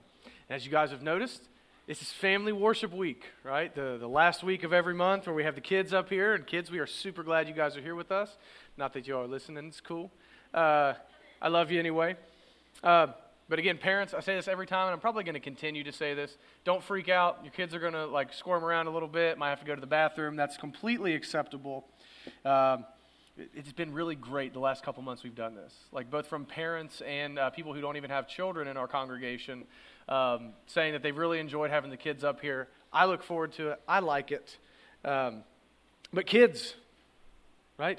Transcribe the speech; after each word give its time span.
As 0.50 0.66
you 0.66 0.72
guys 0.72 0.90
have 0.90 1.00
noticed, 1.00 1.42
this 1.86 2.02
is 2.02 2.10
family 2.10 2.50
worship 2.50 2.92
week, 2.92 3.26
right? 3.44 3.72
The, 3.72 3.98
the 4.00 4.08
last 4.08 4.42
week 4.42 4.64
of 4.64 4.72
every 4.72 4.94
month 4.94 5.28
where 5.28 5.34
we 5.36 5.44
have 5.44 5.54
the 5.54 5.60
kids 5.60 5.94
up 5.94 6.08
here. 6.08 6.34
And 6.34 6.44
kids, 6.44 6.72
we 6.72 6.80
are 6.80 6.88
super 6.88 7.22
glad 7.22 7.46
you 7.46 7.54
guys 7.54 7.76
are 7.76 7.82
here 7.82 7.94
with 7.94 8.10
us. 8.10 8.36
Not 8.76 8.92
that 8.94 9.06
you 9.06 9.16
are 9.16 9.28
listening, 9.28 9.68
it's 9.68 9.80
cool. 9.80 10.10
Uh, 10.52 10.94
I 11.40 11.46
love 11.46 11.70
you 11.70 11.78
anyway. 11.78 12.16
Uh, 12.82 13.06
but 13.48 13.58
again, 13.58 13.76
parents, 13.76 14.14
I 14.14 14.20
say 14.20 14.34
this 14.34 14.48
every 14.48 14.66
time, 14.66 14.86
and 14.86 14.94
I'm 14.94 15.00
probably 15.00 15.24
going 15.24 15.34
to 15.34 15.40
continue 15.40 15.84
to 15.84 15.92
say 15.92 16.14
this. 16.14 16.36
Don't 16.64 16.82
freak 16.82 17.08
out. 17.08 17.40
Your 17.42 17.52
kids 17.52 17.74
are 17.74 17.78
going 17.78 17.92
to 17.92 18.06
like 18.06 18.32
squirm 18.32 18.64
around 18.64 18.86
a 18.86 18.90
little 18.90 19.08
bit, 19.08 19.36
might 19.36 19.50
have 19.50 19.60
to 19.60 19.66
go 19.66 19.74
to 19.74 19.80
the 19.80 19.86
bathroom. 19.86 20.36
That's 20.36 20.56
completely 20.56 21.14
acceptable. 21.14 21.84
Um, 22.44 22.86
it's 23.36 23.72
been 23.72 23.92
really 23.92 24.14
great 24.14 24.52
the 24.52 24.60
last 24.60 24.84
couple 24.84 25.02
months 25.02 25.24
we've 25.24 25.34
done 25.34 25.54
this. 25.54 25.74
Like 25.92 26.10
both 26.10 26.26
from 26.26 26.46
parents 26.46 27.02
and 27.02 27.38
uh, 27.38 27.50
people 27.50 27.74
who 27.74 27.80
don't 27.80 27.96
even 27.96 28.10
have 28.10 28.28
children 28.28 28.68
in 28.68 28.76
our 28.76 28.86
congregation, 28.86 29.64
um, 30.08 30.52
saying 30.66 30.92
that 30.92 31.02
they've 31.02 31.16
really 31.16 31.40
enjoyed 31.40 31.70
having 31.70 31.90
the 31.90 31.96
kids 31.96 32.24
up 32.24 32.40
here. 32.40 32.68
I 32.92 33.06
look 33.06 33.22
forward 33.22 33.52
to 33.54 33.70
it. 33.70 33.80
I 33.88 33.98
like 33.98 34.30
it. 34.30 34.56
Um, 35.04 35.42
but 36.12 36.26
kids, 36.26 36.74
right? 37.76 37.98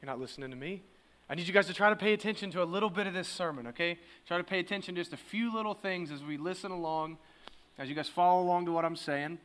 You're 0.00 0.06
not 0.06 0.20
listening 0.20 0.50
to 0.50 0.56
me. 0.56 0.82
I 1.28 1.34
need 1.34 1.48
you 1.48 1.52
guys 1.52 1.66
to 1.66 1.74
try 1.74 1.90
to 1.90 1.96
pay 1.96 2.12
attention 2.12 2.52
to 2.52 2.62
a 2.62 2.64
little 2.64 2.88
bit 2.88 3.08
of 3.08 3.12
this 3.12 3.26
sermon, 3.26 3.66
okay? 3.66 3.98
Try 4.28 4.38
to 4.38 4.44
pay 4.44 4.60
attention 4.60 4.94
to 4.94 5.00
just 5.00 5.12
a 5.12 5.16
few 5.16 5.52
little 5.52 5.74
things 5.74 6.12
as 6.12 6.22
we 6.22 6.36
listen 6.36 6.70
along, 6.70 7.18
as 7.78 7.88
you 7.88 7.96
guys 7.96 8.08
follow 8.08 8.40
along 8.44 8.66
to 8.66 8.72
what 8.72 8.84
I'm 8.84 8.94
saying, 8.94 9.38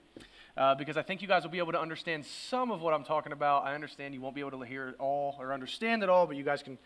uh, 0.55 0.75
because 0.75 0.95
I 0.95 1.01
think 1.01 1.23
you 1.23 1.27
guys 1.27 1.41
will 1.41 1.49
be 1.49 1.57
able 1.57 1.71
to 1.71 1.81
understand 1.81 2.23
some 2.23 2.69
of 2.69 2.83
what 2.83 2.93
I'm 2.93 3.03
talking 3.03 3.31
about. 3.31 3.65
I 3.65 3.73
understand 3.73 4.13
you 4.13 4.21
won't 4.21 4.35
be 4.35 4.41
able 4.41 4.59
to 4.59 4.61
hear 4.61 4.89
it 4.89 4.95
all 4.99 5.35
or 5.39 5.53
understand 5.53 6.03
it 6.03 6.09
all, 6.09 6.27
but 6.27 6.35
you 6.35 6.43
guys 6.43 6.61
can 6.61 6.77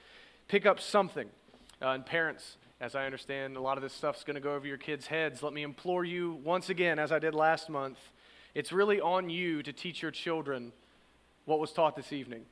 pick 0.48 0.66
up 0.66 0.80
something. 0.80 1.28
Uh, 1.82 1.90
and 1.90 2.06
parents, 2.06 2.56
as 2.80 2.96
I 2.96 3.06
understand, 3.06 3.58
a 3.58 3.62
lot 3.62 3.78
of 3.78 3.84
this 3.84 3.92
stuff's 3.92 4.24
going 4.24 4.36
to 4.36 4.42
go 4.42 4.54
over 4.54 4.66
your 4.66 4.78
kids' 4.78 5.08
heads. 5.08 5.44
Let 5.44 5.52
me 5.52 5.64
implore 5.64 6.06
you 6.06 6.40
once 6.42 6.70
again, 6.70 7.00
as 7.00 7.12
I 7.12 7.20
did 7.20 7.36
last 7.36 7.70
month, 7.70 7.98
it's 8.54 8.72
really 8.72 9.02
on 9.02 9.30
you 9.30 9.62
to 9.62 9.74
teach 9.74 10.02
your 10.02 10.12
children 10.12 10.72
what 11.44 11.60
was 11.60 11.74
taught 11.74 11.98
this 11.98 12.14
evening 12.14 12.46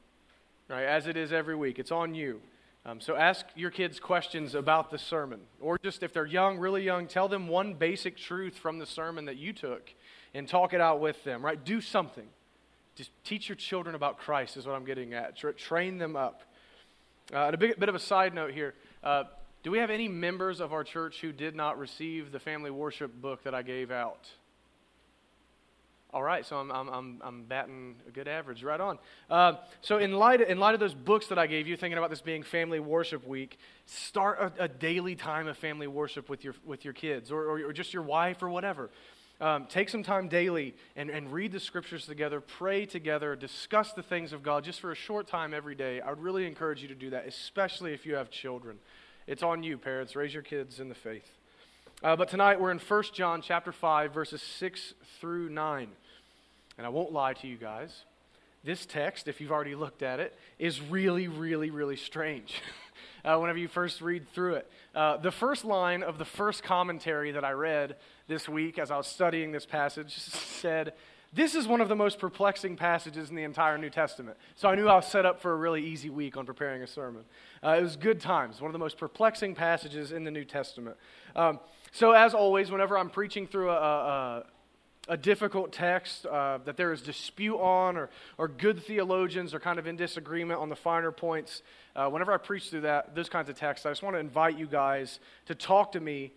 right, 0.73 0.85
as 0.85 1.07
it 1.07 1.17
is 1.17 1.31
every 1.31 1.55
week. 1.55 1.79
It's 1.79 1.91
on 1.91 2.15
you. 2.15 2.41
Um, 2.85 2.99
so 2.99 3.15
ask 3.15 3.45
your 3.55 3.71
kids 3.71 3.99
questions 3.99 4.55
about 4.55 4.91
the 4.91 4.97
sermon. 4.97 5.39
Or 5.61 5.77
just 5.77 6.03
if 6.03 6.13
they're 6.13 6.25
young, 6.25 6.57
really 6.57 6.83
young, 6.83 7.07
tell 7.07 7.29
them 7.29 7.47
one 7.47 7.75
basic 7.75 8.17
truth 8.17 8.57
from 8.57 8.79
the 8.79 8.85
sermon 8.85 9.25
that 9.25 9.37
you 9.37 9.53
took 9.53 9.93
and 10.33 10.47
talk 10.47 10.73
it 10.73 10.81
out 10.81 10.99
with 10.99 11.23
them, 11.23 11.45
right? 11.45 11.63
Do 11.63 11.79
something. 11.79 12.27
Just 12.95 13.11
teach 13.23 13.47
your 13.47 13.55
children 13.55 13.95
about 13.95 14.17
Christ, 14.17 14.57
is 14.57 14.65
what 14.65 14.75
I'm 14.75 14.85
getting 14.85 15.13
at. 15.13 15.37
Tra- 15.37 15.53
train 15.53 15.97
them 15.97 16.15
up. 16.15 16.43
Uh, 17.33 17.45
and 17.45 17.55
a 17.55 17.57
big, 17.57 17.79
bit 17.79 17.87
of 17.87 17.95
a 17.95 17.99
side 17.99 18.33
note 18.33 18.51
here. 18.51 18.73
Uh, 19.01 19.23
do 19.63 19.71
we 19.71 19.77
have 19.77 19.89
any 19.89 20.09
members 20.09 20.59
of 20.59 20.73
our 20.73 20.83
church 20.83 21.21
who 21.21 21.31
did 21.31 21.55
not 21.55 21.79
receive 21.79 22.33
the 22.33 22.39
family 22.39 22.69
worship 22.69 23.13
book 23.21 23.43
that 23.43 23.55
I 23.55 23.61
gave 23.61 23.91
out? 23.91 24.27
All 26.13 26.21
right, 26.21 26.45
so 26.45 26.57
I'm, 26.57 26.71
I'm, 26.71 26.89
I'm, 26.89 27.21
I'm 27.23 27.43
batting 27.45 27.95
a 28.07 28.11
good 28.11 28.27
average. 28.27 28.63
Right 28.63 28.79
on. 28.79 28.99
Uh, 29.31 29.53
so, 29.81 29.97
in 29.97 30.13
light, 30.13 30.41
in 30.41 30.59
light 30.59 30.75
of 30.75 30.79
those 30.79 30.93
books 30.93 31.25
that 31.27 31.39
I 31.39 31.47
gave 31.47 31.67
you, 31.67 31.75
thinking 31.75 31.97
about 31.97 32.11
this 32.11 32.21
being 32.21 32.43
Family 32.43 32.79
Worship 32.79 33.27
Week, 33.27 33.57
start 33.87 34.39
a, 34.39 34.65
a 34.65 34.67
daily 34.67 35.15
time 35.15 35.47
of 35.47 35.57
family 35.57 35.87
worship 35.87 36.29
with 36.29 36.43
your, 36.43 36.53
with 36.63 36.85
your 36.85 36.93
kids 36.93 37.31
or, 37.31 37.43
or, 37.45 37.59
or 37.65 37.73
just 37.73 37.95
your 37.95 38.03
wife 38.03 38.43
or 38.43 38.49
whatever. 38.49 38.91
Um, 39.41 39.65
take 39.65 39.89
some 39.89 40.03
time 40.03 40.27
daily 40.27 40.75
and, 40.95 41.09
and 41.09 41.33
read 41.33 41.51
the 41.51 41.59
scriptures 41.59 42.05
together, 42.05 42.39
pray 42.39 42.85
together, 42.85 43.35
discuss 43.35 43.91
the 43.93 44.03
things 44.03 44.33
of 44.33 44.43
God 44.43 44.63
just 44.63 44.79
for 44.79 44.91
a 44.91 44.95
short 44.95 45.27
time 45.27 45.51
every 45.51 45.73
day. 45.73 45.99
I 45.99 46.11
would 46.11 46.21
really 46.21 46.45
encourage 46.45 46.83
you 46.83 46.87
to 46.89 46.95
do 46.95 47.09
that, 47.09 47.27
especially 47.27 47.91
if 47.91 48.05
you 48.05 48.13
have 48.13 48.29
children. 48.29 48.77
It's 49.25 49.41
on 49.41 49.63
you, 49.63 49.79
parents. 49.79 50.15
Raise 50.15 50.31
your 50.33 50.43
kids 50.43 50.79
in 50.79 50.89
the 50.89 50.95
faith. 50.95 51.27
Uh, 52.03 52.17
but 52.17 52.27
tonight 52.27 52.59
we're 52.59 52.71
in 52.71 52.79
1 52.79 53.03
John 53.13 53.41
chapter 53.41 53.71
5, 53.71 54.13
verses 54.13 54.41
6 54.41 54.93
through 55.19 55.49
9. 55.49 55.87
And 56.77 56.87
I 56.87 56.89
won't 56.89 57.11
lie 57.11 57.33
to 57.33 57.47
you 57.47 57.57
guys. 57.57 58.03
This 58.63 58.85
text, 58.85 59.27
if 59.27 59.41
you've 59.41 59.51
already 59.51 59.75
looked 59.75 60.03
at 60.03 60.21
it, 60.21 60.33
is 60.57 60.79
really, 60.79 61.27
really, 61.27 61.69
really 61.69 61.97
strange 61.97 62.61
uh, 63.25 63.37
whenever 63.37 63.59
you 63.59 63.67
first 63.67 64.01
read 64.01 64.25
through 64.29 64.55
it. 64.55 64.71
Uh, 64.95 65.17
the 65.17 65.31
first 65.31 65.65
line 65.65 66.01
of 66.01 66.17
the 66.17 66.25
first 66.25 66.63
commentary 66.63 67.31
that 67.31 67.43
I 67.43 67.51
read 67.51 67.97
this 68.27 68.47
week 68.47 68.79
as 68.79 68.89
I 68.89 68.95
was 68.95 69.07
studying 69.07 69.51
this 69.51 69.65
passage 69.65 70.13
said, 70.17 70.93
This 71.33 71.55
is 71.55 71.67
one 71.67 71.81
of 71.81 71.89
the 71.89 71.95
most 71.95 72.19
perplexing 72.19 72.77
passages 72.77 73.29
in 73.29 73.35
the 73.35 73.43
entire 73.43 73.77
New 73.77 73.89
Testament. 73.89 74.37
So 74.55 74.69
I 74.69 74.75
knew 74.75 74.87
I 74.87 74.95
was 74.95 75.07
set 75.07 75.25
up 75.25 75.41
for 75.41 75.51
a 75.51 75.57
really 75.57 75.85
easy 75.85 76.09
week 76.09 76.37
on 76.37 76.45
preparing 76.45 76.81
a 76.83 76.87
sermon. 76.87 77.25
Uh, 77.61 77.71
it 77.71 77.81
was 77.81 77.97
good 77.97 78.21
times, 78.21 78.61
one 78.61 78.69
of 78.69 78.73
the 78.73 78.79
most 78.79 78.97
perplexing 78.97 79.55
passages 79.55 80.13
in 80.13 80.23
the 80.23 80.31
New 80.31 80.45
Testament. 80.45 80.95
Um, 81.35 81.59
so, 81.91 82.11
as 82.11 82.33
always, 82.33 82.71
whenever 82.71 82.97
I'm 82.97 83.09
preaching 83.09 83.45
through 83.45 83.71
a, 83.71 83.75
a, 83.75 84.43
a 85.07 85.17
difficult 85.17 85.73
text 85.73 86.25
uh, 86.25 86.59
that 86.65 86.77
there 86.77 86.93
is 86.93 87.01
dispute 87.01 87.57
on, 87.57 87.97
or, 87.97 88.09
or 88.37 88.47
good 88.47 88.81
theologians 88.83 89.53
are 89.53 89.59
kind 89.59 89.77
of 89.77 89.85
in 89.85 89.97
disagreement 89.97 90.59
on 90.59 90.69
the 90.69 90.75
finer 90.75 91.11
points, 91.11 91.61
uh, 91.95 92.07
whenever 92.09 92.31
I 92.31 92.37
preach 92.37 92.69
through 92.69 92.81
that, 92.81 93.13
those 93.13 93.29
kinds 93.29 93.49
of 93.49 93.57
texts, 93.57 93.85
I 93.85 93.91
just 93.91 94.01
want 94.01 94.15
to 94.15 94.19
invite 94.19 94.57
you 94.57 94.65
guys 94.65 95.19
to 95.47 95.55
talk 95.55 95.91
to 95.93 95.99
me 95.99 96.31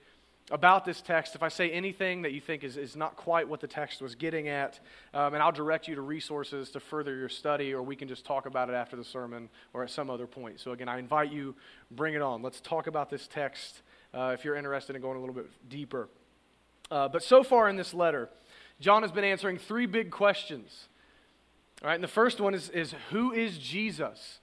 about 0.51 0.85
this 0.85 1.01
text. 1.01 1.35
If 1.35 1.43
I 1.43 1.49
say 1.49 1.71
anything 1.71 2.23
that 2.23 2.33
you 2.33 2.41
think 2.41 2.65
is, 2.65 2.77
is 2.77 2.97
not 2.97 3.17
quite 3.17 3.49
what 3.49 3.61
the 3.61 3.67
text 3.67 4.01
was 4.01 4.15
getting 4.15 4.49
at, 4.49 4.81
um, 5.15 5.35
and 5.35 5.43
I'll 5.43 5.53
direct 5.53 5.87
you 5.87 5.95
to 5.95 6.01
resources 6.01 6.71
to 6.71 6.81
further 6.81 7.17
your 7.17 7.29
study, 7.29 7.73
or 7.73 7.83
we 7.83 7.97
can 7.97 8.09
just 8.09 8.25
talk 8.25 8.47
about 8.47 8.69
it 8.69 8.75
after 8.75 8.97
the 8.97 9.05
sermon 9.05 9.49
or 9.75 9.85
at 9.85 9.91
some 9.91 10.11
other 10.11 10.27
point. 10.27 10.61
So, 10.61 10.73
again, 10.73 10.89
I 10.89 10.99
invite 10.99 11.33
you, 11.33 11.55
bring 11.91 12.15
it 12.15 12.23
on. 12.23 12.43
Let's 12.43 12.61
talk 12.61 12.87
about 12.87 13.11
this 13.11 13.29
text 13.29 13.83
uh, 14.13 14.35
if 14.35 14.45
you're 14.45 14.57
interested 14.57 14.97
in 14.97 15.03
going 15.03 15.17
a 15.17 15.21
little 15.21 15.35
bit 15.35 15.51
deeper. 15.69 16.09
Uh, 16.91 17.09
but 17.09 17.23
so 17.23 17.43
far 17.43 17.69
in 17.69 17.75
this 17.75 17.93
letter, 17.93 18.29
John 18.81 19.03
has 19.03 19.13
been 19.13 19.25
answering 19.25 19.59
three 19.59 19.87
big 19.87 20.11
questions. 20.11 20.89
All 21.83 21.89
right, 21.89 21.95
and 21.95 22.05
the 22.05 22.09
first 22.09 22.41
one 22.41 22.55
is, 22.55 22.69
is 22.71 22.95
who 23.11 23.33
is 23.33 23.59
Jesus? 23.59 24.39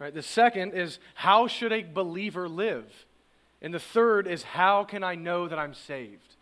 All 0.00 0.06
right, 0.06 0.14
the 0.14 0.22
second 0.22 0.74
is 0.74 0.98
how 1.14 1.46
should 1.46 1.72
a 1.72 1.82
believer 1.82 2.48
live? 2.48 3.06
And 3.62 3.72
the 3.72 3.80
third 3.80 4.26
is 4.26 4.42
how 4.42 4.84
can 4.84 5.02
I 5.02 5.14
know 5.14 5.48
that 5.48 5.58
I'm 5.58 5.74
saved? 5.74 6.34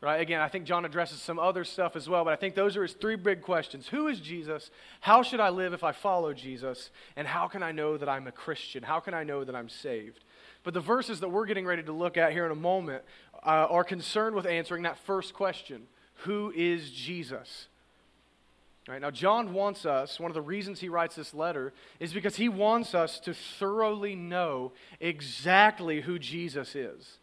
Right? 0.00 0.20
Again, 0.20 0.40
I 0.40 0.46
think 0.46 0.64
John 0.64 0.84
addresses 0.84 1.20
some 1.20 1.40
other 1.40 1.64
stuff 1.64 1.96
as 1.96 2.08
well, 2.08 2.24
but 2.24 2.32
I 2.32 2.36
think 2.36 2.54
those 2.54 2.76
are 2.76 2.82
his 2.82 2.92
three 2.92 3.16
big 3.16 3.42
questions. 3.42 3.88
Who 3.88 4.06
is 4.06 4.20
Jesus? 4.20 4.70
How 5.00 5.24
should 5.24 5.40
I 5.40 5.48
live 5.48 5.72
if 5.72 5.82
I 5.82 5.90
follow 5.90 6.32
Jesus? 6.32 6.90
And 7.16 7.26
how 7.26 7.48
can 7.48 7.64
I 7.64 7.72
know 7.72 7.96
that 7.96 8.08
I'm 8.08 8.28
a 8.28 8.32
Christian? 8.32 8.84
How 8.84 9.00
can 9.00 9.12
I 9.12 9.24
know 9.24 9.42
that 9.42 9.56
I'm 9.56 9.68
saved? 9.68 10.24
But 10.62 10.74
the 10.74 10.80
verses 10.80 11.18
that 11.20 11.30
we're 11.30 11.46
getting 11.46 11.66
ready 11.66 11.82
to 11.82 11.92
look 11.92 12.16
at 12.16 12.30
here 12.30 12.46
in 12.46 12.52
a 12.52 12.56
moment 12.56 13.02
uh, 13.44 13.66
are 13.68 13.82
concerned 13.82 14.36
with 14.36 14.46
answering 14.46 14.84
that 14.84 14.98
first 14.98 15.34
question 15.34 15.88
who 16.18 16.52
is 16.54 16.90
Jesus? 16.90 17.68
Right 18.88 19.02
now, 19.02 19.10
John 19.10 19.52
wants 19.52 19.84
us, 19.84 20.18
one 20.18 20.30
of 20.30 20.34
the 20.34 20.40
reasons 20.40 20.80
he 20.80 20.88
writes 20.88 21.14
this 21.14 21.34
letter 21.34 21.74
is 22.00 22.14
because 22.14 22.36
he 22.36 22.48
wants 22.48 22.94
us 22.94 23.20
to 23.20 23.34
thoroughly 23.34 24.14
know 24.14 24.72
exactly 24.98 26.00
who 26.00 26.18
Jesus 26.18 26.74
is. 26.74 27.18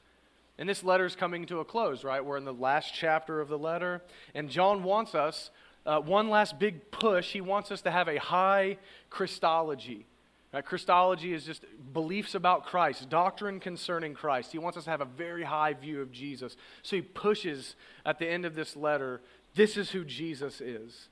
And 0.60 0.70
this 0.70 0.84
letter 0.84 1.06
is 1.06 1.16
coming 1.16 1.46
to 1.48 1.60
a 1.60 1.66
close, 1.66 2.04
right? 2.04 2.24
We're 2.24 2.38
in 2.38 2.46
the 2.46 2.54
last 2.54 2.94
chapter 2.94 3.42
of 3.42 3.50
the 3.50 3.58
letter. 3.58 4.04
And 4.36 4.48
John 4.48 4.84
wants 4.84 5.16
us, 5.16 5.50
uh, 5.88 6.00
one 6.00 6.30
last 6.30 6.60
big 6.60 6.92
push, 6.92 7.32
he 7.32 7.42
wants 7.42 7.72
us 7.72 7.82
to 7.82 7.92
have 7.92 8.08
a 8.08 8.20
high 8.20 8.78
Christology. 9.10 10.06
Right? 10.56 10.66
Christology 10.66 11.34
is 11.34 11.44
just 11.44 11.66
beliefs 11.92 12.34
about 12.34 12.66
Christ, 12.66 13.10
doctrine 13.10 13.60
concerning 13.60 14.14
Christ. 14.14 14.54
He 14.54 14.58
wants 14.58 14.78
us 14.78 14.86
to 14.86 14.90
have 14.90 15.02
a 15.02 15.06
very 15.06 15.44
high 15.44 15.74
view 15.74 16.00
of 16.02 16.14
Jesus. 16.14 16.56
So 16.82 16.96
he 16.96 17.02
pushes 17.02 17.76
at 18.06 18.20
the 18.20 18.28
end 18.30 18.46
of 18.46 18.56
this 18.56 18.78
letter 18.78 19.20
this 19.56 19.76
is 19.76 19.90
who 19.90 20.06
Jesus 20.06 20.62
is. 20.62 21.10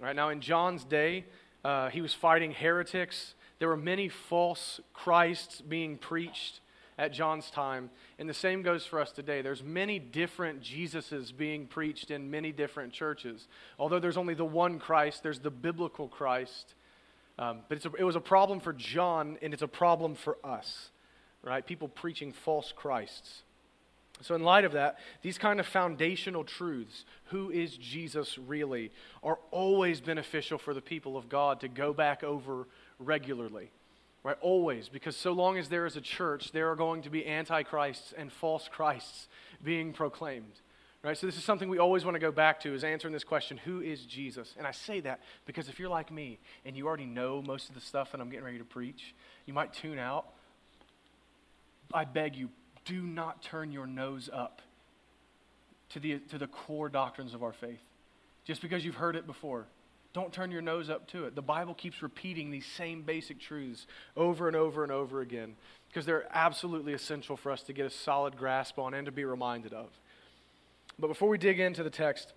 Right 0.00 0.14
now, 0.14 0.28
in 0.28 0.40
John's 0.40 0.84
day, 0.84 1.24
uh, 1.64 1.88
he 1.88 2.00
was 2.00 2.14
fighting 2.14 2.52
heretics. 2.52 3.34
There 3.58 3.66
were 3.66 3.76
many 3.76 4.08
false 4.08 4.80
Christs 4.92 5.60
being 5.60 5.98
preached 5.98 6.60
at 6.98 7.12
John's 7.12 7.50
time. 7.50 7.90
And 8.20 8.28
the 8.28 8.34
same 8.34 8.62
goes 8.62 8.86
for 8.86 9.00
us 9.00 9.10
today. 9.10 9.42
There's 9.42 9.64
many 9.64 9.98
different 9.98 10.62
Jesuses 10.62 11.36
being 11.36 11.66
preached 11.66 12.12
in 12.12 12.30
many 12.30 12.52
different 12.52 12.92
churches. 12.92 13.48
Although 13.76 13.98
there's 13.98 14.16
only 14.16 14.34
the 14.34 14.44
one 14.44 14.78
Christ, 14.78 15.24
there's 15.24 15.40
the 15.40 15.50
biblical 15.50 16.06
Christ. 16.06 16.74
Um, 17.38 17.60
but 17.68 17.84
a, 17.84 17.90
it 17.98 18.04
was 18.04 18.16
a 18.16 18.20
problem 18.20 18.60
for 18.60 18.72
John, 18.72 19.38
and 19.42 19.52
it's 19.52 19.62
a 19.62 19.68
problem 19.68 20.14
for 20.14 20.38
us, 20.42 20.90
right? 21.42 21.64
People 21.64 21.88
preaching 21.88 22.32
false 22.32 22.72
Christs. 22.74 23.42
So, 24.22 24.34
in 24.34 24.42
light 24.42 24.64
of 24.64 24.72
that, 24.72 24.98
these 25.20 25.36
kind 25.36 25.60
of 25.60 25.66
foundational 25.66 26.44
truths, 26.44 27.04
who 27.26 27.50
is 27.50 27.76
Jesus 27.76 28.38
really, 28.38 28.90
are 29.22 29.38
always 29.50 30.00
beneficial 30.00 30.56
for 30.56 30.72
the 30.72 30.80
people 30.80 31.18
of 31.18 31.28
God 31.28 31.60
to 31.60 31.68
go 31.68 31.92
back 31.92 32.24
over 32.24 32.66
regularly. 32.98 33.70
Right? 34.22 34.36
Always. 34.40 34.88
Because 34.88 35.16
so 35.16 35.32
long 35.32 35.58
as 35.58 35.68
there 35.68 35.86
is 35.86 35.96
a 35.96 36.00
church, 36.00 36.50
there 36.52 36.70
are 36.70 36.76
going 36.76 37.02
to 37.02 37.10
be 37.10 37.26
antichrists 37.26 38.14
and 38.16 38.32
false 38.32 38.68
Christs 38.68 39.28
being 39.62 39.92
proclaimed. 39.92 40.60
Right? 41.06 41.16
So 41.16 41.24
this 41.24 41.36
is 41.36 41.44
something 41.44 41.68
we 41.68 41.78
always 41.78 42.04
want 42.04 42.16
to 42.16 42.18
go 42.18 42.32
back 42.32 42.58
to 42.62 42.74
is 42.74 42.82
answering 42.82 43.12
this 43.12 43.22
question, 43.22 43.58
who 43.58 43.80
is 43.80 44.04
Jesus? 44.04 44.52
And 44.58 44.66
I 44.66 44.72
say 44.72 44.98
that 45.02 45.20
because 45.46 45.68
if 45.68 45.78
you're 45.78 45.88
like 45.88 46.10
me 46.10 46.40
and 46.64 46.76
you 46.76 46.88
already 46.88 47.06
know 47.06 47.40
most 47.40 47.68
of 47.68 47.76
the 47.76 47.80
stuff 47.80 48.10
that 48.10 48.20
I'm 48.20 48.28
getting 48.28 48.44
ready 48.44 48.58
to 48.58 48.64
preach, 48.64 49.14
you 49.46 49.54
might 49.54 49.72
tune 49.72 50.00
out. 50.00 50.26
I 51.94 52.06
beg 52.06 52.34
you, 52.34 52.48
do 52.84 53.02
not 53.02 53.40
turn 53.40 53.70
your 53.70 53.86
nose 53.86 54.28
up 54.32 54.62
to 55.90 56.00
the, 56.00 56.18
to 56.30 56.38
the 56.38 56.48
core 56.48 56.88
doctrines 56.88 57.34
of 57.34 57.44
our 57.44 57.52
faith. 57.52 57.82
Just 58.44 58.60
because 58.60 58.84
you've 58.84 58.96
heard 58.96 59.14
it 59.14 59.28
before. 59.28 59.66
Don't 60.12 60.32
turn 60.32 60.50
your 60.50 60.62
nose 60.62 60.90
up 60.90 61.06
to 61.10 61.26
it. 61.26 61.36
The 61.36 61.42
Bible 61.42 61.74
keeps 61.74 62.02
repeating 62.02 62.50
these 62.50 62.66
same 62.66 63.02
basic 63.02 63.38
truths 63.38 63.86
over 64.16 64.48
and 64.48 64.56
over 64.56 64.82
and 64.82 64.90
over 64.90 65.20
again 65.20 65.54
because 65.88 66.04
they're 66.04 66.26
absolutely 66.32 66.94
essential 66.94 67.36
for 67.36 67.52
us 67.52 67.62
to 67.62 67.72
get 67.72 67.86
a 67.86 67.90
solid 67.90 68.36
grasp 68.36 68.76
on 68.80 68.92
and 68.92 69.06
to 69.06 69.12
be 69.12 69.24
reminded 69.24 69.72
of. 69.72 69.86
But 70.98 71.08
before 71.08 71.28
we 71.28 71.38
dig 71.38 71.60
into 71.60 71.82
the 71.82 71.90
text, 71.90 72.32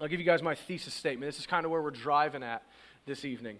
I'll 0.00 0.08
give 0.08 0.20
you 0.20 0.26
guys 0.26 0.42
my 0.42 0.54
thesis 0.54 0.92
statement. 0.92 1.30
This 1.30 1.38
is 1.38 1.46
kind 1.46 1.64
of 1.64 1.70
where 1.70 1.80
we're 1.80 1.90
driving 1.90 2.42
at 2.42 2.62
this 3.06 3.24
evening. 3.24 3.58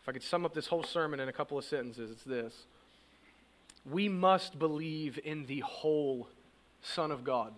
If 0.00 0.08
I 0.08 0.12
could 0.12 0.22
sum 0.22 0.44
up 0.44 0.54
this 0.54 0.68
whole 0.68 0.84
sermon 0.84 1.18
in 1.18 1.28
a 1.28 1.32
couple 1.32 1.58
of 1.58 1.64
sentences, 1.64 2.10
it's 2.10 2.22
this 2.22 2.54
We 3.84 4.08
must 4.08 4.58
believe 4.58 5.18
in 5.24 5.46
the 5.46 5.60
whole 5.60 6.28
Son 6.80 7.10
of 7.10 7.24
God, 7.24 7.52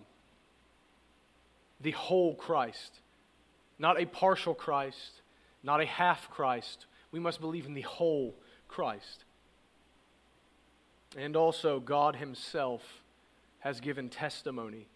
the 1.79 1.91
whole 1.91 2.33
Christ, 2.33 2.99
not 3.77 4.01
a 4.01 4.05
partial 4.05 4.55
Christ, 4.55 5.21
not 5.61 5.79
a 5.79 5.85
half 5.85 6.29
Christ. 6.31 6.87
We 7.11 7.19
must 7.19 7.39
believe 7.39 7.65
in 7.67 7.75
the 7.75 7.81
whole 7.81 8.35
Christ. 8.67 9.23
And 11.15 11.35
also, 11.35 11.79
God 11.79 12.15
Himself 12.15 13.03
has 13.59 13.79
given 13.79 14.09
testimony 14.09 14.87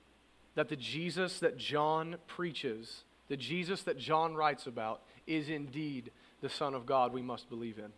that 0.56 0.70
the 0.70 0.76
Jesus 0.76 1.40
that 1.40 1.58
John 1.58 2.18
preaches, 2.28 3.04
the 3.28 3.38
Jesus 3.38 3.84
that 3.84 3.98
John 3.98 4.36
writes 4.36 4.68
about, 4.68 5.02
is 5.26 5.50
indeed 5.50 6.12
the 6.42 6.50
Son 6.50 6.74
of 6.74 6.86
God 6.86 7.14
we 7.14 7.22
must 7.22 7.50
believe 7.50 7.80
in. 7.80 7.92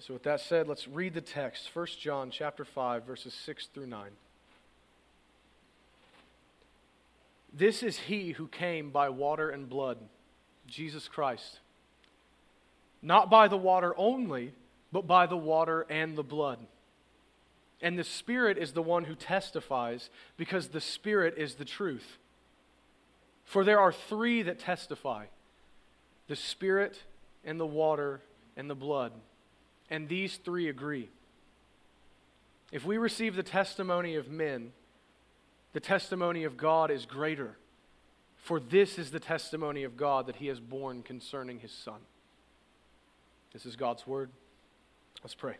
So 0.00 0.12
with 0.12 0.22
that 0.24 0.40
said, 0.40 0.68
let's 0.68 0.86
read 0.86 1.14
the 1.14 1.20
text. 1.20 1.70
1 1.72 1.86
John 1.98 2.30
chapter 2.30 2.64
5, 2.64 3.04
verses 3.04 3.32
6 3.32 3.68
through 3.72 3.86
9. 3.86 4.10
This 7.52 7.82
is 7.82 7.98
he 7.98 8.32
who 8.32 8.46
came 8.48 8.90
by 8.90 9.08
water 9.08 9.48
and 9.48 9.68
blood, 9.68 9.96
Jesus 10.66 11.08
Christ. 11.08 11.60
Not 13.00 13.30
by 13.30 13.48
the 13.48 13.56
water 13.56 13.94
only, 13.96 14.52
but 14.92 15.06
by 15.06 15.26
the 15.26 15.36
water 15.36 15.86
and 15.88 16.16
the 16.16 16.22
blood. 16.22 16.58
And 17.80 17.98
the 17.98 18.04
Spirit 18.04 18.58
is 18.58 18.72
the 18.72 18.82
one 18.82 19.04
who 19.04 19.14
testifies 19.14 20.10
because 20.36 20.68
the 20.68 20.80
Spirit 20.80 21.34
is 21.36 21.54
the 21.54 21.64
truth. 21.64 22.18
For 23.44 23.64
there 23.64 23.80
are 23.80 23.92
three 23.92 24.42
that 24.42 24.58
testify 24.58 25.26
the 26.26 26.36
Spirit 26.36 27.02
and 27.44 27.58
the 27.58 27.66
water 27.66 28.20
and 28.56 28.68
the 28.68 28.74
blood. 28.74 29.12
And 29.90 30.08
these 30.08 30.36
three 30.36 30.68
agree. 30.68 31.08
If 32.70 32.84
we 32.84 32.98
receive 32.98 33.34
the 33.34 33.42
testimony 33.42 34.16
of 34.16 34.28
men, 34.28 34.72
the 35.72 35.80
testimony 35.80 36.44
of 36.44 36.56
God 36.56 36.90
is 36.90 37.06
greater. 37.06 37.56
For 38.36 38.60
this 38.60 38.98
is 38.98 39.10
the 39.10 39.20
testimony 39.20 39.84
of 39.84 39.96
God 39.96 40.26
that 40.26 40.36
he 40.36 40.48
has 40.48 40.60
borne 40.60 41.02
concerning 41.02 41.60
his 41.60 41.72
Son. 41.72 42.00
This 43.52 43.64
is 43.64 43.76
God's 43.76 44.06
word. 44.06 44.30
Let's 45.22 45.34
pray. 45.34 45.56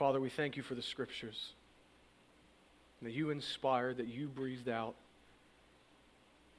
Father, 0.00 0.18
we 0.18 0.30
thank 0.30 0.56
you 0.56 0.62
for 0.62 0.74
the 0.74 0.80
scriptures 0.80 1.52
that 3.02 3.12
you 3.12 3.28
inspired, 3.28 3.98
that 3.98 4.06
you 4.06 4.28
breathed 4.28 4.70
out, 4.70 4.94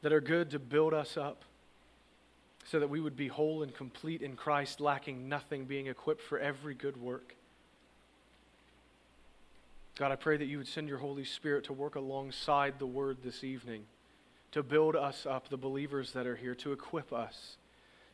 that 0.03 0.13
are 0.13 0.21
good 0.21 0.51
to 0.51 0.59
build 0.59 0.93
us 0.93 1.17
up 1.17 1.41
so 2.65 2.79
that 2.79 2.87
we 2.87 3.01
would 3.01 3.15
be 3.15 3.27
whole 3.27 3.63
and 3.63 3.73
complete 3.73 4.21
in 4.21 4.35
Christ, 4.35 4.79
lacking 4.79 5.27
nothing, 5.27 5.65
being 5.65 5.87
equipped 5.87 6.21
for 6.21 6.37
every 6.37 6.75
good 6.75 7.01
work. 7.01 7.33
God, 9.97 10.11
I 10.11 10.17
pray 10.17 10.37
that 10.37 10.45
you 10.45 10.59
would 10.59 10.67
send 10.67 10.87
your 10.87 10.99
Holy 10.99 11.25
Spirit 11.25 11.63
to 11.63 11.73
work 11.73 11.95
alongside 11.95 12.77
the 12.77 12.85
word 12.85 13.23
this 13.23 13.43
evening, 13.43 13.85
to 14.51 14.61
build 14.61 14.95
us 14.95 15.25
up, 15.25 15.49
the 15.49 15.57
believers 15.57 16.11
that 16.11 16.27
are 16.27 16.35
here, 16.35 16.53
to 16.53 16.73
equip 16.73 17.11
us. 17.11 17.57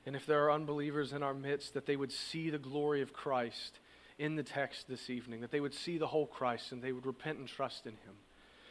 And 0.05 0.15
if 0.15 0.25
there 0.25 0.45
are 0.45 0.53
unbelievers 0.53 1.11
in 1.11 1.21
our 1.21 1.33
midst, 1.33 1.73
that 1.73 1.85
they 1.85 1.97
would 1.97 2.13
see 2.13 2.49
the 2.49 2.57
glory 2.57 3.01
of 3.01 3.11
Christ 3.11 3.79
in 4.19 4.35
the 4.35 4.43
text 4.43 4.87
this 4.87 5.09
evening, 5.09 5.41
that 5.41 5.51
they 5.51 5.59
would 5.59 5.73
see 5.73 5.97
the 5.97 6.07
whole 6.07 6.25
Christ 6.25 6.71
and 6.71 6.81
they 6.81 6.91
would 6.91 7.05
repent 7.05 7.37
and 7.37 7.47
trust 7.47 7.85
in 7.85 7.93
him. 7.93 8.15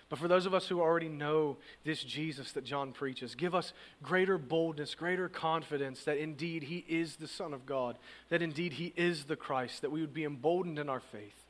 But 0.08 0.20
for 0.20 0.28
those 0.28 0.46
of 0.46 0.54
us 0.54 0.68
who 0.68 0.80
already 0.80 1.08
know 1.08 1.56
this 1.84 2.02
Jesus 2.02 2.52
that 2.52 2.64
John 2.64 2.92
preaches, 2.92 3.34
give 3.34 3.54
us 3.54 3.72
greater 4.02 4.38
boldness, 4.38 4.94
greater 4.94 5.28
confidence 5.28 6.04
that 6.04 6.16
indeed 6.16 6.64
he 6.64 6.84
is 6.88 7.16
the 7.16 7.26
Son 7.26 7.52
of 7.52 7.66
God, 7.66 7.98
that 8.28 8.42
indeed 8.42 8.74
he 8.74 8.92
is 8.96 9.24
the 9.24 9.34
Christ, 9.34 9.82
that 9.82 9.90
we 9.90 10.00
would 10.00 10.14
be 10.14 10.24
emboldened 10.24 10.78
in 10.78 10.88
our 10.88 11.00
faith, 11.00 11.44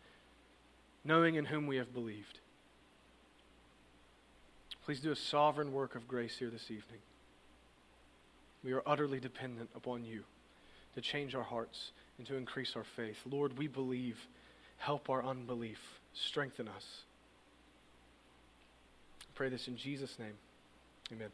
knowing 1.04 1.34
in 1.34 1.46
whom 1.46 1.66
we 1.66 1.76
have 1.76 1.92
believed. 1.92 2.40
Please 4.86 5.00
do 5.00 5.10
a 5.10 5.16
sovereign 5.16 5.72
work 5.72 5.94
of 5.94 6.08
grace 6.08 6.38
here 6.38 6.48
this 6.48 6.70
evening. 6.70 7.00
We 8.64 8.72
are 8.72 8.82
utterly 8.86 9.20
dependent 9.20 9.68
upon 9.74 10.04
you 10.04 10.22
to 10.94 11.00
change 11.02 11.34
our 11.34 11.42
hearts 11.42 11.92
and 12.18 12.26
to 12.26 12.36
increase 12.36 12.74
our 12.76 12.84
faith. 12.84 13.18
Lord, 13.28 13.58
we 13.58 13.68
believe. 13.68 14.18
Help 14.78 15.08
our 15.08 15.24
unbelief. 15.24 15.80
Strengthen 16.12 16.68
us. 16.68 17.02
I 19.22 19.30
pray 19.34 19.48
this 19.48 19.68
in 19.68 19.76
Jesus' 19.76 20.18
name. 20.18 20.34
Amen. 21.12 21.30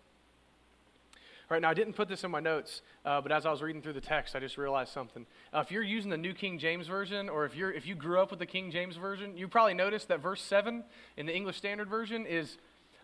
All 1.50 1.56
right, 1.56 1.62
now 1.62 1.70
I 1.70 1.75
didn't 1.75 1.94
put 1.94 2.08
this 2.08 2.25
in 2.25 2.31
my 2.31 2.40
notes, 2.40 2.81
uh, 3.05 3.20
but 3.20 3.31
as 3.31 3.44
I 3.44 3.50
was 3.50 3.61
reading 3.61 3.83
through 3.83 3.92
the 3.92 4.00
text, 4.00 4.35
I 4.35 4.40
just 4.40 4.56
realized 4.56 4.92
something. 4.92 5.26
Uh, 5.52 5.59
if 5.59 5.71
you're 5.71 5.83
using 5.83 6.11
the 6.11 6.16
New 6.16 6.33
King 6.33 6.59
James 6.59 6.87
Version, 6.87 7.28
or 7.28 7.45
if, 7.45 7.54
you're, 7.54 7.71
if 7.71 7.87
you 7.87 7.95
grew 7.95 8.21
up 8.21 8.30
with 8.30 8.38
the 8.38 8.47
King 8.47 8.71
James 8.71 8.97
Version, 8.97 9.37
you 9.37 9.49
probably 9.49 9.75
noticed 9.75 10.09
that 10.09 10.21
verse 10.21 10.40
7 10.40 10.83
in 11.16 11.26
the 11.26 11.37
English 11.37 11.59
Standard 11.59 11.90
Version 11.90 12.25
is 12.25 12.56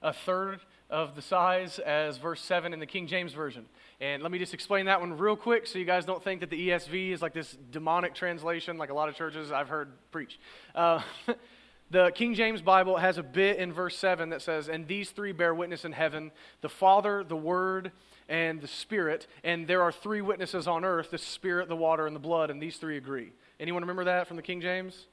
a 0.03 0.13
third 0.13 0.61
of 0.91 1.15
the 1.15 1.23
size 1.23 1.79
as 1.79 2.17
verse 2.17 2.41
7 2.41 2.73
in 2.73 2.81
the 2.81 2.87
King 2.87 3.07
James 3.07 3.33
Version. 3.33 3.67
And 4.01 4.23
let 4.23 4.33
me 4.33 4.39
just 4.39 4.55
explain 4.55 4.87
that 4.87 5.01
one 5.01 5.19
real 5.19 5.37
quick 5.37 5.67
so 5.67 5.79
you 5.79 5.85
guys 5.85 6.07
don't 6.07 6.23
think 6.23 6.41
that 6.41 6.51
the 6.51 6.71
ESV 6.71 7.13
is 7.13 7.21
like 7.21 7.35
this 7.35 7.57
demonic 7.71 8.15
translation 8.15 8.79
like 8.79 8.91
a 8.91 8.95
lot 8.95 9.09
of 9.09 9.15
churches 9.15 9.53
I've 9.53 9.69
heard 9.69 9.91
preach. 10.11 10.39
Uh, 10.75 11.03
the 11.91 12.11
King 12.13 12.35
James 12.35 12.63
Bible 12.63 12.97
has 12.97 13.19
a 13.19 13.23
bit 13.23 13.59
in 13.59 13.73
verse 13.73 13.99
7 13.99 14.31
that 14.31 14.41
says, 14.41 14.69
And 14.69 14.87
these 14.87 15.11
three 15.11 15.33
bear 15.33 15.55
witness 15.55 15.85
in 15.85 15.93
heaven 15.93 16.31
the 16.63 16.69
Father, 16.69 17.23
the 17.23 17.37
Word, 17.37 17.93
and 18.29 18.61
the 18.61 18.69
Spirit. 18.69 19.27
And 19.45 19.67
there 19.67 19.83
are 19.83 19.93
three 19.93 20.23
witnesses 20.23 20.67
on 20.67 20.85
earth 20.85 21.11
the 21.11 21.19
Spirit, 21.19 21.69
the 21.69 21.77
water, 21.77 22.07
and 22.07 22.17
the 22.17 22.21
blood, 22.21 22.51
and 22.51 22.63
these 22.63 22.77
three 22.77 22.97
agree. 22.97 23.33
Anyone 23.61 23.83
remember 23.83 24.05
that 24.05 24.27
from 24.27 24.37
the 24.37 24.43
King 24.43 24.61
James? 24.61 25.07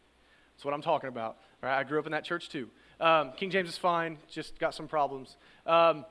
That's 0.56 0.63
what 0.63 0.74
I'm 0.74 0.82
talking 0.82 1.10
about. 1.10 1.38
All 1.62 1.70
right, 1.70 1.80
I 1.80 1.84
grew 1.84 2.00
up 2.00 2.06
in 2.06 2.13
that 2.13 2.24
church 2.24 2.48
too. 2.48 2.70
Um, 3.00 3.34
King 3.36 3.50
James 3.50 3.70
is 3.70 3.78
fine, 3.78 4.18
just 4.30 4.58
got 4.58 4.74
some 4.74 4.88
problems. 4.88 5.36
Um, 5.66 6.06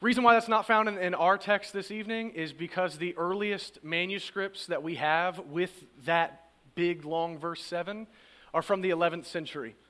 reason 0.00 0.24
why 0.24 0.34
that's 0.34 0.48
not 0.48 0.66
found 0.66 0.88
in, 0.88 0.96
in, 0.96 1.14
our 1.14 1.36
text 1.36 1.72
this 1.72 1.90
evening 1.90 2.30
is 2.30 2.52
because 2.52 2.96
the 2.96 3.16
earliest 3.16 3.84
manuscripts 3.84 4.66
that 4.66 4.82
we 4.82 4.94
have 4.94 5.38
with 5.40 5.84
that 6.04 6.50
big, 6.74 7.04
long 7.04 7.38
verse 7.38 7.62
7 7.62 8.06
are 8.54 8.62
from 8.62 8.80
the 8.80 8.90
11th 8.90 9.26
century. 9.26 9.74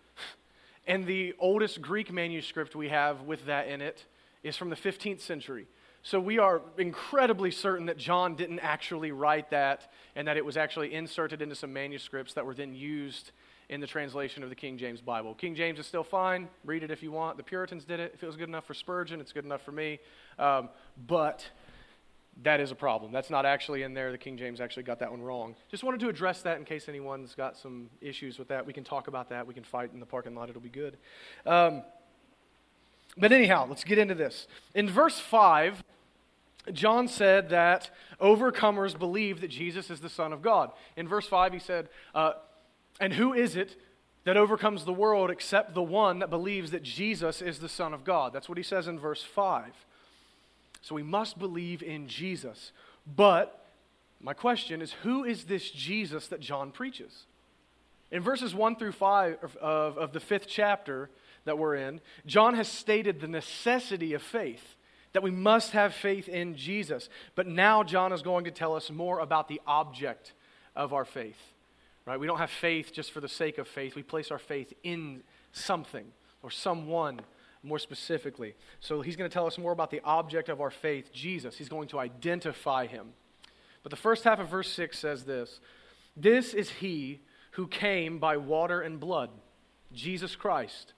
And 0.87 1.05
the 1.07 1.35
oldest 1.39 1.83
Greek 1.83 2.11
manuscript 2.11 2.75
we 2.75 2.89
have 2.89 3.21
with 3.21 3.45
that 3.45 3.69
in 3.69 3.83
it 3.83 4.07
is 4.43 4.57
from 4.57 4.71
the 4.71 4.77
15th 4.77 5.21
century. 5.21 5.67
So 6.03 6.19
we 6.19 6.39
are 6.39 6.63
incredibly 6.79 7.51
certain 7.51 7.85
that 7.87 7.99
John 7.99 8.37
didn't 8.37 8.61
actually 8.61 9.13
write 9.13 9.51
that 9.51 9.93
and 10.17 10.27
that 10.29 10.39
it 10.39 10.45
was 10.47 10.57
actually 10.57 10.95
inserted 10.95 11.43
into 11.43 11.55
some 11.55 11.75
manuscripts 11.75 12.33
that 12.33 12.47
were 12.47 12.55
then 12.55 12.75
used 12.75 13.33
in 13.69 13.81
the 13.81 13.87
translation 13.87 14.43
of 14.43 14.49
the 14.49 14.55
King 14.55 14.79
James 14.79 15.01
Bible. 15.01 15.35
King 15.35 15.55
James 15.55 15.79
is 15.79 15.87
still 15.87 16.05
fine. 16.05 16.49
Read 16.65 16.83
it 16.83 16.91
if 16.91 17.03
you 17.03 17.13
want. 17.13 17.37
The 17.37 17.43
Puritans 17.43 17.85
did 17.85 18.01
it. 18.01 18.13
If 18.15 18.23
it 18.23 18.27
was 18.27 18.37
good 18.37 18.49
enough 18.49 18.65
for 18.65 18.75
Spurgeon, 18.75 19.21
it's 19.21 19.33
good 19.33 19.45
enough 19.45 19.63
for 19.63 19.73
me. 19.73 20.01
Um, 20.39 20.71
but 21.07 21.45
that 22.43 22.61
is 22.61 22.71
a 22.71 22.75
problem. 22.75 23.13
That's 23.13 23.31
not 23.31 23.45
actually 23.45 23.83
in 23.83 23.95
there. 23.95 24.13
The 24.13 24.19
King 24.19 24.39
James 24.39 24.61
actually 24.61 24.85
got 24.85 25.01
that 25.01 25.11
one 25.11 25.21
wrong. 25.21 25.55
Just 25.71 25.85
wanted 25.85 26.01
to 26.01 26.09
address 26.09 26.43
that 26.43 26.57
in 26.59 26.65
case 26.65 26.89
anyone's 26.89 27.35
got 27.35 27.57
some 27.57 27.91
issues 28.01 28.39
with 28.39 28.49
that. 28.49 28.65
We 28.65 28.73
can 28.73 28.85
talk 28.85 29.09
about 29.09 29.29
that. 29.31 29.47
We 29.47 29.55
can 29.55 29.65
fight 29.65 29.91
in 29.93 30.01
the 30.01 30.07
parking 30.07 30.35
lot. 30.35 30.49
It'll 30.49 30.63
be 30.63 30.69
good. 30.69 30.97
Um, 31.45 31.83
but 33.17 33.33
anyhow, 33.33 33.67
let's 33.69 33.85
get 33.85 33.99
into 33.99 34.15
this. 34.15 34.47
In 34.75 34.89
verse 34.89 35.19
5, 35.19 35.83
John 36.73 37.09
said 37.09 37.51
that 37.51 37.91
overcomers 38.21 38.97
believe 38.97 39.41
that 39.41 39.49
Jesus 39.49 39.91
is 39.91 40.01
the 40.01 40.09
Son 40.09 40.33
of 40.33 40.41
God. 40.41 40.71
In 40.97 41.09
verse 41.09 41.27
5, 41.27 41.53
he 41.53 41.59
said, 41.59 41.89
uh, 42.15 42.33
And 43.01 43.13
who 43.13 43.33
is 43.33 43.57
it 43.57 43.81
that 44.25 44.37
overcomes 44.37 44.85
the 44.85 44.93
world 44.93 45.31
except 45.31 45.75
the 45.75 45.83
one 45.83 46.19
that 46.19 46.31
believes 46.31 46.71
that 46.73 46.83
Jesus 46.83 47.41
is 47.41 47.59
the 47.59 47.69
Son 47.69 47.95
of 47.95 48.05
God? 48.05 48.33
That's 48.33 48.49
what 48.49 48.59
he 48.59 48.65
says 48.65 48.89
in 48.89 48.99
verse 48.99 49.23
5. 49.23 49.73
So 50.83 50.95
we 50.95 51.03
must 51.03 51.39
believe 51.39 51.83
in 51.83 52.09
Jesus. 52.09 52.73
But 53.07 53.67
my 54.21 54.33
question 54.33 54.83
is 54.83 54.93
who 55.03 55.25
is 55.25 55.45
this 55.45 55.71
Jesus 55.71 56.29
that 56.29 56.41
John 56.41 56.71
preaches? 56.71 57.27
In 58.11 58.23
verses 58.23 58.55
1 58.55 58.77
through 58.77 58.93
5 58.93 59.39
of, 59.61 59.99
of, 59.99 60.13
the 60.13 60.21
fifth 60.21 60.47
chapter 60.49 61.11
that 61.45 61.59
we're 61.59 61.75
in, 61.75 62.01
John 62.27 62.55
has 62.55 62.69
stated 62.69 63.21
the 63.21 63.29
necessity 63.29 64.15
of 64.15 64.23
faith 64.23 64.77
that 65.13 65.23
we 65.23 65.31
must 65.31 65.73
have 65.73 65.95
faith 65.95 66.29
in 66.29 66.57
Jesus. 66.57 67.09
But 67.35 67.47
now 67.47 67.83
John 67.83 68.13
is 68.13 68.23
going 68.23 68.45
to 68.45 68.51
tell 68.51 68.75
us 68.75 68.91
more 68.91 69.21
about 69.21 69.49
the 69.49 69.61
object 69.67 70.33
of 70.75 70.93
our 70.93 71.05
faith. 71.05 71.37
Right? 72.09 72.19
We 72.19 72.27
don't 72.27 72.39
have 72.39 72.51
faith 72.51 72.93
just 72.93 73.13
for 73.13 73.21
the 73.21 73.29
sake 73.29 73.59
of 73.59 73.69
faith. 73.69 73.95
We 73.95 74.03
place 74.03 74.31
our 74.31 74.39
faith 74.39 74.73
in 74.83 75.23
something 75.53 76.07
or 76.43 76.51
someone 76.51 77.21
more 77.63 77.79
specifically. 77.79 78.55
So 78.81 79.03
he's 79.03 79.15
going 79.15 79.29
to 79.29 79.35
tell 79.35 79.47
us 79.47 79.59
more 79.59 79.73
about 79.73 79.91
the 79.91 80.01
object 80.05 80.49
of 80.49 80.61
our 80.61 80.71
faith, 80.71 81.13
Jesus. 81.13 81.59
He's 81.59 81.69
going 81.69 81.89
to 81.89 81.99
identify 81.99 82.87
him. 82.87 83.09
But 83.83 83.91
the 83.91 83.97
first 83.97 84.25
half 84.25 84.39
of 84.39 84.49
verse 84.49 84.73
6 84.73 84.99
says 84.99 85.25
this 85.25 85.61
This 86.17 86.55
is 86.55 86.71
he 86.71 87.21
who 87.53 87.67
came 87.67 88.19
by 88.19 88.39
water 88.39 88.81
and 88.81 88.99
blood, 88.99 89.29
Jesus 89.93 90.35
Christ 90.35 90.95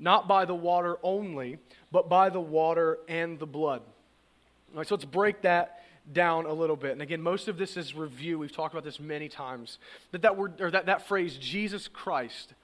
not 0.00 0.26
by 0.26 0.46
the 0.46 0.54
water 0.54 0.96
only, 1.02 1.58
but 1.92 2.08
by 2.08 2.30
the 2.30 2.40
water 2.40 2.98
and 3.06 3.38
the 3.38 3.46
blood. 3.46 3.82
All 4.72 4.78
right, 4.78 4.88
so 4.88 4.94
let's 4.94 5.04
break 5.04 5.42
that 5.42 5.79
down 6.12 6.46
a 6.46 6.52
little 6.52 6.76
bit. 6.76 6.92
And 6.92 7.02
again, 7.02 7.22
most 7.22 7.48
of 7.48 7.58
this 7.58 7.76
is 7.76 7.94
review. 7.94 8.38
We've 8.38 8.52
talked 8.52 8.74
about 8.74 8.84
this 8.84 9.00
many 9.00 9.28
times. 9.28 9.78
That 10.12 10.22
that 10.22 10.36
word 10.36 10.60
or 10.60 10.70
that, 10.70 10.86
that 10.86 11.06
phrase, 11.06 11.36
Jesus 11.36 11.88
Christ. 11.88 12.54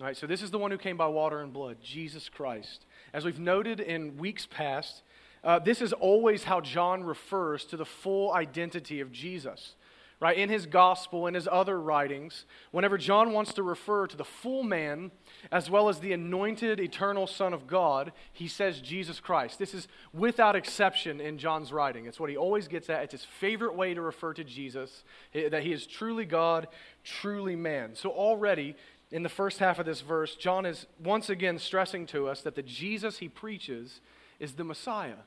All 0.00 0.06
right, 0.06 0.16
so 0.16 0.26
this 0.26 0.42
is 0.42 0.50
the 0.50 0.58
one 0.58 0.70
who 0.70 0.78
came 0.78 0.96
by 0.96 1.06
water 1.06 1.40
and 1.40 1.52
blood, 1.52 1.76
Jesus 1.82 2.28
Christ. 2.28 2.84
As 3.12 3.24
we've 3.24 3.38
noted 3.38 3.78
in 3.78 4.16
weeks 4.16 4.44
past, 4.44 5.02
uh, 5.44 5.60
this 5.60 5.80
is 5.80 5.92
always 5.92 6.44
how 6.44 6.60
John 6.60 7.04
refers 7.04 7.64
to 7.66 7.76
the 7.76 7.84
full 7.84 8.32
identity 8.32 9.00
of 9.00 9.12
Jesus 9.12 9.76
right? 10.24 10.38
In 10.38 10.48
his 10.48 10.64
gospel, 10.64 11.26
in 11.26 11.34
his 11.34 11.46
other 11.52 11.78
writings, 11.78 12.46
whenever 12.70 12.96
John 12.96 13.34
wants 13.34 13.52
to 13.52 13.62
refer 13.62 14.06
to 14.06 14.16
the 14.16 14.24
full 14.24 14.62
man 14.62 15.10
as 15.52 15.68
well 15.68 15.90
as 15.90 15.98
the 15.98 16.14
anointed 16.14 16.80
eternal 16.80 17.26
Son 17.26 17.52
of 17.52 17.66
God, 17.66 18.10
he 18.32 18.48
says 18.48 18.80
Jesus 18.80 19.20
Christ. 19.20 19.58
This 19.58 19.74
is 19.74 19.86
without 20.14 20.56
exception 20.56 21.20
in 21.20 21.36
John's 21.36 21.74
writing. 21.74 22.06
It's 22.06 22.18
what 22.18 22.30
he 22.30 22.38
always 22.38 22.68
gets 22.68 22.88
at. 22.88 23.02
It's 23.02 23.12
his 23.12 23.26
favorite 23.38 23.74
way 23.74 23.92
to 23.92 24.00
refer 24.00 24.32
to 24.32 24.44
Jesus, 24.44 25.04
that 25.34 25.62
he 25.62 25.74
is 25.74 25.86
truly 25.86 26.24
God, 26.24 26.68
truly 27.04 27.54
man. 27.54 27.94
So 27.94 28.08
already, 28.08 28.76
in 29.10 29.24
the 29.24 29.28
first 29.28 29.58
half 29.58 29.78
of 29.78 29.84
this 29.84 30.00
verse, 30.00 30.36
John 30.36 30.64
is 30.64 30.86
once 30.98 31.28
again 31.28 31.58
stressing 31.58 32.06
to 32.06 32.28
us 32.28 32.40
that 32.40 32.54
the 32.54 32.62
Jesus 32.62 33.18
he 33.18 33.28
preaches 33.28 34.00
is 34.40 34.54
the 34.54 34.64
Messiah. 34.64 35.20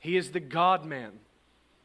He 0.00 0.16
is 0.16 0.32
the 0.32 0.40
God 0.40 0.84
man. 0.84 1.20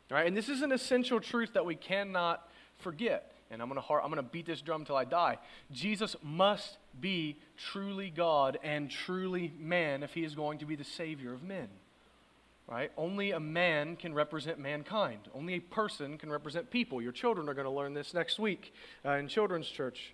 Right? 0.09 0.27
And 0.27 0.37
this 0.37 0.49
is 0.49 0.61
an 0.61 0.71
essential 0.71 1.19
truth 1.19 1.53
that 1.53 1.65
we 1.65 1.75
cannot 1.75 2.47
forget. 2.77 3.31
And 3.49 3.61
I'm 3.61 3.69
going 3.69 3.81
to 3.81 3.93
I'm 3.93 4.11
going 4.11 4.15
to 4.15 4.23
beat 4.23 4.45
this 4.45 4.61
drum 4.61 4.85
till 4.85 4.95
I 4.95 5.05
die. 5.05 5.37
Jesus 5.71 6.15
must 6.21 6.77
be 6.99 7.37
truly 7.57 8.09
God 8.09 8.57
and 8.63 8.89
truly 8.89 9.53
man 9.57 10.03
if 10.03 10.13
he 10.13 10.23
is 10.23 10.35
going 10.35 10.59
to 10.59 10.65
be 10.65 10.75
the 10.75 10.83
savior 10.83 11.33
of 11.33 11.43
men. 11.43 11.69
Right? 12.67 12.91
Only 12.97 13.31
a 13.31 13.39
man 13.39 13.95
can 13.95 14.13
represent 14.13 14.59
mankind. 14.59 15.19
Only 15.33 15.53
a 15.53 15.59
person 15.59 16.17
can 16.17 16.29
represent 16.29 16.69
people. 16.69 17.01
Your 17.01 17.13
children 17.13 17.47
are 17.47 17.53
going 17.53 17.65
to 17.65 17.71
learn 17.71 17.93
this 17.93 18.13
next 18.13 18.39
week 18.39 18.73
uh, 19.05 19.11
in 19.11 19.29
children's 19.29 19.67
church. 19.67 20.13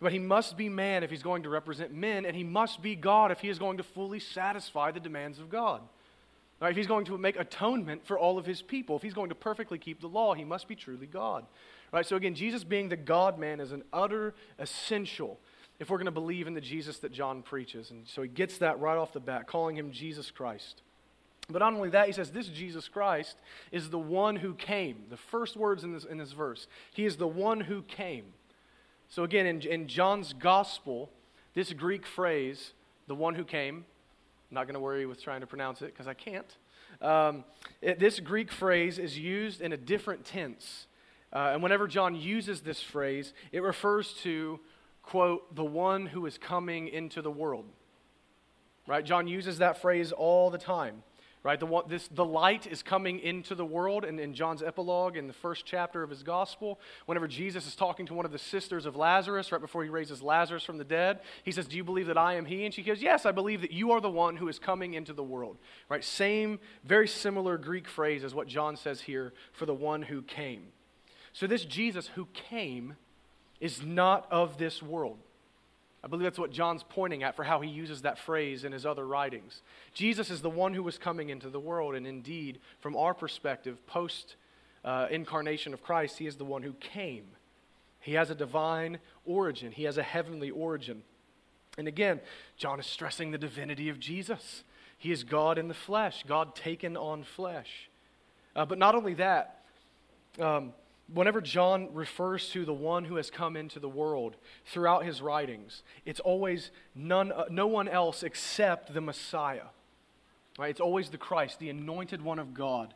But 0.00 0.12
he 0.12 0.18
must 0.18 0.56
be 0.56 0.68
man 0.68 1.04
if 1.04 1.10
he's 1.10 1.22
going 1.22 1.44
to 1.44 1.48
represent 1.48 1.94
men, 1.94 2.26
and 2.26 2.34
he 2.34 2.42
must 2.42 2.82
be 2.82 2.96
God 2.96 3.30
if 3.30 3.38
he 3.38 3.48
is 3.48 3.60
going 3.60 3.76
to 3.76 3.84
fully 3.84 4.18
satisfy 4.18 4.90
the 4.90 4.98
demands 4.98 5.38
of 5.38 5.48
God. 5.48 5.82
Right? 6.60 6.70
If 6.70 6.76
he's 6.76 6.86
going 6.86 7.04
to 7.06 7.18
make 7.18 7.38
atonement 7.38 8.06
for 8.06 8.18
all 8.18 8.38
of 8.38 8.46
his 8.46 8.62
people, 8.62 8.96
if 8.96 9.02
he's 9.02 9.14
going 9.14 9.28
to 9.28 9.34
perfectly 9.34 9.78
keep 9.78 10.00
the 10.00 10.08
law, 10.08 10.34
he 10.34 10.44
must 10.44 10.68
be 10.68 10.74
truly 10.74 11.06
God. 11.06 11.44
Right? 11.92 12.06
So 12.06 12.16
again, 12.16 12.34
Jesus 12.34 12.64
being 12.64 12.88
the 12.88 12.96
God 12.96 13.38
man 13.38 13.60
is 13.60 13.72
an 13.72 13.82
utter 13.92 14.34
essential 14.58 15.38
if 15.80 15.90
we're 15.90 15.98
going 15.98 16.06
to 16.06 16.12
believe 16.12 16.46
in 16.46 16.54
the 16.54 16.60
Jesus 16.60 16.98
that 16.98 17.12
John 17.12 17.42
preaches. 17.42 17.90
And 17.90 18.06
so 18.06 18.22
he 18.22 18.28
gets 18.28 18.58
that 18.58 18.78
right 18.80 18.96
off 18.96 19.12
the 19.12 19.20
bat, 19.20 19.46
calling 19.46 19.76
him 19.76 19.90
Jesus 19.90 20.30
Christ. 20.30 20.82
But 21.48 21.58
not 21.58 21.74
only 21.74 21.90
that, 21.90 22.06
he 22.06 22.12
says 22.12 22.30
this 22.30 22.48
Jesus 22.48 22.88
Christ 22.88 23.36
is 23.70 23.90
the 23.90 23.98
one 23.98 24.36
who 24.36 24.54
came. 24.54 25.04
The 25.10 25.16
first 25.16 25.56
words 25.56 25.84
in 25.84 25.92
this, 25.92 26.04
in 26.04 26.18
this 26.18 26.32
verse. 26.32 26.66
He 26.94 27.04
is 27.04 27.16
the 27.16 27.26
one 27.26 27.60
who 27.60 27.82
came. 27.82 28.24
So 29.08 29.24
again, 29.24 29.46
in, 29.46 29.60
in 29.60 29.86
John's 29.86 30.32
gospel, 30.32 31.10
this 31.54 31.72
Greek 31.72 32.06
phrase, 32.06 32.72
the 33.06 33.14
one 33.14 33.34
who 33.34 33.44
came, 33.44 33.84
I'm 34.50 34.54
not 34.54 34.64
going 34.64 34.74
to 34.74 34.80
worry 34.80 35.06
with 35.06 35.22
trying 35.22 35.40
to 35.40 35.46
pronounce 35.46 35.82
it 35.82 35.86
because 35.86 36.06
I 36.06 36.14
can't. 36.14 36.56
Um, 37.00 37.44
it, 37.82 37.98
this 37.98 38.20
Greek 38.20 38.52
phrase 38.52 38.98
is 38.98 39.18
used 39.18 39.60
in 39.60 39.72
a 39.72 39.76
different 39.76 40.24
tense. 40.24 40.86
Uh, 41.32 41.50
and 41.52 41.62
whenever 41.62 41.88
John 41.88 42.14
uses 42.14 42.60
this 42.60 42.80
phrase, 42.80 43.32
it 43.50 43.62
refers 43.62 44.12
to, 44.22 44.60
quote, 45.02 45.54
the 45.54 45.64
one 45.64 46.06
who 46.06 46.26
is 46.26 46.38
coming 46.38 46.88
into 46.88 47.22
the 47.22 47.30
world. 47.30 47.66
Right? 48.86 49.04
John 49.04 49.26
uses 49.26 49.58
that 49.58 49.80
phrase 49.80 50.12
all 50.12 50.50
the 50.50 50.58
time 50.58 51.02
right? 51.44 51.60
The, 51.60 51.82
this, 51.86 52.08
the 52.08 52.24
light 52.24 52.66
is 52.66 52.82
coming 52.82 53.20
into 53.20 53.54
the 53.54 53.66
world. 53.66 54.04
And 54.04 54.18
in 54.18 54.32
John's 54.32 54.62
epilogue, 54.62 55.16
in 55.16 55.26
the 55.26 55.34
first 55.34 55.66
chapter 55.66 56.02
of 56.02 56.08
his 56.08 56.22
gospel, 56.22 56.80
whenever 57.04 57.28
Jesus 57.28 57.66
is 57.66 57.76
talking 57.76 58.06
to 58.06 58.14
one 58.14 58.24
of 58.24 58.32
the 58.32 58.38
sisters 58.38 58.86
of 58.86 58.96
Lazarus, 58.96 59.52
right 59.52 59.60
before 59.60 59.84
he 59.84 59.90
raises 59.90 60.22
Lazarus 60.22 60.64
from 60.64 60.78
the 60.78 60.84
dead, 60.84 61.20
he 61.44 61.52
says, 61.52 61.68
Do 61.68 61.76
you 61.76 61.84
believe 61.84 62.06
that 62.06 62.16
I 62.16 62.34
am 62.34 62.46
he? 62.46 62.64
And 62.64 62.72
she 62.72 62.82
goes, 62.82 63.02
Yes, 63.02 63.26
I 63.26 63.30
believe 63.32 63.60
that 63.60 63.72
you 63.72 63.92
are 63.92 64.00
the 64.00 64.10
one 64.10 64.36
who 64.36 64.48
is 64.48 64.58
coming 64.58 64.94
into 64.94 65.12
the 65.12 65.22
world, 65.22 65.58
right? 65.90 66.02
Same, 66.02 66.58
very 66.82 67.06
similar 67.06 67.58
Greek 67.58 67.88
phrase 67.88 68.24
as 68.24 68.34
what 68.34 68.48
John 68.48 68.76
says 68.76 69.02
here 69.02 69.34
for 69.52 69.66
the 69.66 69.74
one 69.74 70.02
who 70.02 70.22
came. 70.22 70.68
So 71.34 71.46
this 71.46 71.66
Jesus 71.66 72.08
who 72.08 72.26
came 72.32 72.96
is 73.60 73.82
not 73.82 74.26
of 74.30 74.56
this 74.56 74.82
world. 74.82 75.18
I 76.04 76.06
believe 76.06 76.24
that's 76.24 76.38
what 76.38 76.50
John's 76.50 76.84
pointing 76.86 77.22
at 77.22 77.34
for 77.34 77.44
how 77.44 77.60
he 77.60 77.70
uses 77.70 78.02
that 78.02 78.18
phrase 78.18 78.64
in 78.64 78.72
his 78.72 78.84
other 78.84 79.06
writings. 79.06 79.62
Jesus 79.94 80.28
is 80.28 80.42
the 80.42 80.50
one 80.50 80.74
who 80.74 80.82
was 80.82 80.98
coming 80.98 81.30
into 81.30 81.48
the 81.48 81.58
world, 81.58 81.94
and 81.94 82.06
indeed, 82.06 82.58
from 82.80 82.94
our 82.94 83.14
perspective, 83.14 83.84
post 83.86 84.36
uh, 84.84 85.06
incarnation 85.10 85.72
of 85.72 85.82
Christ, 85.82 86.18
he 86.18 86.26
is 86.26 86.36
the 86.36 86.44
one 86.44 86.62
who 86.62 86.74
came. 86.74 87.24
He 88.00 88.12
has 88.12 88.28
a 88.28 88.34
divine 88.34 88.98
origin, 89.24 89.72
he 89.72 89.84
has 89.84 89.96
a 89.96 90.02
heavenly 90.02 90.50
origin. 90.50 91.02
And 91.78 91.88
again, 91.88 92.20
John 92.58 92.78
is 92.78 92.86
stressing 92.86 93.30
the 93.30 93.38
divinity 93.38 93.88
of 93.88 93.98
Jesus. 93.98 94.62
He 94.98 95.10
is 95.10 95.24
God 95.24 95.56
in 95.56 95.68
the 95.68 95.74
flesh, 95.74 96.22
God 96.28 96.54
taken 96.54 96.98
on 96.98 97.24
flesh. 97.24 97.88
Uh, 98.54 98.66
but 98.66 98.76
not 98.76 98.94
only 98.94 99.14
that, 99.14 99.62
um, 100.38 100.74
whenever 101.12 101.40
John 101.40 101.92
refers 101.92 102.48
to 102.50 102.64
the 102.64 102.74
one 102.74 103.04
who 103.04 103.16
has 103.16 103.30
come 103.30 103.56
into 103.56 103.78
the 103.78 103.88
world 103.88 104.36
throughout 104.66 105.04
his 105.04 105.20
writings, 105.20 105.82
it's 106.04 106.20
always 106.20 106.70
none, 106.94 107.32
uh, 107.32 107.44
no 107.50 107.66
one 107.66 107.88
else 107.88 108.22
except 108.22 108.94
the 108.94 109.00
Messiah. 109.00 109.66
Right? 110.58 110.70
It's 110.70 110.80
always 110.80 111.10
the 111.10 111.18
Christ, 111.18 111.58
the 111.58 111.70
anointed 111.70 112.22
one 112.22 112.38
of 112.38 112.54
God. 112.54 112.94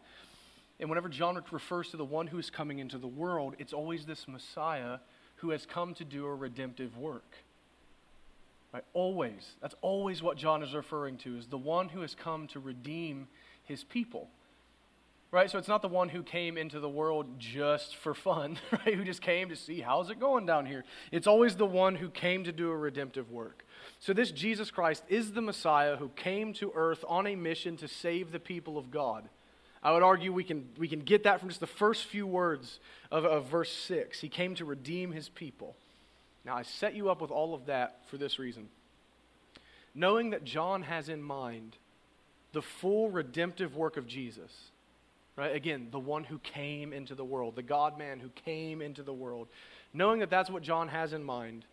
And 0.81 0.89
whenever 0.89 1.09
John 1.09 1.43
refers 1.51 1.91
to 1.91 1.97
the 1.97 2.05
one 2.05 2.29
who 2.29 2.39
is 2.39 2.51
coming 2.51 2.79
into 2.79 2.99
the 2.99 3.09
world, 3.09 3.57
it's 3.59 3.73
always 3.73 4.07
this 4.07 4.29
Messiah 4.29 4.99
who 5.37 5.51
has 5.51 5.67
come 5.67 5.95
to 5.95 6.05
do 6.05 6.25
a 6.27 6.35
redemptive 6.35 6.97
work. 6.97 7.35
Right? 8.73 8.85
Always. 8.93 9.57
That's 9.61 9.75
always 9.81 10.23
what 10.23 10.37
John 10.37 10.63
is 10.63 10.75
referring 10.75 11.17
to, 11.19 11.37
is 11.37 11.47
the 11.47 11.59
one 11.59 11.89
who 11.89 12.01
has 12.03 12.15
come 12.15 12.47
to 12.49 12.61
redeem 12.61 13.27
his 13.65 13.83
people 13.83 14.29
right? 15.31 15.51
So 15.51 15.59
it's 15.59 15.69
not 15.69 15.83
the 15.83 15.89
one 15.89 16.09
who 16.09 16.23
came 16.23 16.57
into 16.57 16.81
the 16.81 16.89
world 16.89 17.39
just 17.39 17.97
for 17.97 18.15
fun, 18.15 18.59
right? 18.73 18.95
Who 18.95 19.05
just 19.05 19.23
came 19.23 19.49
to 19.51 19.57
see 19.57 19.81
how's 19.81 20.11
it 20.11 20.21
going 20.21 20.47
down 20.47 20.67
here. 20.67 20.85
It's 21.13 21.27
always 21.27 21.57
the 21.57 21.67
one 21.67 21.97
who 21.97 22.09
came 22.09 22.45
to 22.45 22.53
do 22.53 22.71
a 22.71 22.77
redemptive 22.77 23.31
work. 23.31 23.65
So 24.01 24.13
this 24.13 24.31
Jesus 24.31 24.71
Christ 24.71 25.03
is 25.09 25.33
the 25.33 25.43
Messiah 25.43 25.97
who 25.97 26.09
came 26.11 26.53
to 26.55 26.73
earth 26.75 27.05
on 27.09 27.27
a 27.27 27.35
mission 27.35 27.77
to 27.79 27.89
save 27.89 28.33
the 28.33 28.41
people 28.41 28.79
of 28.79 28.91
God. 28.91 29.29
I 29.83 29.93
would 29.93 30.03
argue 30.03 30.33
we 30.33 30.45
can, 30.45 30.69
we 30.77 30.89
can 30.89 31.01
get 31.01 31.25
that 31.25 31.41
from 31.41 31.49
just 31.49 31.61
the 31.61 31.67
first 31.67 32.07
few 32.07 32.27
words 32.27 32.81
of, 33.13 33.25
of 33.25 33.47
verse 33.47 33.73
6. 33.73 34.21
He 34.21 34.29
came 34.29 34.55
to 34.57 34.65
redeem 34.65 35.13
his 35.13 35.29
people. 35.29 35.77
Now, 36.45 36.57
I 36.57 36.63
set 36.63 36.95
you 36.95 37.11
up 37.11 37.21
with 37.21 37.31
all 37.31 37.55
of 37.55 37.67
that 37.67 38.01
for 38.09 38.17
this 38.17 38.39
reason. 38.39 38.69
Knowing 39.95 40.31
that 40.31 40.45
John 40.45 40.83
has 40.83 41.09
in 41.09 41.23
mind 41.23 41.77
the 42.53 42.63
full 42.63 43.11
redemptive 43.11 43.77
work 43.77 43.97
of 43.97 44.07
Jesus, 44.07 44.71
Right? 45.39 45.55
Again, 45.55 45.87
the 45.93 46.01
one 46.01 46.25
who 46.25 46.41
came 46.41 46.93
into 46.93 47.15
the 47.15 47.25
world, 47.25 47.55
the 47.55 47.63
God 47.63 47.97
man 47.97 48.19
who 48.19 48.29
came 48.45 48.83
into 48.83 49.05
the 49.05 49.13
world. 49.13 49.47
Knowing 49.95 50.19
that 50.19 50.31
that's 50.31 50.51
what 50.51 50.65
John 50.65 50.89
has 50.89 51.13
in 51.13 51.23
mind 51.23 51.65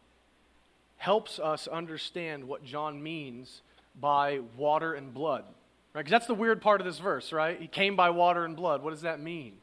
helps 0.98 1.40
us 1.40 1.68
understand 1.68 2.44
what 2.44 2.64
John 2.64 3.02
means 3.02 3.64
by 4.00 4.42
water 4.56 4.94
and 4.94 5.12
blood. 5.12 5.46
Right? 5.96 6.02
Because 6.02 6.12
that's 6.12 6.28
the 6.28 6.36
weird 6.36 6.62
part 6.62 6.80
of 6.80 6.86
this 6.86 7.00
verse, 7.00 7.34
right? 7.34 7.60
He 7.60 7.66
came 7.66 7.96
by 7.96 8.12
water 8.12 8.46
and 8.46 8.56
blood. 8.56 8.84
What 8.84 8.92
does 8.92 9.02
that 9.02 9.20
mean? 9.20 9.54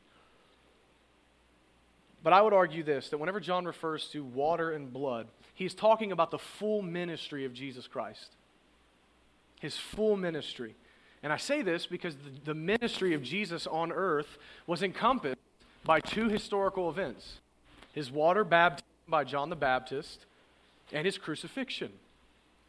But 2.24 2.32
I 2.32 2.42
would 2.42 2.52
argue 2.52 2.82
this 2.82 3.08
that 3.10 3.18
whenever 3.18 3.38
John 3.38 3.64
refers 3.66 4.08
to 4.08 4.24
water 4.24 4.72
and 4.72 4.92
blood, 4.92 5.28
he's 5.54 5.74
talking 5.74 6.10
about 6.10 6.32
the 6.32 6.38
full 6.38 6.82
ministry 6.82 7.44
of 7.44 7.54
Jesus 7.54 7.86
Christ. 7.86 8.34
His 9.60 9.78
full 9.78 10.16
ministry. 10.16 10.74
And 11.22 11.32
I 11.32 11.36
say 11.36 11.62
this 11.62 11.86
because 11.86 12.16
the, 12.16 12.52
the 12.52 12.54
ministry 12.54 13.14
of 13.14 13.22
Jesus 13.22 13.66
on 13.66 13.92
earth 13.92 14.38
was 14.66 14.82
encompassed 14.82 15.38
by 15.84 16.00
two 16.00 16.28
historical 16.28 16.88
events 16.88 17.40
his 17.92 18.10
water 18.10 18.42
baptism 18.42 18.86
by 19.06 19.22
John 19.22 19.50
the 19.50 19.56
Baptist 19.56 20.24
and 20.92 21.04
his 21.04 21.18
crucifixion. 21.18 21.92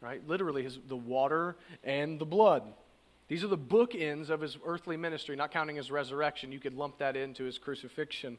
Right? 0.02 0.26
Literally, 0.28 0.62
his, 0.62 0.78
the 0.86 0.96
water 0.96 1.56
and 1.82 2.18
the 2.18 2.26
blood. 2.26 2.62
These 3.28 3.42
are 3.42 3.48
the 3.48 3.56
bookends 3.56 4.28
of 4.28 4.42
his 4.42 4.58
earthly 4.66 4.98
ministry, 4.98 5.34
not 5.34 5.50
counting 5.50 5.76
his 5.76 5.90
resurrection. 5.90 6.52
You 6.52 6.60
could 6.60 6.74
lump 6.74 6.98
that 6.98 7.16
into 7.16 7.44
his 7.44 7.56
crucifixion. 7.56 8.36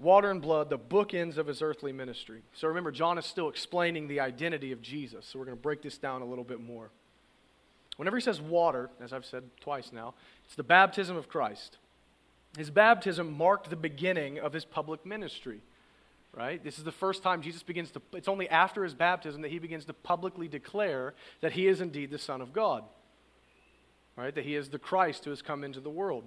Water 0.00 0.30
and 0.30 0.42
blood, 0.42 0.68
the 0.68 0.78
bookends 0.78 1.36
of 1.38 1.46
his 1.46 1.62
earthly 1.62 1.92
ministry. 1.92 2.42
So 2.52 2.66
remember, 2.66 2.90
John 2.90 3.16
is 3.16 3.24
still 3.24 3.48
explaining 3.48 4.08
the 4.08 4.18
identity 4.18 4.72
of 4.72 4.82
Jesus. 4.82 5.24
So 5.26 5.38
we're 5.38 5.44
going 5.44 5.56
to 5.56 5.62
break 5.62 5.82
this 5.82 5.98
down 5.98 6.20
a 6.20 6.26
little 6.26 6.44
bit 6.44 6.60
more. 6.60 6.90
Whenever 7.96 8.16
he 8.16 8.22
says 8.22 8.40
water, 8.40 8.90
as 9.00 9.12
I've 9.12 9.24
said 9.24 9.44
twice 9.60 9.90
now, 9.92 10.14
it's 10.44 10.54
the 10.54 10.62
baptism 10.62 11.16
of 11.16 11.28
Christ. 11.28 11.78
His 12.56 12.70
baptism 12.70 13.36
marked 13.36 13.70
the 13.70 13.76
beginning 13.76 14.38
of 14.38 14.52
his 14.52 14.64
public 14.64 15.04
ministry 15.04 15.60
right? 16.36 16.62
This 16.62 16.76
is 16.78 16.84
the 16.84 16.92
first 16.92 17.22
time 17.22 17.40
Jesus 17.40 17.62
begins 17.62 17.90
to, 17.92 18.02
it's 18.12 18.28
only 18.28 18.48
after 18.48 18.84
his 18.84 18.94
baptism 18.94 19.40
that 19.42 19.50
he 19.50 19.58
begins 19.58 19.86
to 19.86 19.94
publicly 19.94 20.46
declare 20.46 21.14
that 21.40 21.52
he 21.52 21.66
is 21.66 21.80
indeed 21.80 22.10
the 22.10 22.18
Son 22.18 22.42
of 22.42 22.52
God, 22.52 22.84
right? 24.16 24.34
That 24.34 24.44
he 24.44 24.54
is 24.54 24.68
the 24.68 24.78
Christ 24.78 25.24
who 25.24 25.30
has 25.30 25.40
come 25.40 25.64
into 25.64 25.80
the 25.80 25.90
world. 25.90 26.24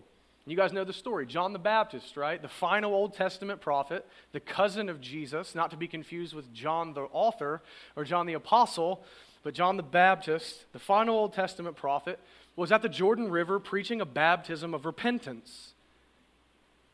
You 0.50 0.58
guys 0.58 0.74
know 0.74 0.84
the 0.84 0.94
story. 0.94 1.27
John 1.27 1.53
the 1.53 1.60
Baptist, 1.60 2.18
right? 2.18 2.41
The 2.41 2.48
final 2.48 2.91
Old 2.94 3.13
Testament 3.13 3.62
prophet, 3.62 4.06
the 4.32 4.39
cousin 4.39 4.89
of 4.89 5.00
Jesus, 5.00 5.53
not 5.53 5.70
to 5.70 5.77
be 5.77 5.88
confused 5.88 6.34
with 6.34 6.51
John 6.51 6.94
the 6.94 7.01
author 7.12 7.62
or 7.96 8.03
John 8.03 8.25
the 8.25 8.34
apostle, 8.34 9.03
but 9.44 9.53
John 9.53 9.77
the 9.77 9.84
Baptist, 9.84 10.65
the 10.74 10.79
final 10.79 11.15
Old 11.15 11.34
Testament 11.34 11.75
prophet, 11.75 12.20
was 12.56 12.72
at 12.72 12.82
the 12.82 12.89
Jordan 12.89 13.29
River 13.29 13.60
preaching 13.60 14.01
a 14.01 14.06
baptism 14.06 14.74
of 14.74 14.86
repentance. 14.86 15.74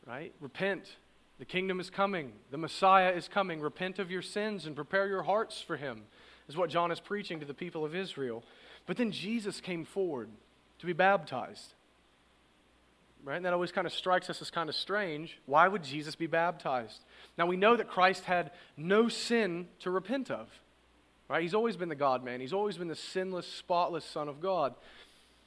Right? 0.06 0.34
Repent, 0.40 0.96
the 1.38 1.46
kingdom 1.46 1.80
is 1.80 1.88
coming. 1.88 2.32
The 2.50 2.58
Messiah 2.58 3.12
is 3.12 3.26
coming. 3.26 3.60
Repent 3.60 3.98
of 3.98 4.10
your 4.10 4.22
sins 4.22 4.66
and 4.66 4.76
prepare 4.76 5.08
your 5.08 5.22
hearts 5.22 5.62
for 5.62 5.78
him, 5.78 6.02
is 6.46 6.58
what 6.58 6.68
John 6.68 6.92
is 6.92 7.00
preaching 7.00 7.40
to 7.40 7.46
the 7.46 7.54
people 7.54 7.86
of 7.86 7.94
Israel. 7.94 8.44
But 8.84 8.98
then 8.98 9.10
Jesus 9.10 9.62
came 9.62 9.86
forward 9.86 10.28
to 10.78 10.86
be 10.86 10.92
baptized. 10.92 11.72
Right? 13.26 13.36
And 13.36 13.44
that 13.44 13.52
always 13.52 13.72
kind 13.72 13.88
of 13.88 13.92
strikes 13.92 14.30
us 14.30 14.40
as 14.40 14.52
kind 14.52 14.68
of 14.68 14.76
strange. 14.76 15.36
Why 15.46 15.66
would 15.66 15.82
Jesus 15.82 16.14
be 16.14 16.28
baptized? 16.28 17.00
Now 17.36 17.46
we 17.46 17.56
know 17.56 17.76
that 17.76 17.88
Christ 17.88 18.24
had 18.24 18.52
no 18.76 19.08
sin 19.08 19.66
to 19.80 19.90
repent 19.90 20.30
of. 20.30 20.48
Right? 21.28 21.42
He's 21.42 21.52
always 21.52 21.76
been 21.76 21.88
the 21.88 21.96
God 21.96 22.24
man. 22.24 22.40
He's 22.40 22.52
always 22.52 22.76
been 22.76 22.86
the 22.86 22.94
sinless, 22.94 23.48
spotless 23.48 24.04
Son 24.04 24.28
of 24.28 24.40
God. 24.40 24.76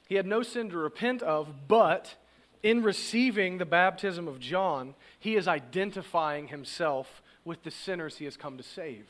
He 0.08 0.16
had 0.16 0.26
no 0.26 0.42
sin 0.42 0.68
to 0.68 0.76
repent 0.76 1.22
of, 1.22 1.48
but 1.68 2.16
in 2.62 2.82
receiving 2.82 3.56
the 3.56 3.64
baptism 3.64 4.28
of 4.28 4.40
John, 4.40 4.94
he 5.18 5.36
is 5.36 5.48
identifying 5.48 6.48
himself 6.48 7.22
with 7.46 7.62
the 7.62 7.70
sinners 7.70 8.18
he 8.18 8.26
has 8.26 8.36
come 8.36 8.58
to 8.58 8.62
save. 8.62 9.06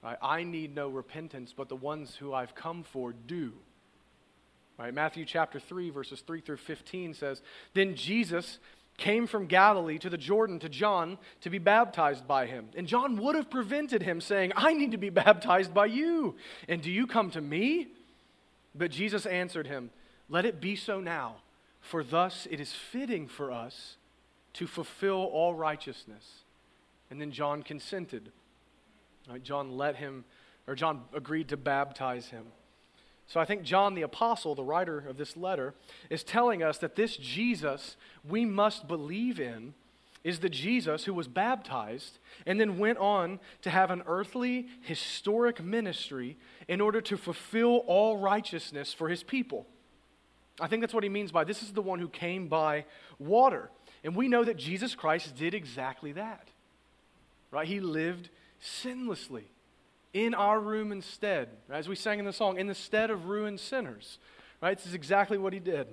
Right? 0.00 0.18
I 0.22 0.44
need 0.44 0.76
no 0.76 0.88
repentance, 0.88 1.52
but 1.56 1.68
the 1.68 1.74
ones 1.74 2.14
who 2.14 2.32
I've 2.32 2.54
come 2.54 2.84
for 2.84 3.12
do. 3.12 3.54
Right? 4.80 4.94
Matthew 4.94 5.26
chapter 5.26 5.60
3, 5.60 5.90
verses 5.90 6.22
3 6.22 6.40
through 6.40 6.56
15 6.56 7.12
says 7.12 7.42
Then 7.74 7.94
Jesus 7.94 8.58
came 8.96 9.26
from 9.26 9.44
Galilee 9.44 9.98
to 9.98 10.08
the 10.08 10.16
Jordan 10.16 10.58
to 10.60 10.70
John 10.70 11.18
to 11.42 11.50
be 11.50 11.58
baptized 11.58 12.26
by 12.26 12.46
him. 12.46 12.70
And 12.74 12.86
John 12.86 13.18
would 13.18 13.34
have 13.34 13.50
prevented 13.50 14.02
him, 14.02 14.22
saying, 14.22 14.52
I 14.56 14.72
need 14.72 14.92
to 14.92 14.96
be 14.96 15.10
baptized 15.10 15.74
by 15.74 15.84
you. 15.86 16.36
And 16.66 16.80
do 16.80 16.90
you 16.90 17.06
come 17.06 17.30
to 17.32 17.42
me? 17.42 17.88
But 18.74 18.90
Jesus 18.90 19.26
answered 19.26 19.66
him, 19.66 19.90
Let 20.30 20.46
it 20.46 20.62
be 20.62 20.76
so 20.76 20.98
now 20.98 21.36
for 21.82 22.02
thus 22.02 22.48
it 22.50 22.58
is 22.58 22.72
fitting 22.72 23.28
for 23.28 23.52
us 23.52 23.96
to 24.54 24.66
fulfill 24.66 25.24
all 25.24 25.54
righteousness. 25.54 26.44
And 27.10 27.20
then 27.20 27.32
John 27.32 27.62
consented. 27.62 28.32
Right, 29.28 29.42
John 29.42 29.76
let 29.76 29.96
him, 29.96 30.24
or 30.66 30.74
John 30.74 31.02
agreed 31.14 31.48
to 31.48 31.58
baptize 31.58 32.28
him. 32.28 32.46
So 33.30 33.38
I 33.38 33.44
think 33.44 33.62
John 33.62 33.94
the 33.94 34.02
Apostle, 34.02 34.56
the 34.56 34.64
writer 34.64 34.98
of 34.98 35.16
this 35.16 35.36
letter, 35.36 35.72
is 36.10 36.24
telling 36.24 36.64
us 36.64 36.78
that 36.78 36.96
this 36.96 37.16
Jesus 37.16 37.96
we 38.28 38.44
must 38.44 38.88
believe 38.88 39.38
in 39.38 39.74
is 40.24 40.40
the 40.40 40.48
Jesus 40.48 41.04
who 41.04 41.14
was 41.14 41.28
baptized 41.28 42.18
and 42.44 42.60
then 42.60 42.76
went 42.76 42.98
on 42.98 43.38
to 43.62 43.70
have 43.70 43.92
an 43.92 44.02
earthly, 44.08 44.66
historic 44.80 45.62
ministry 45.62 46.38
in 46.66 46.80
order 46.80 47.00
to 47.02 47.16
fulfill 47.16 47.84
all 47.86 48.18
righteousness 48.18 48.92
for 48.92 49.08
his 49.08 49.22
people. 49.22 49.64
I 50.60 50.66
think 50.66 50.82
that's 50.82 50.92
what 50.92 51.04
he 51.04 51.08
means 51.08 51.30
by 51.30 51.44
this 51.44 51.62
is 51.62 51.72
the 51.72 51.80
one 51.80 52.00
who 52.00 52.08
came 52.08 52.48
by 52.48 52.84
water. 53.20 53.70
And 54.02 54.16
we 54.16 54.26
know 54.26 54.42
that 54.42 54.56
Jesus 54.56 54.96
Christ 54.96 55.36
did 55.36 55.54
exactly 55.54 56.10
that. 56.12 56.48
Right? 57.52 57.68
He 57.68 57.78
lived 57.78 58.28
sinlessly 58.60 59.44
in 60.12 60.34
our 60.34 60.60
room 60.60 60.92
instead. 60.92 61.48
As 61.70 61.88
we 61.88 61.96
sang 61.96 62.18
in 62.18 62.24
the 62.24 62.32
song, 62.32 62.58
in 62.58 62.66
the 62.66 62.74
stead 62.74 63.10
of 63.10 63.26
ruined 63.26 63.60
sinners. 63.60 64.18
Right? 64.60 64.76
This 64.76 64.86
is 64.86 64.94
exactly 64.94 65.38
what 65.38 65.52
he 65.52 65.60
did. 65.60 65.88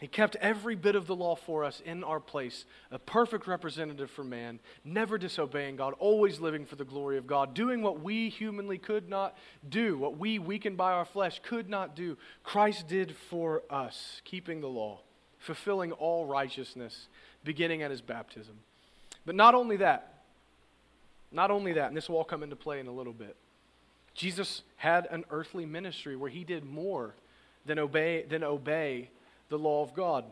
He 0.00 0.08
kept 0.08 0.34
every 0.36 0.74
bit 0.74 0.96
of 0.96 1.06
the 1.06 1.14
law 1.14 1.36
for 1.36 1.62
us 1.62 1.80
in 1.84 2.02
our 2.02 2.18
place, 2.18 2.64
a 2.90 2.98
perfect 2.98 3.46
representative 3.46 4.10
for 4.10 4.24
man, 4.24 4.58
never 4.84 5.16
disobeying 5.16 5.76
God, 5.76 5.94
always 6.00 6.40
living 6.40 6.66
for 6.66 6.74
the 6.74 6.84
glory 6.84 7.18
of 7.18 7.26
God, 7.28 7.54
doing 7.54 7.82
what 7.82 8.00
we 8.00 8.28
humanly 8.28 8.78
could 8.78 9.08
not 9.08 9.38
do, 9.68 9.96
what 9.96 10.18
we, 10.18 10.40
weakened 10.40 10.76
by 10.76 10.90
our 10.90 11.04
flesh, 11.04 11.40
could 11.44 11.68
not 11.68 11.94
do. 11.94 12.18
Christ 12.42 12.88
did 12.88 13.14
for 13.30 13.62
us, 13.70 14.20
keeping 14.24 14.60
the 14.60 14.66
law, 14.66 15.02
fulfilling 15.38 15.92
all 15.92 16.26
righteousness, 16.26 17.06
beginning 17.44 17.82
at 17.82 17.92
his 17.92 18.00
baptism. 18.00 18.56
But 19.24 19.36
not 19.36 19.54
only 19.54 19.76
that, 19.76 20.11
not 21.32 21.50
only 21.50 21.72
that, 21.74 21.88
and 21.88 21.96
this 21.96 22.08
will 22.08 22.16
all 22.16 22.24
come 22.24 22.42
into 22.42 22.56
play 22.56 22.80
in 22.80 22.86
a 22.86 22.92
little 22.92 23.12
bit. 23.12 23.36
Jesus 24.14 24.62
had 24.76 25.06
an 25.10 25.24
earthly 25.30 25.64
ministry 25.64 26.16
where 26.16 26.30
he 26.30 26.44
did 26.44 26.64
more 26.64 27.14
than 27.64 27.78
obey, 27.78 28.24
than 28.28 28.42
obey 28.44 29.10
the 29.48 29.58
law 29.58 29.82
of 29.82 29.94
God. 29.94 30.24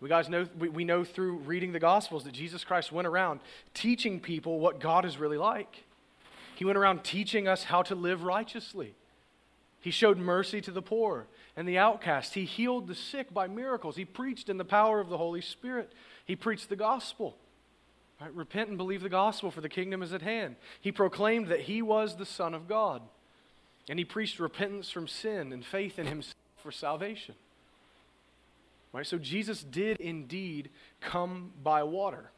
We 0.00 0.08
guys 0.08 0.28
know 0.28 0.46
we, 0.58 0.68
we 0.68 0.84
know 0.84 1.04
through 1.04 1.38
reading 1.38 1.72
the 1.72 1.80
Gospels 1.80 2.24
that 2.24 2.32
Jesus 2.32 2.64
Christ 2.64 2.92
went 2.92 3.08
around 3.08 3.40
teaching 3.74 4.20
people 4.20 4.60
what 4.60 4.80
God 4.80 5.04
is 5.04 5.18
really 5.18 5.38
like. 5.38 5.84
He 6.54 6.64
went 6.64 6.78
around 6.78 7.04
teaching 7.04 7.48
us 7.48 7.64
how 7.64 7.82
to 7.82 7.94
live 7.94 8.22
righteously. 8.22 8.94
He 9.80 9.90
showed 9.90 10.18
mercy 10.18 10.60
to 10.62 10.72
the 10.72 10.82
poor 10.82 11.26
and 11.56 11.68
the 11.68 11.78
outcast. 11.78 12.34
He 12.34 12.44
healed 12.44 12.88
the 12.88 12.94
sick 12.94 13.32
by 13.32 13.46
miracles. 13.46 13.96
He 13.96 14.04
preached 14.04 14.48
in 14.48 14.56
the 14.56 14.64
power 14.64 15.00
of 15.00 15.08
the 15.08 15.18
Holy 15.18 15.40
Spirit. 15.40 15.92
He 16.24 16.36
preached 16.36 16.68
the 16.68 16.76
gospel. 16.76 17.36
Right? 18.20 18.34
Repent 18.34 18.68
and 18.68 18.78
believe 18.78 19.02
the 19.02 19.08
gospel, 19.08 19.50
for 19.50 19.60
the 19.60 19.68
kingdom 19.68 20.02
is 20.02 20.12
at 20.12 20.22
hand. 20.22 20.56
He 20.80 20.90
proclaimed 20.90 21.48
that 21.48 21.60
he 21.60 21.82
was 21.82 22.16
the 22.16 22.26
Son 22.26 22.54
of 22.54 22.68
God. 22.68 23.02
And 23.88 23.98
he 23.98 24.04
preached 24.04 24.38
repentance 24.38 24.90
from 24.90 25.08
sin 25.08 25.52
and 25.52 25.64
faith 25.64 25.98
in 25.98 26.06
himself 26.06 26.34
for 26.62 26.72
salvation. 26.72 27.34
Right? 28.92 29.06
So 29.06 29.18
Jesus 29.18 29.62
did 29.62 30.00
indeed 30.00 30.70
come 31.00 31.52
by 31.62 31.82
water. 31.84 32.30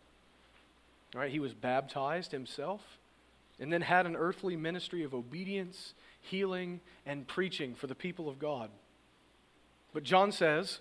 Right? 1.14 1.30
He 1.30 1.40
was 1.40 1.54
baptized 1.54 2.30
himself 2.30 2.82
and 3.58 3.72
then 3.72 3.82
had 3.82 4.06
an 4.06 4.16
earthly 4.16 4.56
ministry 4.56 5.02
of 5.02 5.14
obedience, 5.14 5.94
healing, 6.20 6.80
and 7.04 7.26
preaching 7.26 7.74
for 7.74 7.86
the 7.86 7.94
people 7.94 8.28
of 8.28 8.38
God. 8.38 8.70
But 9.92 10.02
John 10.02 10.30
says, 10.30 10.78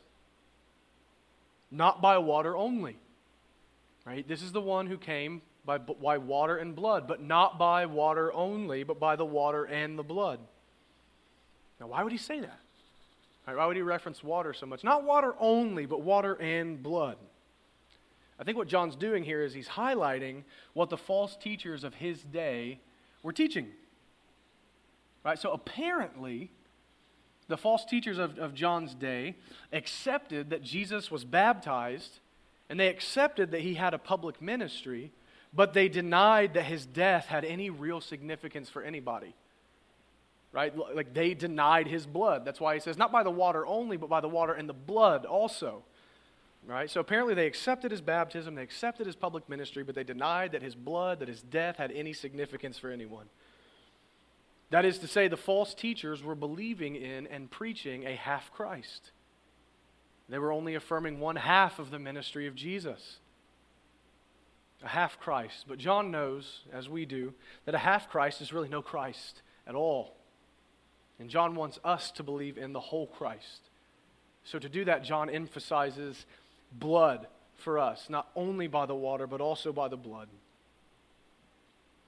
not 1.72 2.02
by 2.02 2.18
water 2.20 2.56
only. 2.56 2.98
Right? 4.06 4.28
This 4.28 4.42
is 4.42 4.52
the 4.52 4.62
one 4.62 4.88
who 4.88 4.98
came 4.98 5.42
by, 5.66 5.78
by 5.78 6.18
water 6.18 6.58
and 6.58 6.76
blood, 6.76 7.08
but 7.08 7.22
not 7.22 7.60
by 7.60 7.86
water 7.86 8.34
only, 8.34 8.84
but 8.84 9.00
by 9.00 9.16
the 9.16 9.26
water 9.26 9.66
and 9.66 10.00
the 10.00 10.04
blood. 10.04 10.40
Now, 11.80 11.88
why 11.88 12.04
would 12.04 12.12
he 12.12 12.18
say 12.18 12.40
that? 12.40 12.60
Right, 13.48 13.58
why 13.58 13.66
would 13.66 13.76
he 13.76 13.82
reference 13.82 14.24
water 14.24 14.54
so 14.54 14.66
much? 14.66 14.84
Not 14.84 15.04
water 15.04 15.34
only, 15.40 15.86
but 15.86 16.02
water 16.02 16.36
and 16.36 16.82
blood. 16.84 17.18
I 18.40 18.44
think 18.44 18.58
what 18.58 18.68
John's 18.68 18.96
doing 18.96 19.24
here 19.24 19.44
is 19.44 19.54
he's 19.54 19.68
highlighting 19.68 20.44
what 20.74 20.90
the 20.90 20.98
false 20.98 21.36
teachers 21.36 21.84
of 21.84 21.96
his 21.96 22.22
day 22.22 22.80
were 23.22 23.34
teaching. 23.34 23.68
Right? 25.26 25.38
So 25.38 25.52
apparently, 25.52 26.52
the 27.48 27.58
false 27.58 27.84
teachers 27.86 28.18
of, 28.18 28.38
of 28.38 28.54
John's 28.54 28.94
day 28.94 29.36
accepted 29.74 30.52
that 30.52 30.64
Jesus 30.64 31.12
was 31.12 31.26
baptized 31.26 32.20
and 32.70 32.80
they 32.80 32.88
accepted 32.88 33.52
that 33.52 33.62
he 33.62 33.74
had 33.74 33.94
a 33.94 33.98
public 33.98 34.42
ministry, 34.42 35.12
but 35.54 35.74
they 35.74 35.90
denied 35.90 36.54
that 36.54 36.66
his 36.66 36.86
death 36.86 37.26
had 37.26 37.44
any 37.44 37.70
real 37.70 38.00
significance 38.00 38.70
for 38.70 38.84
anybody. 38.84 39.34
right? 40.52 40.74
Like 40.96 41.14
they 41.14 41.34
denied 41.34 41.88
his 41.88 42.06
blood. 42.06 42.46
That's 42.46 42.60
why 42.60 42.74
he 42.74 42.80
says, 42.80 42.98
not 42.98 43.12
by 43.12 43.24
the 43.24 43.32
water 43.32 43.66
only, 43.66 43.98
but 43.98 44.10
by 44.10 44.22
the 44.22 44.30
water 44.30 44.54
and 44.54 44.68
the 44.68 44.74
blood 44.74 45.26
also. 45.26 45.84
Right? 46.66 46.90
So 46.90 47.00
apparently 47.00 47.34
they 47.34 47.48
accepted 47.48 47.92
his 47.92 48.02
baptism, 48.02 48.56
they 48.56 48.64
accepted 48.64 49.08
his 49.08 49.16
public 49.16 49.48
ministry, 49.50 49.84
but 49.84 49.96
they 49.96 50.04
denied 50.04 50.52
that 50.52 50.62
his 50.62 50.76
blood, 50.76 51.20
that 51.20 51.28
his 51.28 51.42
death 51.42 51.78
had 51.78 51.92
any 51.92 52.14
significance 52.14 52.78
for 52.78 52.92
anyone. 52.92 53.28
That 54.70 54.86
is 54.86 55.00
to 55.00 55.08
say, 55.08 55.28
the 55.28 55.38
false 55.38 55.74
teachers 55.74 56.22
were 56.22 56.36
believing 56.36 56.96
in 56.96 57.26
and 57.28 57.50
preaching 57.50 58.06
a 58.06 58.16
half 58.16 58.52
Christ. 58.52 59.12
They 60.30 60.38
were 60.38 60.52
only 60.52 60.76
affirming 60.76 61.20
one 61.20 61.36
half 61.36 61.80
of 61.80 61.92
the 61.92 62.00
ministry 62.00 62.48
of 62.48 62.56
Jesus 62.56 63.18
a 64.84 64.88
half 64.88 65.20
Christ. 65.20 65.66
But 65.68 65.78
John 65.78 66.12
knows, 66.12 66.62
as 66.72 66.88
we 66.88 67.06
do, 67.06 67.34
that 67.66 67.76
a 67.76 67.80
half 67.80 68.10
Christ 68.10 68.42
is 68.42 68.54
really 68.54 68.70
no 68.70 68.82
Christ 68.82 69.42
at 69.68 69.76
all. 69.76 70.16
And 71.20 71.30
John 71.30 71.56
wants 71.56 71.80
us 71.84 72.12
to 72.12 72.24
believe 72.24 72.58
in 72.58 72.72
the 72.72 72.80
whole 72.80 73.08
Christ. 73.08 73.70
So 74.46 74.58
to 74.58 74.70
do 74.70 74.86
that, 74.86 75.04
John 75.04 75.30
emphasizes 75.30 76.26
blood 76.72 77.28
for 77.56 77.78
us, 77.78 78.10
not 78.10 78.30
only 78.36 78.68
by 78.68 78.86
the 78.86 78.96
water, 78.96 79.28
but 79.28 79.42
also 79.42 79.74
by 79.74 79.90
the 79.90 79.98
blood. 79.98 80.30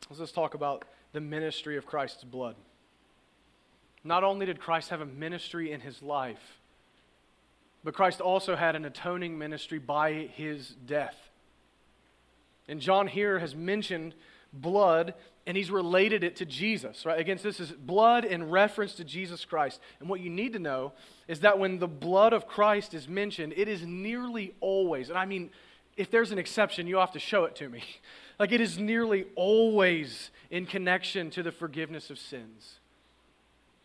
Let's 0.09 0.19
just 0.19 0.35
talk 0.35 0.53
about 0.53 0.85
the 1.11 1.19
ministry 1.19 1.75
of 1.77 1.85
Christ's 1.85 2.23
blood. 2.23 2.55
Not 4.03 4.23
only 4.23 4.45
did 4.45 4.59
Christ 4.59 4.89
have 4.89 5.01
a 5.01 5.05
ministry 5.05 5.71
in 5.71 5.81
his 5.81 6.01
life, 6.01 6.60
but 7.83 7.93
Christ 7.93 8.21
also 8.21 8.55
had 8.55 8.75
an 8.75 8.85
atoning 8.85 9.37
ministry 9.37 9.79
by 9.79 10.29
his 10.33 10.75
death. 10.85 11.15
And 12.67 12.79
John 12.79 13.07
here 13.07 13.39
has 13.39 13.55
mentioned 13.55 14.13
blood 14.53 15.13
and 15.47 15.57
he's 15.57 15.71
related 15.71 16.23
it 16.23 16.35
to 16.37 16.45
Jesus, 16.45 17.05
right? 17.05 17.19
Again, 17.19 17.39
this 17.41 17.59
is 17.59 17.71
blood 17.71 18.25
in 18.25 18.51
reference 18.51 18.93
to 18.95 19.03
Jesus 19.03 19.43
Christ. 19.43 19.81
And 19.99 20.07
what 20.07 20.19
you 20.19 20.29
need 20.29 20.53
to 20.53 20.59
know 20.59 20.93
is 21.27 21.39
that 21.39 21.57
when 21.57 21.79
the 21.79 21.87
blood 21.87 22.31
of 22.31 22.47
Christ 22.47 22.93
is 22.93 23.07
mentioned, 23.07 23.53
it 23.57 23.67
is 23.67 23.83
nearly 23.83 24.53
always, 24.59 25.09
and 25.09 25.17
I 25.17 25.25
mean, 25.25 25.49
if 25.97 26.11
there's 26.11 26.31
an 26.31 26.37
exception, 26.37 26.87
you 26.87 26.97
have 26.97 27.11
to 27.13 27.19
show 27.19 27.45
it 27.45 27.55
to 27.57 27.69
me. 27.69 27.83
Like 28.39 28.51
it 28.51 28.61
is 28.61 28.79
nearly 28.79 29.27
always 29.35 30.31
in 30.49 30.65
connection 30.65 31.29
to 31.29 31.43
the 31.43 31.51
forgiveness 31.51 32.09
of 32.09 32.17
sins. 32.17 32.79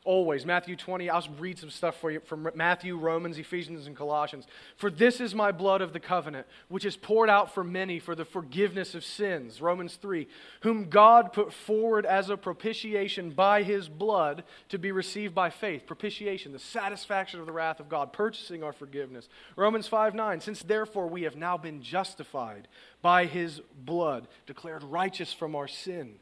Always. 0.06 0.46
Matthew 0.46 0.76
20, 0.76 1.10
I'll 1.10 1.26
read 1.36 1.58
some 1.58 1.68
stuff 1.68 1.96
for 1.96 2.12
you 2.12 2.20
from 2.20 2.48
Matthew, 2.54 2.96
Romans, 2.96 3.38
Ephesians, 3.38 3.88
and 3.88 3.96
Colossians. 3.96 4.46
For 4.76 4.88
this 4.88 5.20
is 5.20 5.34
my 5.34 5.50
blood 5.50 5.82
of 5.82 5.92
the 5.92 5.98
covenant, 5.98 6.46
which 6.68 6.84
is 6.84 6.96
poured 6.96 7.28
out 7.28 7.52
for 7.52 7.64
many 7.64 7.98
for 7.98 8.14
the 8.14 8.24
forgiveness 8.24 8.94
of 8.94 9.04
sins. 9.04 9.60
Romans 9.60 9.96
3, 9.96 10.28
whom 10.60 10.88
God 10.90 11.32
put 11.32 11.52
forward 11.52 12.06
as 12.06 12.30
a 12.30 12.36
propitiation 12.36 13.30
by 13.30 13.64
his 13.64 13.88
blood 13.88 14.44
to 14.68 14.78
be 14.78 14.92
received 14.92 15.34
by 15.34 15.50
faith. 15.50 15.86
Propitiation, 15.88 16.52
the 16.52 16.60
satisfaction 16.60 17.40
of 17.40 17.46
the 17.46 17.52
wrath 17.52 17.80
of 17.80 17.88
God, 17.88 18.12
purchasing 18.12 18.62
our 18.62 18.72
forgiveness. 18.72 19.28
Romans 19.56 19.88
5, 19.88 20.14
9, 20.14 20.40
since 20.40 20.62
therefore 20.62 21.08
we 21.08 21.22
have 21.22 21.34
now 21.34 21.56
been 21.56 21.82
justified 21.82 22.68
by 23.02 23.26
his 23.26 23.60
blood, 23.84 24.28
declared 24.46 24.84
righteous 24.84 25.32
from 25.32 25.56
our 25.56 25.66
sin 25.66 26.20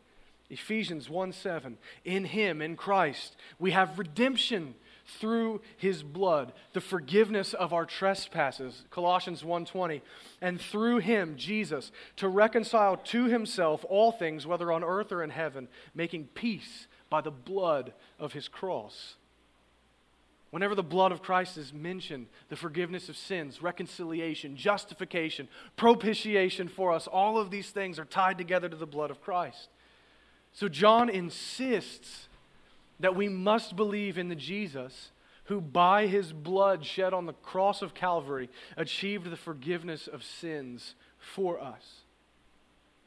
Ephesians 0.50 1.08
1 1.08 1.32
7. 1.32 1.78
In 2.04 2.24
him, 2.24 2.60
in 2.60 2.76
Christ, 2.76 3.36
we 3.58 3.70
have 3.70 3.98
redemption 3.98 4.74
through 5.06 5.60
his 5.76 6.02
blood, 6.02 6.52
the 6.72 6.80
forgiveness 6.80 7.52
of 7.54 7.72
our 7.72 7.84
trespasses. 7.84 8.84
Colossians 8.90 9.44
1:20. 9.44 10.02
And 10.40 10.60
through 10.60 10.98
him, 10.98 11.36
Jesus, 11.36 11.92
to 12.16 12.28
reconcile 12.28 12.96
to 12.96 13.24
himself 13.24 13.84
all 13.88 14.12
things, 14.12 14.46
whether 14.46 14.72
on 14.72 14.82
earth 14.82 15.12
or 15.12 15.22
in 15.22 15.30
heaven, 15.30 15.68
making 15.94 16.28
peace 16.28 16.86
by 17.10 17.20
the 17.20 17.30
blood 17.30 17.92
of 18.18 18.32
his 18.32 18.48
cross. 18.48 19.16
Whenever 20.50 20.76
the 20.76 20.84
blood 20.84 21.10
of 21.10 21.20
Christ 21.20 21.58
is 21.58 21.72
mentioned, 21.72 22.28
the 22.48 22.56
forgiveness 22.56 23.08
of 23.08 23.16
sins, 23.16 23.60
reconciliation, 23.60 24.56
justification, 24.56 25.48
propitiation 25.74 26.68
for 26.68 26.92
us, 26.92 27.08
all 27.08 27.38
of 27.38 27.50
these 27.50 27.70
things 27.70 27.98
are 27.98 28.04
tied 28.04 28.38
together 28.38 28.68
to 28.68 28.76
the 28.76 28.86
blood 28.86 29.10
of 29.10 29.20
Christ. 29.20 29.68
So 30.54 30.68
John 30.68 31.10
insists 31.10 32.28
that 33.00 33.16
we 33.16 33.28
must 33.28 33.76
believe 33.76 34.16
in 34.16 34.28
the 34.28 34.36
Jesus 34.36 35.10
who, 35.46 35.60
by 35.60 36.06
his 36.06 36.32
blood 36.32 36.86
shed 36.86 37.12
on 37.12 37.26
the 37.26 37.32
cross 37.34 37.82
of 37.82 37.92
Calvary, 37.92 38.48
achieved 38.76 39.30
the 39.30 39.36
forgiveness 39.36 40.06
of 40.06 40.22
sins 40.22 40.94
for 41.18 41.60
us, 41.60 42.00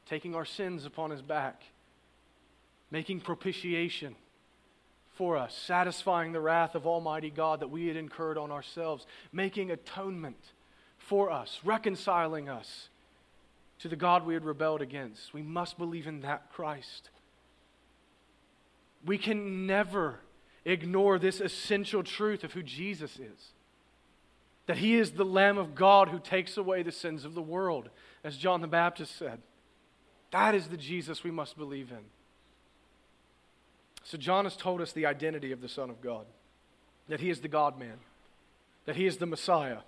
taking 0.08 0.36
our 0.36 0.46
sins 0.46 0.86
upon 0.86 1.10
his 1.10 1.22
back, 1.22 1.64
making 2.92 3.22
propitiation 3.22 4.16
for 5.18 5.36
us, 5.36 5.58
satisfying 5.58 6.32
the 6.32 6.40
wrath 6.40 6.76
of 6.76 6.86
Almighty 6.86 7.32
God 7.32 7.62
that 7.62 7.72
we 7.72 7.88
had 7.88 7.96
incurred 7.96 8.38
on 8.38 8.52
ourselves, 8.52 9.08
making 9.32 9.72
atonement 9.72 10.52
for 11.00 11.32
us, 11.32 11.62
reconciling 11.64 12.50
us 12.50 12.90
to 13.80 13.88
the 13.88 13.96
God 13.96 14.26
we 14.26 14.36
had 14.36 14.46
rebelled 14.46 14.82
against. 14.82 15.34
We 15.34 15.42
must 15.42 15.78
believe 15.78 16.06
in 16.06 16.22
that 16.22 16.52
Christ. 16.52 17.10
We 19.06 19.18
can 19.18 19.66
never 19.66 20.20
ignore 20.66 21.18
this 21.18 21.40
essential 21.40 22.04
truth 22.04 22.44
of 22.44 22.54
who 22.54 22.64
Jesus 22.64 23.18
is 23.20 23.54
that 24.68 24.78
he 24.78 24.96
is 24.96 25.12
the 25.12 25.26
Lamb 25.26 25.58
of 25.58 25.74
God 25.74 26.10
who 26.10 26.20
takes 26.20 26.58
away 26.58 26.84
the 26.84 26.92
sins 26.92 27.26
of 27.26 27.34
the 27.34 27.42
world, 27.42 27.90
as 28.24 28.38
John 28.38 28.62
the 28.62 28.68
Baptist 28.68 29.18
said. 29.18 29.42
That 30.32 30.54
is 30.54 30.68
the 30.68 30.78
Jesus 30.78 31.24
we 31.24 31.32
must 31.32 31.58
believe 31.58 31.90
in. 31.90 32.04
So, 34.04 34.18
John 34.18 34.44
has 34.44 34.56
told 34.56 34.82
us 34.82 34.92
the 34.92 35.06
identity 35.06 35.52
of 35.52 35.62
the 35.62 35.70
Son 35.70 35.90
of 35.90 36.02
God 36.02 36.26
that 37.08 37.22
he 37.22 37.30
is 37.30 37.40
the 37.40 37.48
God 37.48 37.80
man, 37.80 38.00
that 38.86 38.98
he 38.98 39.06
is 39.06 39.18
the 39.18 39.26
Messiah 39.26 39.80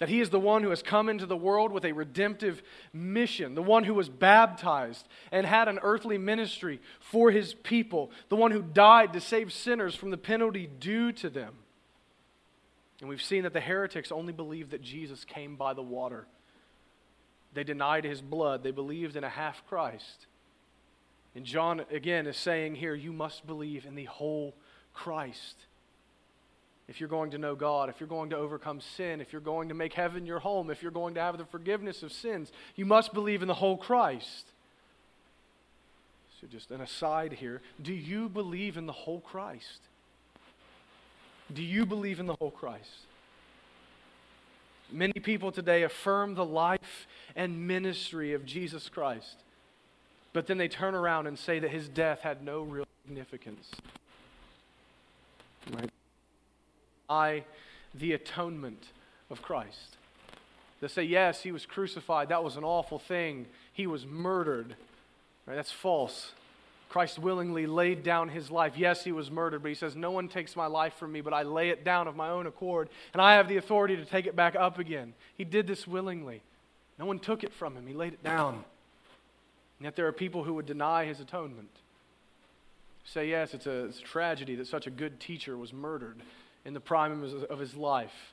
that 0.00 0.08
he 0.08 0.20
is 0.20 0.30
the 0.30 0.40
one 0.40 0.62
who 0.62 0.70
has 0.70 0.82
come 0.82 1.10
into 1.10 1.26
the 1.26 1.36
world 1.36 1.70
with 1.70 1.84
a 1.84 1.92
redemptive 1.92 2.62
mission, 2.92 3.54
the 3.54 3.62
one 3.62 3.84
who 3.84 3.92
was 3.92 4.08
baptized 4.08 5.06
and 5.30 5.46
had 5.46 5.68
an 5.68 5.78
earthly 5.82 6.16
ministry 6.16 6.80
for 7.00 7.30
his 7.30 7.52
people, 7.52 8.10
the 8.30 8.36
one 8.36 8.50
who 8.50 8.62
died 8.62 9.12
to 9.12 9.20
save 9.20 9.52
sinners 9.52 9.94
from 9.94 10.10
the 10.10 10.16
penalty 10.16 10.66
due 10.66 11.12
to 11.12 11.28
them. 11.28 11.54
And 13.00 13.10
we've 13.10 13.22
seen 13.22 13.42
that 13.42 13.52
the 13.52 13.60
heretics 13.60 14.10
only 14.10 14.32
believed 14.32 14.70
that 14.70 14.82
Jesus 14.82 15.24
came 15.26 15.56
by 15.56 15.74
the 15.74 15.82
water. 15.82 16.26
They 17.52 17.64
denied 17.64 18.04
his 18.04 18.22
blood, 18.22 18.62
they 18.62 18.70
believed 18.70 19.16
in 19.16 19.24
a 19.24 19.28
half 19.28 19.66
Christ. 19.68 20.26
And 21.34 21.44
John, 21.44 21.82
again, 21.92 22.26
is 22.26 22.38
saying 22.38 22.74
here, 22.74 22.94
you 22.94 23.12
must 23.12 23.46
believe 23.46 23.84
in 23.84 23.96
the 23.96 24.06
whole 24.06 24.54
Christ 24.94 25.56
if 26.90 26.98
you're 26.98 27.08
going 27.08 27.30
to 27.30 27.38
know 27.38 27.54
God, 27.54 27.88
if 27.88 28.00
you're 28.00 28.08
going 28.08 28.30
to 28.30 28.36
overcome 28.36 28.80
sin, 28.80 29.20
if 29.20 29.32
you're 29.32 29.40
going 29.40 29.68
to 29.68 29.74
make 29.74 29.92
heaven 29.92 30.26
your 30.26 30.40
home, 30.40 30.70
if 30.70 30.82
you're 30.82 30.90
going 30.90 31.14
to 31.14 31.20
have 31.20 31.38
the 31.38 31.44
forgiveness 31.44 32.02
of 32.02 32.12
sins, 32.12 32.50
you 32.74 32.84
must 32.84 33.14
believe 33.14 33.42
in 33.42 33.48
the 33.48 33.54
whole 33.54 33.76
Christ. 33.76 34.46
So, 36.40 36.48
just 36.48 36.72
an 36.72 36.80
aside 36.80 37.34
here 37.34 37.62
do 37.80 37.94
you 37.94 38.28
believe 38.28 38.76
in 38.76 38.86
the 38.86 38.92
whole 38.92 39.20
Christ? 39.20 39.78
Do 41.54 41.62
you 41.62 41.86
believe 41.86 42.18
in 42.18 42.26
the 42.26 42.34
whole 42.34 42.50
Christ? 42.50 43.06
Many 44.90 45.12
people 45.12 45.52
today 45.52 45.84
affirm 45.84 46.34
the 46.34 46.44
life 46.44 47.06
and 47.36 47.68
ministry 47.68 48.32
of 48.32 48.44
Jesus 48.44 48.88
Christ, 48.88 49.36
but 50.32 50.48
then 50.48 50.58
they 50.58 50.66
turn 50.66 50.96
around 50.96 51.28
and 51.28 51.38
say 51.38 51.60
that 51.60 51.70
his 51.70 51.88
death 51.88 52.22
had 52.22 52.42
no 52.42 52.62
real 52.62 52.86
significance. 53.06 53.70
Right? 55.72 55.88
I 57.10 57.44
the 57.94 58.12
atonement 58.12 58.86
of 59.30 59.42
Christ. 59.42 59.96
They 60.80 60.88
say, 60.88 61.02
yes, 61.02 61.42
he 61.42 61.52
was 61.52 61.66
crucified. 61.66 62.30
That 62.30 62.42
was 62.42 62.56
an 62.56 62.64
awful 62.64 62.98
thing. 62.98 63.46
He 63.72 63.86
was 63.86 64.06
murdered. 64.06 64.74
Right? 65.46 65.56
That's 65.56 65.72
false. 65.72 66.32
Christ 66.88 67.18
willingly 67.18 67.66
laid 67.66 68.02
down 68.02 68.30
his 68.30 68.50
life. 68.50 68.74
Yes, 68.76 69.04
he 69.04 69.12
was 69.12 69.30
murdered, 69.30 69.62
but 69.62 69.68
he 69.68 69.74
says, 69.74 69.94
No 69.94 70.10
one 70.10 70.28
takes 70.28 70.56
my 70.56 70.66
life 70.66 70.94
from 70.94 71.12
me, 71.12 71.20
but 71.20 71.34
I 71.34 71.42
lay 71.42 71.68
it 71.68 71.84
down 71.84 72.08
of 72.08 72.16
my 72.16 72.30
own 72.30 72.46
accord, 72.46 72.88
and 73.12 73.20
I 73.22 73.34
have 73.34 73.48
the 73.48 73.58
authority 73.58 73.96
to 73.96 74.04
take 74.04 74.26
it 74.26 74.34
back 74.34 74.56
up 74.56 74.78
again. 74.78 75.12
He 75.36 75.44
did 75.44 75.66
this 75.66 75.86
willingly. 75.86 76.42
No 76.98 77.06
one 77.06 77.18
took 77.18 77.44
it 77.44 77.52
from 77.52 77.76
him, 77.76 77.86
he 77.86 77.94
laid 77.94 78.12
it 78.12 78.24
down. 78.24 78.54
And 78.54 79.84
yet 79.84 79.96
there 79.96 80.06
are 80.06 80.12
people 80.12 80.44
who 80.44 80.54
would 80.54 80.66
deny 80.66 81.04
his 81.04 81.20
atonement. 81.20 81.70
Say, 83.04 83.28
yes, 83.28 83.54
it's 83.54 83.66
a, 83.66 83.84
it's 83.84 84.00
a 84.00 84.02
tragedy 84.02 84.56
that 84.56 84.66
such 84.66 84.86
a 84.86 84.90
good 84.90 85.20
teacher 85.20 85.56
was 85.56 85.72
murdered 85.72 86.20
in 86.64 86.74
the 86.74 86.80
prime 86.80 87.22
of 87.48 87.58
his 87.58 87.74
life. 87.74 88.32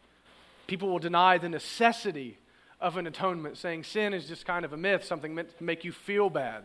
People 0.68 0.90
will 0.90 1.00
deny 1.00 1.38
the 1.38 1.50
necessity 1.50 2.38
of 2.80 2.98
an 2.98 3.08
atonement, 3.08 3.58
saying 3.58 3.84
sin 3.84 4.14
is 4.14 4.28
just 4.28 4.46
kind 4.46 4.64
of 4.66 4.74
a 4.74 4.78
myth, 4.78 5.04
something 5.04 5.34
meant 5.34 5.58
to 5.58 5.64
make 5.64 5.84
you 5.84 5.92
feel 5.92 6.30
bad. 6.30 6.64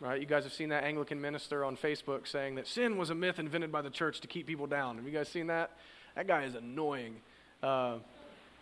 Right? 0.00 0.20
You 0.20 0.26
guys 0.26 0.44
have 0.44 0.52
seen 0.52 0.68
that 0.70 0.84
Anglican 0.84 1.20
minister 1.20 1.64
on 1.64 1.76
Facebook 1.76 2.26
saying 2.26 2.56
that 2.56 2.66
sin 2.66 2.98
was 2.98 3.10
a 3.10 3.14
myth 3.14 3.38
invented 3.38 3.72
by 3.72 3.82
the 3.82 3.90
church 3.90 4.20
to 4.20 4.26
keep 4.26 4.46
people 4.46 4.66
down. 4.66 4.96
Have 4.96 5.06
you 5.06 5.12
guys 5.12 5.28
seen 5.28 5.46
that? 5.48 5.70
That 6.14 6.26
guy 6.26 6.44
is 6.44 6.54
annoying. 6.54 7.16
Uh, 7.62 7.96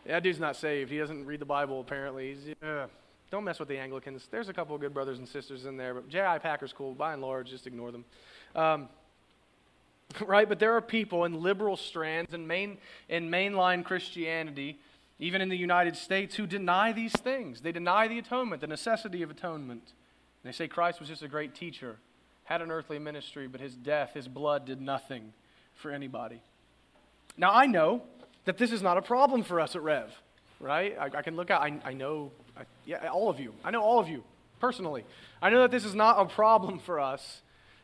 that 0.06 0.22
dude's 0.22 0.40
not 0.40 0.56
saved. 0.56 0.90
He 0.90 0.98
doesn't 0.98 1.26
read 1.26 1.40
the 1.40 1.46
Bible, 1.46 1.80
apparently. 1.80 2.36
Uh, 2.62 2.86
don't 3.30 3.44
mess 3.44 3.58
with 3.58 3.68
the 3.68 3.78
Anglicans. 3.78 4.28
There's 4.30 4.48
a 4.48 4.52
couple 4.52 4.74
of 4.74 4.80
good 4.80 4.92
brothers 4.92 5.18
and 5.18 5.28
sisters 5.28 5.64
in 5.64 5.76
there, 5.76 5.94
but 5.94 6.08
J.I. 6.08 6.38
Packer's 6.38 6.72
cool. 6.72 6.94
By 6.94 7.12
and 7.12 7.22
large, 7.22 7.50
just 7.50 7.66
ignore 7.66 7.90
them. 7.90 8.04
Um, 8.54 8.88
right? 10.26 10.48
But 10.48 10.58
there 10.58 10.76
are 10.76 10.80
people 10.80 11.24
in 11.24 11.42
liberal 11.42 11.76
strands 11.76 12.34
and 12.34 12.46
main, 12.46 12.78
in 13.08 13.30
mainline 13.30 13.84
Christianity, 13.84 14.78
even 15.18 15.40
in 15.40 15.48
the 15.48 15.56
United 15.56 15.96
States, 15.96 16.34
who 16.36 16.46
deny 16.46 16.92
these 16.92 17.12
things. 17.12 17.60
They 17.60 17.72
deny 17.72 18.08
the 18.08 18.18
atonement, 18.18 18.60
the 18.60 18.66
necessity 18.66 19.22
of 19.22 19.30
atonement. 19.30 19.92
They 20.44 20.52
say 20.52 20.68
Christ 20.68 20.98
was 20.98 21.08
just 21.08 21.22
a 21.22 21.28
great 21.28 21.54
teacher, 21.54 21.96
had 22.44 22.62
an 22.62 22.70
earthly 22.70 22.98
ministry, 22.98 23.46
but 23.46 23.60
his 23.60 23.74
death, 23.74 24.14
his 24.14 24.26
blood, 24.26 24.66
did 24.66 24.80
nothing 24.80 25.32
for 25.74 25.90
anybody. 25.90 26.40
Now, 27.36 27.52
I 27.52 27.66
know 27.66 28.02
that 28.44 28.58
this 28.58 28.72
is 28.72 28.82
not 28.82 28.98
a 28.98 29.02
problem 29.02 29.44
for 29.44 29.60
us 29.60 29.76
at 29.76 29.82
Rev, 29.82 30.10
right? 30.58 30.96
I, 30.98 31.04
I 31.18 31.22
can 31.22 31.36
look 31.36 31.50
out, 31.50 31.62
I, 31.62 31.78
I 31.84 31.92
know, 31.92 32.32
I, 32.56 32.62
yeah, 32.84 33.08
all 33.08 33.30
of 33.30 33.38
you. 33.38 33.54
I 33.64 33.70
know 33.70 33.82
all 33.82 34.00
of 34.00 34.08
you 34.08 34.24
personally. 34.60 35.04
I 35.40 35.50
know 35.50 35.62
that 35.62 35.70
this 35.70 35.84
is 35.84 35.94
not 35.94 36.20
a 36.20 36.24
problem 36.24 36.78
for 36.78 37.00
us 37.00 37.42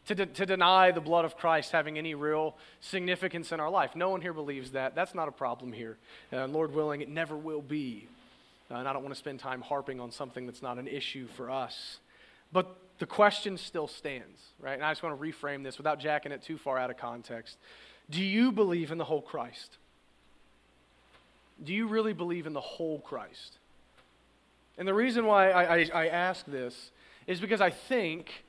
to, 0.09 0.15
de- 0.15 0.27
to 0.27 0.47
deny 0.47 0.91
the 0.91 1.01
blood 1.01 1.25
of 1.25 1.37
Christ 1.37 1.71
having 1.73 1.99
any 1.99 2.15
real 2.15 2.57
significance 2.81 3.53
in 3.53 3.61
our 3.61 3.71
life. 3.71 3.95
No 3.95 4.09
one 4.09 4.21
here 4.21 4.33
believes 4.33 4.73
that. 4.73 4.95
That's 4.95 5.15
not 5.15 5.29
a 5.29 5.33
problem 5.33 5.73
here. 5.73 5.97
Uh, 6.33 6.47
Lord 6.47 6.75
willing, 6.75 7.01
it 7.01 7.09
never 7.09 7.37
will 7.37 7.63
be. 7.63 8.09
Uh, 8.71 8.77
and 8.77 8.89
I 8.89 8.93
don't 8.93 9.03
want 9.03 9.15
to 9.15 9.19
spend 9.19 9.39
time 9.39 9.61
harping 9.61 10.01
on 10.01 10.11
something 10.11 10.47
that's 10.47 10.63
not 10.63 10.79
an 10.79 10.89
issue 10.89 11.27
for 11.37 11.51
us. 11.51 11.99
But 12.53 12.75
the 12.99 13.07
question 13.07 13.59
still 13.59 13.87
stands, 13.87 14.41
right? 14.61 14.75
And 14.75 14.83
I 14.83 14.91
just 14.91 15.03
want 15.03 15.19
to 15.19 15.25
reframe 15.25 15.63
this 15.63 15.77
without 15.77 16.01
jacking 16.01 16.33
it 16.33 16.43
too 16.43 16.57
far 16.57 16.79
out 16.79 16.91
of 16.91 16.97
context. 16.97 17.57
Do 18.11 18.23
you 18.23 18.51
believe 18.51 18.91
in 18.91 18.99
the 18.99 19.05
whole 19.05 19.23
Christ? 19.23 19.77
Do 21.63 21.75
you 21.75 21.87
really 21.87 22.15
believe 22.15 22.47
in 22.47 22.55
the 22.55 22.61
whole 22.61 23.01
Christ? 23.01 23.59
And 24.79 24.89
the 24.89 24.95
reason 24.95 25.27
why 25.27 25.51
I, 25.51 25.77
I, 25.77 25.91
I 25.93 26.07
ask 26.07 26.47
this 26.47 26.91
is 27.27 27.41
because 27.41 27.61
I 27.61 27.69
think 27.71 28.45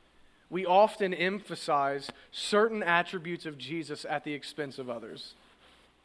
we 0.50 0.66
often 0.66 1.14
emphasize 1.14 2.10
certain 2.32 2.82
attributes 2.82 3.46
of 3.46 3.58
Jesus 3.58 4.06
at 4.10 4.24
the 4.24 4.34
expense 4.34 4.80
of 4.80 4.90
others. 4.90 5.34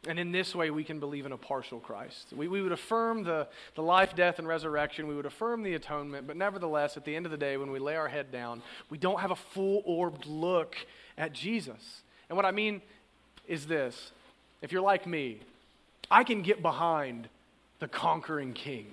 And 0.07 0.19
in 0.19 0.31
this 0.31 0.53
way, 0.53 0.69
we 0.69 0.83
can 0.83 0.99
believe 0.99 1.25
in 1.25 1.31
a 1.31 1.37
partial 1.37 1.79
Christ. 1.79 2.27
We, 2.35 2.47
we 2.47 2.61
would 2.61 2.71
affirm 2.71 3.23
the, 3.23 3.47
the 3.73 3.81
life, 3.81 4.15
death, 4.15 4.37
and 4.37 4.47
resurrection. 4.47 5.07
We 5.07 5.15
would 5.15 5.25
affirm 5.25 5.63
the 5.63 5.73
atonement. 5.73 6.27
But 6.27 6.37
nevertheless, 6.37 6.95
at 6.95 7.05
the 7.05 7.15
end 7.15 7.25
of 7.25 7.31
the 7.31 7.37
day, 7.37 7.57
when 7.57 7.71
we 7.71 7.79
lay 7.79 7.95
our 7.95 8.07
head 8.07 8.31
down, 8.31 8.61
we 8.89 8.99
don't 8.99 9.19
have 9.19 9.31
a 9.31 9.35
full 9.35 9.81
orbed 9.85 10.27
look 10.27 10.75
at 11.17 11.33
Jesus. 11.33 12.01
And 12.29 12.35
what 12.35 12.45
I 12.45 12.51
mean 12.51 12.81
is 13.47 13.65
this 13.65 14.11
if 14.61 14.71
you're 14.71 14.81
like 14.81 15.07
me, 15.07 15.39
I 16.09 16.23
can 16.23 16.41
get 16.41 16.61
behind 16.61 17.27
the 17.79 17.87
conquering 17.87 18.53
king. 18.53 18.87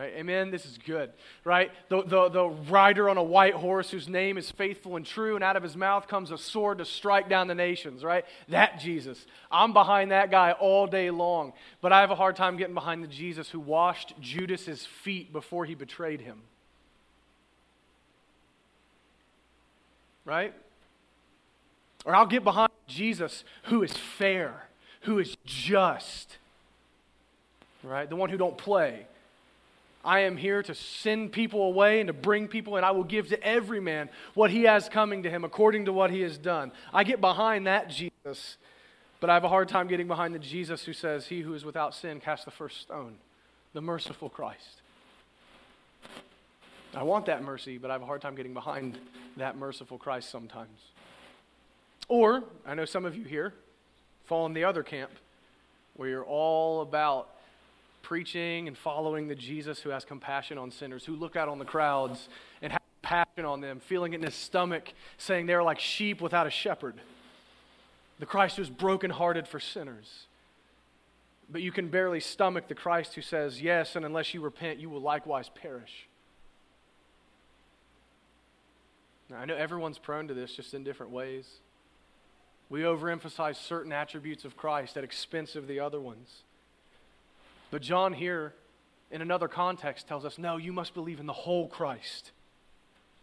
Right? 0.00 0.14
Amen. 0.16 0.50
This 0.50 0.64
is 0.64 0.78
good, 0.78 1.10
right? 1.44 1.70
The, 1.90 2.02
the, 2.02 2.30
the 2.30 2.48
rider 2.48 3.10
on 3.10 3.18
a 3.18 3.22
white 3.22 3.52
horse 3.52 3.90
whose 3.90 4.08
name 4.08 4.38
is 4.38 4.50
faithful 4.50 4.96
and 4.96 5.04
true, 5.04 5.34
and 5.34 5.44
out 5.44 5.56
of 5.56 5.62
his 5.62 5.76
mouth 5.76 6.08
comes 6.08 6.30
a 6.30 6.38
sword 6.38 6.78
to 6.78 6.86
strike 6.86 7.28
down 7.28 7.48
the 7.48 7.54
nations, 7.54 8.02
right? 8.02 8.24
That 8.48 8.80
Jesus. 8.80 9.26
I'm 9.52 9.74
behind 9.74 10.10
that 10.10 10.30
guy 10.30 10.52
all 10.52 10.86
day 10.86 11.10
long, 11.10 11.52
but 11.82 11.92
I 11.92 12.00
have 12.00 12.10
a 12.10 12.14
hard 12.14 12.34
time 12.34 12.56
getting 12.56 12.72
behind 12.72 13.04
the 13.04 13.08
Jesus 13.08 13.50
who 13.50 13.60
washed 13.60 14.14
Judas's 14.22 14.86
feet 14.86 15.34
before 15.34 15.66
he 15.66 15.74
betrayed 15.74 16.22
him. 16.22 16.40
Right? 20.24 20.54
Or 22.06 22.16
I'll 22.16 22.24
get 22.24 22.42
behind 22.42 22.72
Jesus 22.86 23.44
who 23.64 23.82
is 23.82 23.92
fair, 23.92 24.66
who 25.02 25.18
is 25.18 25.36
just, 25.44 26.38
right? 27.82 28.08
The 28.08 28.16
one 28.16 28.30
who 28.30 28.38
don't 28.38 28.56
play 28.56 29.04
I 30.04 30.20
am 30.20 30.36
here 30.36 30.62
to 30.62 30.74
send 30.74 31.32
people 31.32 31.62
away 31.62 32.00
and 32.00 32.06
to 32.06 32.12
bring 32.12 32.48
people, 32.48 32.76
and 32.76 32.86
I 32.86 32.90
will 32.92 33.04
give 33.04 33.28
to 33.28 33.42
every 33.42 33.80
man 33.80 34.08
what 34.34 34.50
he 34.50 34.62
has 34.62 34.88
coming 34.88 35.24
to 35.24 35.30
him 35.30 35.44
according 35.44 35.84
to 35.86 35.92
what 35.92 36.10
he 36.10 36.22
has 36.22 36.38
done. 36.38 36.72
I 36.92 37.04
get 37.04 37.20
behind 37.20 37.66
that 37.66 37.90
Jesus, 37.90 38.56
but 39.20 39.28
I 39.28 39.34
have 39.34 39.44
a 39.44 39.48
hard 39.48 39.68
time 39.68 39.88
getting 39.88 40.08
behind 40.08 40.34
the 40.34 40.38
Jesus 40.38 40.84
who 40.84 40.94
says, 40.94 41.26
He 41.26 41.42
who 41.42 41.52
is 41.52 41.64
without 41.64 41.94
sin 41.94 42.18
cast 42.20 42.46
the 42.46 42.50
first 42.50 42.80
stone, 42.80 43.16
the 43.74 43.82
merciful 43.82 44.30
Christ. 44.30 44.80
I 46.94 47.02
want 47.02 47.26
that 47.26 47.42
mercy, 47.42 47.76
but 47.76 47.90
I 47.90 47.94
have 47.94 48.02
a 48.02 48.06
hard 48.06 48.22
time 48.22 48.34
getting 48.34 48.54
behind 48.54 48.98
that 49.36 49.56
merciful 49.56 49.98
Christ 49.98 50.30
sometimes. 50.30 50.80
Or, 52.08 52.42
I 52.66 52.74
know 52.74 52.84
some 52.84 53.04
of 53.04 53.16
you 53.16 53.24
here 53.24 53.52
fall 54.24 54.46
in 54.46 54.54
the 54.54 54.64
other 54.64 54.82
camp 54.82 55.10
where 55.94 56.08
you're 56.08 56.24
all 56.24 56.80
about 56.80 57.28
preaching 58.02 58.68
and 58.68 58.76
following 58.76 59.28
the 59.28 59.34
Jesus 59.34 59.80
who 59.80 59.90
has 59.90 60.04
compassion 60.04 60.58
on 60.58 60.70
sinners, 60.70 61.04
who 61.04 61.14
look 61.14 61.36
out 61.36 61.48
on 61.48 61.58
the 61.58 61.64
crowds 61.64 62.28
and 62.62 62.72
have 62.72 62.82
passion 63.02 63.44
on 63.44 63.60
them, 63.60 63.80
feeling 63.80 64.12
it 64.12 64.16
in 64.16 64.22
his 64.22 64.34
stomach, 64.34 64.92
saying 65.18 65.46
they're 65.46 65.62
like 65.62 65.80
sheep 65.80 66.20
without 66.20 66.46
a 66.46 66.50
shepherd. 66.50 66.94
The 68.18 68.26
Christ 68.26 68.56
who's 68.56 68.70
brokenhearted 68.70 69.48
for 69.48 69.58
sinners. 69.58 70.26
But 71.50 71.62
you 71.62 71.72
can 71.72 71.88
barely 71.88 72.20
stomach 72.20 72.68
the 72.68 72.74
Christ 72.74 73.14
who 73.14 73.22
says, 73.22 73.60
Yes, 73.60 73.96
and 73.96 74.04
unless 74.04 74.34
you 74.34 74.40
repent, 74.40 74.78
you 74.78 74.88
will 74.88 75.00
likewise 75.00 75.50
perish. 75.54 76.06
Now, 79.30 79.38
I 79.38 79.44
know 79.44 79.56
everyone's 79.56 79.98
prone 79.98 80.28
to 80.28 80.34
this 80.34 80.54
just 80.54 80.74
in 80.74 80.84
different 80.84 81.12
ways. 81.12 81.48
We 82.68 82.82
overemphasize 82.82 83.56
certain 83.56 83.92
attributes 83.92 84.44
of 84.44 84.56
Christ 84.56 84.96
at 84.96 85.04
expense 85.04 85.56
of 85.56 85.66
the 85.66 85.80
other 85.80 86.00
ones. 86.00 86.42
But 87.70 87.82
John 87.82 88.12
here, 88.12 88.54
in 89.10 89.22
another 89.22 89.48
context, 89.48 90.08
tells 90.08 90.24
us 90.24 90.38
no, 90.38 90.56
you 90.56 90.72
must 90.72 90.94
believe 90.94 91.20
in 91.20 91.26
the 91.26 91.32
whole 91.32 91.68
Christ. 91.68 92.32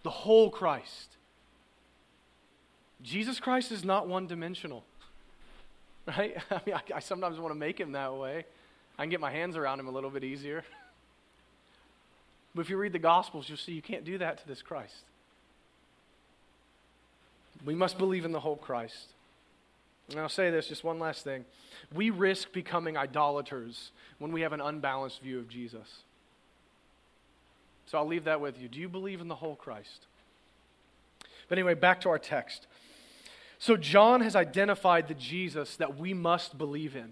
The 0.03 0.10
whole 0.10 0.49
Christ. 0.49 1.17
Jesus 3.01 3.39
Christ 3.39 3.71
is 3.71 3.83
not 3.83 4.07
one 4.07 4.27
dimensional, 4.27 4.83
right? 6.07 6.38
I 6.51 6.62
mean, 6.65 6.75
I, 6.75 6.95
I 6.95 6.99
sometimes 6.99 7.39
want 7.39 7.53
to 7.53 7.60
make 7.60 7.79
him 7.79 7.91
that 7.91 8.13
way. 8.13 8.45
I 8.97 9.03
can 9.03 9.10
get 9.10 9.19
my 9.19 9.31
hands 9.31 9.55
around 9.55 9.79
him 9.79 9.88
a 9.88 9.91
little 9.91 10.10
bit 10.10 10.23
easier. 10.23 10.63
but 12.55 12.62
if 12.62 12.69
you 12.69 12.77
read 12.77 12.93
the 12.93 12.99
Gospels, 12.99 13.47
you'll 13.47 13.57
see 13.57 13.73
you 13.73 13.81
can't 13.81 14.05
do 14.05 14.17
that 14.17 14.39
to 14.39 14.47
this 14.47 14.62
Christ. 14.62 15.03
We 17.65 17.75
must 17.75 17.97
believe 17.97 18.25
in 18.25 18.31
the 18.31 18.39
whole 18.39 18.55
Christ. 18.55 19.13
And 20.10 20.20
I'll 20.20 20.30
say 20.30 20.50
this, 20.50 20.67
just 20.67 20.84
one 20.84 21.00
last 21.00 21.24
thing. 21.24 21.43
We 21.93 22.10
risk 22.10 22.54
becoming 22.54 22.96
idolaters 22.98 23.91
when 24.20 24.32
we 24.32 24.41
have 24.41 24.54
an 24.54 24.62
unbalanced 24.62 25.22
view 25.22 25.39
of 25.39 25.50
Jesus. 25.50 26.04
So 27.88 27.98
I'll 27.98 28.08
leave 28.08 28.26
that 28.26 28.41
with 28.41 28.60
you. 28.60 28.67
Do 28.67 28.80
you 28.80 28.89
believe 28.89 29.22
in 29.22 29.28
the 29.28 29.36
whole 29.36 29.56
Christ? 29.56 30.06
But 31.50 31.58
anyway, 31.58 31.74
back 31.74 32.02
to 32.02 32.10
our 32.10 32.20
text. 32.20 32.67
So 33.60 33.76
John 33.76 34.22
has 34.22 34.36
identified 34.36 35.08
the 35.08 35.13
Jesus 35.13 35.76
that 35.78 35.98
we 35.98 36.13
must 36.13 36.58
believe 36.58 36.96
in. 36.96 37.12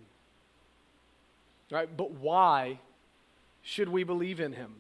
Right? 1.72 1.90
But 1.96 2.12
why 2.12 2.80
should 3.62 3.90
we 3.90 4.04
believe 4.04 4.40
in 4.40 4.54
him? 4.54 4.76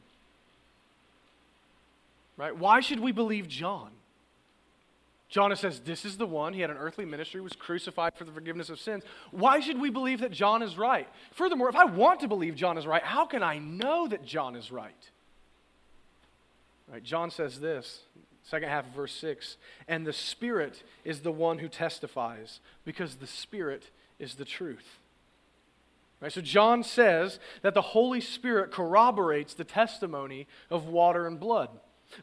Right? 2.37 2.55
Why 2.55 2.81
should 2.81 2.99
we 2.99 3.11
believe 3.11 3.47
John? 3.47 3.91
John 5.27 5.55
says, 5.55 5.79
This 5.79 6.05
is 6.05 6.17
the 6.17 6.25
one. 6.25 6.53
He 6.53 6.61
had 6.61 6.69
an 6.69 6.77
earthly 6.77 7.05
ministry, 7.05 7.41
was 7.41 7.53
crucified 7.53 8.13
for 8.15 8.23
the 8.23 8.31
forgiveness 8.31 8.69
of 8.69 8.79
sins. 8.79 9.03
Why 9.31 9.59
should 9.59 9.79
we 9.79 9.89
believe 9.89 10.21
that 10.21 10.31
John 10.31 10.61
is 10.61 10.77
right? 10.77 11.07
Furthermore, 11.31 11.69
if 11.69 11.75
I 11.75 11.85
want 11.85 12.19
to 12.21 12.27
believe 12.27 12.55
John 12.55 12.77
is 12.77 12.85
right, 12.85 13.03
how 13.03 13.25
can 13.25 13.43
I 13.43 13.57
know 13.57 14.07
that 14.07 14.25
John 14.25 14.55
is 14.55 14.71
right? 14.71 14.93
Right, 16.91 17.03
John 17.03 17.31
says 17.31 17.59
this, 17.59 18.01
second 18.43 18.69
half 18.69 18.85
of 18.85 18.93
verse 18.93 19.13
6 19.13 19.57
And 19.87 20.05
the 20.05 20.13
Spirit 20.13 20.83
is 21.03 21.21
the 21.21 21.31
one 21.31 21.57
who 21.57 21.67
testifies, 21.67 22.59
because 22.85 23.15
the 23.15 23.27
Spirit 23.27 23.89
is 24.19 24.35
the 24.35 24.45
truth. 24.45 24.99
Right, 26.21 26.31
so 26.31 26.41
John 26.41 26.83
says 26.83 27.39
that 27.61 27.73
the 27.73 27.81
Holy 27.81 28.21
Spirit 28.21 28.71
corroborates 28.71 29.53
the 29.53 29.63
testimony 29.63 30.47
of 30.69 30.85
water 30.85 31.27
and 31.27 31.39
blood. 31.39 31.69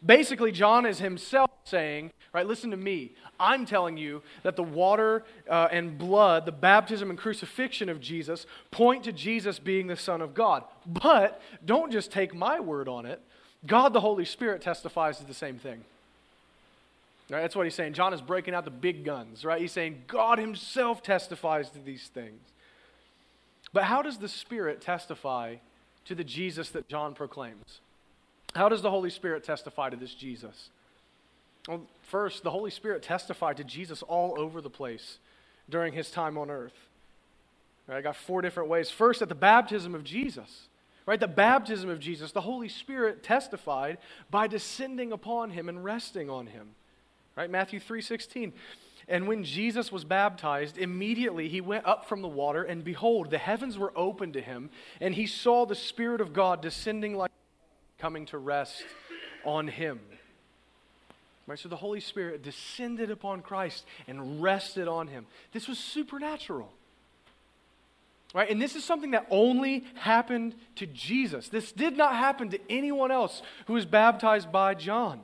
Basically, 0.04 0.52
John 0.52 0.86
is 0.86 0.98
himself 0.98 1.50
saying, 1.64 2.10
right, 2.32 2.46
listen 2.46 2.70
to 2.70 2.76
me. 2.76 3.12
I'm 3.38 3.66
telling 3.66 3.96
you 3.96 4.22
that 4.42 4.56
the 4.56 4.62
water 4.62 5.24
uh, 5.48 5.68
and 5.70 5.98
blood, 5.98 6.46
the 6.46 6.52
baptism 6.52 7.10
and 7.10 7.18
crucifixion 7.18 7.88
of 7.88 8.00
Jesus, 8.00 8.46
point 8.70 9.04
to 9.04 9.12
Jesus 9.12 9.58
being 9.58 9.86
the 9.86 9.96
Son 9.96 10.20
of 10.20 10.34
God. 10.34 10.64
But 10.86 11.40
don't 11.64 11.92
just 11.92 12.12
take 12.12 12.34
my 12.34 12.60
word 12.60 12.88
on 12.88 13.06
it. 13.06 13.20
God 13.66 13.92
the 13.92 14.00
Holy 14.00 14.24
Spirit 14.24 14.62
testifies 14.62 15.18
to 15.18 15.24
the 15.24 15.34
same 15.34 15.58
thing. 15.58 15.84
Right, 17.30 17.40
that's 17.40 17.56
what 17.56 17.64
he's 17.64 17.74
saying. 17.74 17.94
John 17.94 18.12
is 18.12 18.20
breaking 18.20 18.52
out 18.54 18.64
the 18.64 18.70
big 18.70 19.04
guns, 19.04 19.44
right? 19.44 19.60
He's 19.60 19.72
saying 19.72 20.02
God 20.06 20.38
himself 20.38 21.02
testifies 21.02 21.70
to 21.70 21.78
these 21.78 22.08
things. 22.12 22.40
But 23.72 23.84
how 23.84 24.02
does 24.02 24.18
the 24.18 24.28
Spirit 24.28 24.80
testify 24.80 25.56
to 26.04 26.14
the 26.14 26.24
Jesus 26.24 26.70
that 26.70 26.88
John 26.88 27.14
proclaims? 27.14 27.80
How 28.54 28.68
does 28.68 28.82
the 28.82 28.90
Holy 28.90 29.10
Spirit 29.10 29.44
testify 29.44 29.90
to 29.90 29.96
this 29.96 30.14
Jesus? 30.14 30.70
Well, 31.68 31.82
first, 32.02 32.42
the 32.42 32.50
Holy 32.50 32.70
Spirit 32.70 33.02
testified 33.02 33.56
to 33.58 33.64
Jesus 33.64 34.02
all 34.02 34.34
over 34.38 34.60
the 34.60 34.70
place 34.70 35.18
during 35.70 35.92
his 35.92 36.10
time 36.10 36.36
on 36.36 36.50
earth. 36.50 36.74
Right, 37.86 37.98
I 37.98 38.02
got 38.02 38.16
four 38.16 38.42
different 38.42 38.68
ways. 38.68 38.90
First, 38.90 39.22
at 39.22 39.28
the 39.28 39.34
baptism 39.34 39.94
of 39.94 40.04
Jesus. 40.04 40.68
Right, 41.04 41.18
the 41.18 41.26
baptism 41.26 41.90
of 41.90 41.98
Jesus, 41.98 42.30
the 42.30 42.42
Holy 42.42 42.68
Spirit 42.68 43.24
testified 43.24 43.98
by 44.30 44.46
descending 44.46 45.10
upon 45.10 45.50
him 45.50 45.68
and 45.68 45.82
resting 45.82 46.30
on 46.30 46.46
him. 46.46 46.74
Right, 47.36 47.50
Matthew 47.50 47.80
3:16. 47.80 48.52
And 49.08 49.26
when 49.26 49.42
Jesus 49.42 49.90
was 49.90 50.04
baptized, 50.04 50.78
immediately 50.78 51.48
he 51.48 51.60
went 51.60 51.86
up 51.86 52.08
from 52.08 52.22
the 52.22 52.28
water, 52.28 52.62
and 52.62 52.84
behold, 52.84 53.30
the 53.30 53.38
heavens 53.38 53.76
were 53.76 53.92
opened 53.96 54.34
to 54.34 54.40
him, 54.40 54.70
and 55.00 55.14
he 55.14 55.26
saw 55.26 55.66
the 55.66 55.74
Spirit 55.74 56.20
of 56.20 56.32
God 56.32 56.62
descending 56.62 57.16
like 57.16 57.32
coming 58.02 58.26
to 58.26 58.36
rest 58.36 58.84
on 59.44 59.68
him. 59.68 60.00
Right, 61.46 61.56
so 61.58 61.68
the 61.68 61.76
Holy 61.76 62.00
Spirit 62.00 62.42
descended 62.42 63.12
upon 63.12 63.42
Christ 63.42 63.84
and 64.08 64.42
rested 64.42 64.88
on 64.88 65.06
him. 65.06 65.24
This 65.52 65.68
was 65.68 65.78
supernatural. 65.78 66.72
Right? 68.34 68.50
And 68.50 68.60
this 68.60 68.74
is 68.74 68.82
something 68.82 69.12
that 69.12 69.26
only 69.30 69.84
happened 69.94 70.56
to 70.76 70.86
Jesus. 70.86 71.48
This 71.48 71.70
did 71.70 71.96
not 71.96 72.16
happen 72.16 72.50
to 72.50 72.58
anyone 72.68 73.12
else 73.12 73.40
who 73.66 73.74
was 73.74 73.86
baptized 73.86 74.50
by 74.50 74.74
John. 74.74 75.20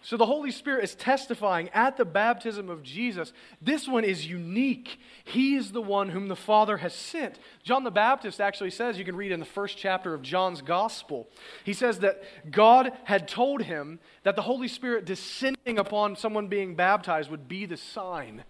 So 0.00 0.16
the 0.16 0.26
Holy 0.26 0.52
Spirit 0.52 0.84
is 0.84 0.94
testifying 0.94 1.68
at 1.70 1.96
the 1.96 2.04
baptism 2.04 2.70
of 2.70 2.82
Jesus. 2.82 3.32
This 3.60 3.88
one 3.88 4.04
is 4.04 4.26
unique. 4.26 5.00
He 5.24 5.56
is 5.56 5.72
the 5.72 5.82
one 5.82 6.08
whom 6.10 6.28
the 6.28 6.36
Father 6.36 6.76
has 6.78 6.94
sent. 6.94 7.38
John 7.64 7.84
the 7.84 7.90
Baptist 7.90 8.40
actually 8.40 8.70
says, 8.70 8.98
you 8.98 9.04
can 9.04 9.16
read 9.16 9.32
in 9.32 9.40
the 9.40 9.46
first 9.46 9.76
chapter 9.76 10.14
of 10.14 10.22
John's 10.22 10.62
Gospel, 10.62 11.28
he 11.64 11.72
says 11.72 11.98
that 11.98 12.22
God 12.50 12.92
had 13.04 13.26
told 13.26 13.62
him 13.62 13.98
that 14.22 14.36
the 14.36 14.42
Holy 14.42 14.68
Spirit 14.68 15.04
descending 15.04 15.78
upon 15.78 16.16
someone 16.16 16.46
being 16.46 16.74
baptized 16.74 17.30
would 17.30 17.48
be 17.48 17.66
the 17.66 17.76
sign 17.76 18.44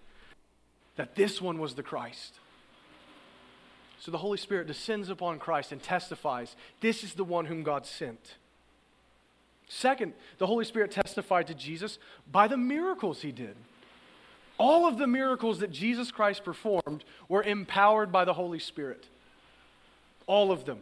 that 0.97 1.15
this 1.15 1.41
one 1.41 1.59
was 1.59 1.75
the 1.75 1.83
Christ. 1.83 2.39
So 4.01 4.13
the 4.13 4.19
Holy 4.19 4.39
Spirit 4.39 4.67
descends 4.67 5.09
upon 5.09 5.39
Christ 5.39 5.73
and 5.73 5.83
testifies, 5.83 6.55
this 6.81 7.03
is 7.03 7.15
the 7.15 7.25
one 7.25 7.47
whom 7.47 7.63
God 7.63 7.87
sent. 7.87 8.37
Second, 9.69 10.15
the 10.39 10.47
Holy 10.47 10.65
Spirit 10.65 10.91
testified 10.91 11.47
to 11.49 11.55
Jesus 11.55 11.99
by 12.31 12.49
the 12.49 12.57
miracles 12.57 13.21
he 13.21 13.33
did. 13.33 13.57
All 14.57 14.89
of 14.89 14.99
the 14.99 15.07
miracles 15.07 15.61
that 15.61 15.71
Jesus 15.71 16.11
Christ 16.11 16.43
performed 16.43 17.05
were 17.29 17.43
empowered 17.43 18.11
by 18.11 18.25
the 18.25 18.33
Holy 18.33 18.59
Spirit. 18.59 19.07
All 20.27 20.51
of 20.51 20.65
them. 20.65 20.81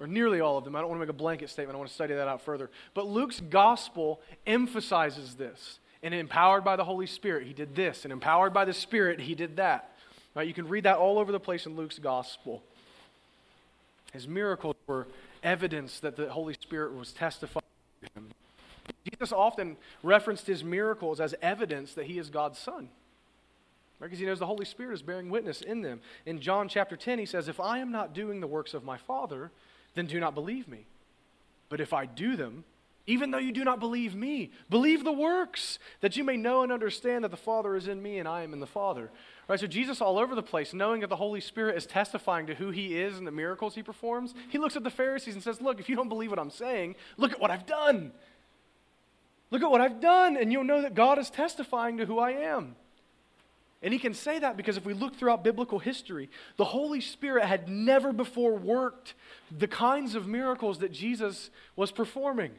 Or 0.00 0.06
nearly 0.06 0.40
all 0.40 0.58
of 0.58 0.64
them. 0.64 0.76
I 0.76 0.80
don't 0.80 0.90
want 0.90 1.00
to 1.00 1.06
make 1.06 1.14
a 1.14 1.18
blanket 1.18 1.48
statement. 1.48 1.74
I 1.74 1.78
want 1.78 1.88
to 1.88 1.94
study 1.94 2.14
that 2.14 2.28
out 2.28 2.42
further. 2.42 2.70
But 2.92 3.06
Luke's 3.06 3.40
gospel 3.40 4.20
emphasizes 4.46 5.34
this. 5.34 5.78
And 6.02 6.14
empowered 6.14 6.62
by 6.64 6.76
the 6.76 6.84
Holy 6.84 7.06
Spirit, 7.06 7.46
he 7.46 7.52
did 7.52 7.74
this. 7.74 8.04
And 8.04 8.12
empowered 8.12 8.52
by 8.52 8.64
the 8.64 8.74
Spirit, 8.74 9.20
he 9.20 9.34
did 9.34 9.56
that. 9.56 9.96
Right? 10.34 10.46
You 10.46 10.54
can 10.54 10.68
read 10.68 10.84
that 10.84 10.98
all 10.98 11.18
over 11.18 11.32
the 11.32 11.40
place 11.40 11.66
in 11.66 11.76
Luke's 11.76 11.98
gospel. 11.98 12.62
His 14.12 14.28
miracles 14.28 14.76
were 14.86 15.08
evidence 15.42 16.00
that 16.00 16.16
the 16.16 16.30
Holy 16.30 16.54
Spirit 16.54 16.94
was 16.94 17.12
testifying 17.12 17.64
to 18.02 18.10
him. 18.14 18.28
Jesus 19.10 19.32
often 19.32 19.76
referenced 20.02 20.46
his 20.46 20.64
miracles 20.64 21.20
as 21.20 21.34
evidence 21.42 21.94
that 21.94 22.06
he 22.06 22.18
is 22.18 22.30
God's 22.30 22.58
Son. 22.58 22.88
Because 24.00 24.12
right? 24.12 24.20
he 24.20 24.26
knows 24.26 24.38
the 24.38 24.46
Holy 24.46 24.64
Spirit 24.64 24.94
is 24.94 25.02
bearing 25.02 25.28
witness 25.28 25.60
in 25.60 25.82
them. 25.82 26.00
In 26.24 26.40
John 26.40 26.68
chapter 26.68 26.96
10, 26.96 27.18
he 27.18 27.26
says, 27.26 27.48
If 27.48 27.58
I 27.58 27.78
am 27.78 27.90
not 27.90 28.14
doing 28.14 28.40
the 28.40 28.46
works 28.46 28.74
of 28.74 28.84
my 28.84 28.96
Father, 28.96 29.50
then 29.94 30.06
do 30.06 30.20
not 30.20 30.34
believe 30.34 30.68
me. 30.68 30.86
But 31.68 31.80
if 31.80 31.92
I 31.92 32.06
do 32.06 32.36
them, 32.36 32.64
even 33.06 33.30
though 33.30 33.38
you 33.38 33.52
do 33.52 33.64
not 33.64 33.80
believe 33.80 34.14
me, 34.14 34.50
believe 34.68 35.02
the 35.02 35.12
works, 35.12 35.78
that 36.00 36.16
you 36.16 36.24
may 36.24 36.36
know 36.36 36.62
and 36.62 36.70
understand 36.70 37.24
that 37.24 37.30
the 37.30 37.36
Father 37.36 37.74
is 37.74 37.88
in 37.88 38.02
me 38.02 38.18
and 38.18 38.28
I 38.28 38.42
am 38.42 38.52
in 38.52 38.60
the 38.60 38.66
Father. 38.66 39.10
Right, 39.48 39.58
so 39.58 39.66
Jesus 39.66 40.02
all 40.02 40.18
over 40.18 40.34
the 40.34 40.42
place, 40.42 40.74
knowing 40.74 41.00
that 41.00 41.08
the 41.08 41.16
Holy 41.16 41.40
Spirit 41.40 41.78
is 41.78 41.86
testifying 41.86 42.46
to 42.48 42.54
who 42.54 42.70
he 42.70 43.00
is 43.00 43.16
and 43.16 43.26
the 43.26 43.32
miracles 43.32 43.74
he 43.74 43.82
performs, 43.82 44.34
he 44.50 44.58
looks 44.58 44.76
at 44.76 44.84
the 44.84 44.90
Pharisees 44.90 45.32
and 45.32 45.42
says, 45.42 45.62
Look, 45.62 45.80
if 45.80 45.88
you 45.88 45.96
don't 45.96 46.10
believe 46.10 46.28
what 46.28 46.38
I'm 46.38 46.50
saying, 46.50 46.96
look 47.16 47.32
at 47.32 47.40
what 47.40 47.50
I've 47.50 47.64
done. 47.64 48.12
Look 49.50 49.62
at 49.62 49.70
what 49.70 49.80
I've 49.80 50.00
done, 50.00 50.36
and 50.36 50.52
you'll 50.52 50.64
know 50.64 50.82
that 50.82 50.94
God 50.94 51.18
is 51.18 51.30
testifying 51.30 51.96
to 51.96 52.04
who 52.04 52.18
I 52.18 52.32
am. 52.32 52.76
And 53.80 53.92
he 53.92 53.98
can 53.98 54.12
say 54.12 54.38
that 54.38 54.58
because 54.58 54.76
if 54.76 54.84
we 54.84 54.92
look 54.92 55.16
throughout 55.16 55.42
biblical 55.42 55.78
history, 55.78 56.28
the 56.56 56.64
Holy 56.64 57.00
Spirit 57.00 57.44
had 57.46 57.68
never 57.68 58.12
before 58.12 58.54
worked 58.54 59.14
the 59.56 59.68
kinds 59.68 60.14
of 60.14 60.26
miracles 60.26 60.80
that 60.80 60.92
Jesus 60.92 61.48
was 61.74 61.90
performing. 61.90 62.50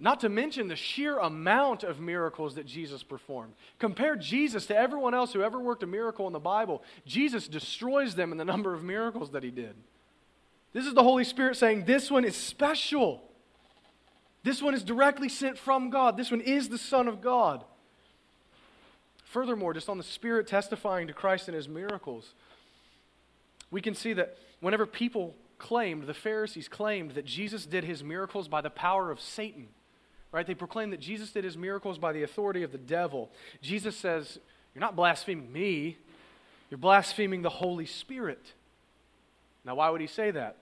Not 0.00 0.20
to 0.20 0.28
mention 0.28 0.68
the 0.68 0.76
sheer 0.76 1.18
amount 1.18 1.82
of 1.82 1.98
miracles 1.98 2.54
that 2.54 2.66
Jesus 2.66 3.02
performed. 3.02 3.54
Compare 3.80 4.14
Jesus 4.14 4.66
to 4.66 4.76
everyone 4.76 5.12
else 5.12 5.32
who 5.32 5.42
ever 5.42 5.58
worked 5.58 5.82
a 5.82 5.88
miracle 5.88 6.28
in 6.28 6.32
the 6.32 6.38
Bible. 6.38 6.82
Jesus 7.04 7.48
destroys 7.48 8.14
them 8.14 8.30
in 8.30 8.38
the 8.38 8.44
number 8.46 8.72
of 8.72 8.84
miracles 8.84 9.32
that 9.32 9.42
he 9.42 9.50
did. 9.50 9.74
This 10.72 10.86
is 10.86 10.94
the 10.94 11.02
Holy 11.02 11.24
Spirit 11.24 11.56
saying, 11.56 11.84
This 11.84 12.10
one 12.10 12.24
is 12.24 12.36
special. 12.36 13.22
This 14.44 14.62
one 14.62 14.74
is 14.74 14.84
directly 14.84 15.28
sent 15.28 15.58
from 15.58 15.90
God. 15.90 16.16
This 16.16 16.30
one 16.30 16.40
is 16.40 16.68
the 16.68 16.78
Son 16.78 17.08
of 17.08 17.20
God. 17.20 17.64
Furthermore, 19.24 19.74
just 19.74 19.88
on 19.88 19.98
the 19.98 20.04
Spirit 20.04 20.46
testifying 20.46 21.08
to 21.08 21.12
Christ 21.12 21.48
and 21.48 21.56
his 21.56 21.68
miracles, 21.68 22.34
we 23.70 23.80
can 23.80 23.94
see 23.94 24.12
that 24.12 24.38
whenever 24.60 24.86
people 24.86 25.34
claimed, 25.58 26.04
the 26.04 26.14
Pharisees 26.14 26.68
claimed 26.68 27.12
that 27.12 27.24
Jesus 27.24 27.66
did 27.66 27.82
his 27.82 28.04
miracles 28.04 28.46
by 28.46 28.60
the 28.60 28.70
power 28.70 29.10
of 29.10 29.20
Satan 29.20 29.68
right? 30.32 30.46
They 30.46 30.54
proclaim 30.54 30.90
that 30.90 31.00
Jesus 31.00 31.30
did 31.30 31.44
his 31.44 31.56
miracles 31.56 31.98
by 31.98 32.12
the 32.12 32.22
authority 32.22 32.62
of 32.62 32.72
the 32.72 32.78
devil. 32.78 33.30
Jesus 33.62 33.96
says, 33.96 34.38
You're 34.74 34.80
not 34.80 34.96
blaspheming 34.96 35.52
me, 35.52 35.96
you're 36.70 36.78
blaspheming 36.78 37.42
the 37.42 37.48
Holy 37.48 37.86
Spirit. 37.86 38.52
Now, 39.64 39.76
why 39.76 39.90
would 39.90 40.00
he 40.00 40.06
say 40.06 40.30
that? 40.30 40.56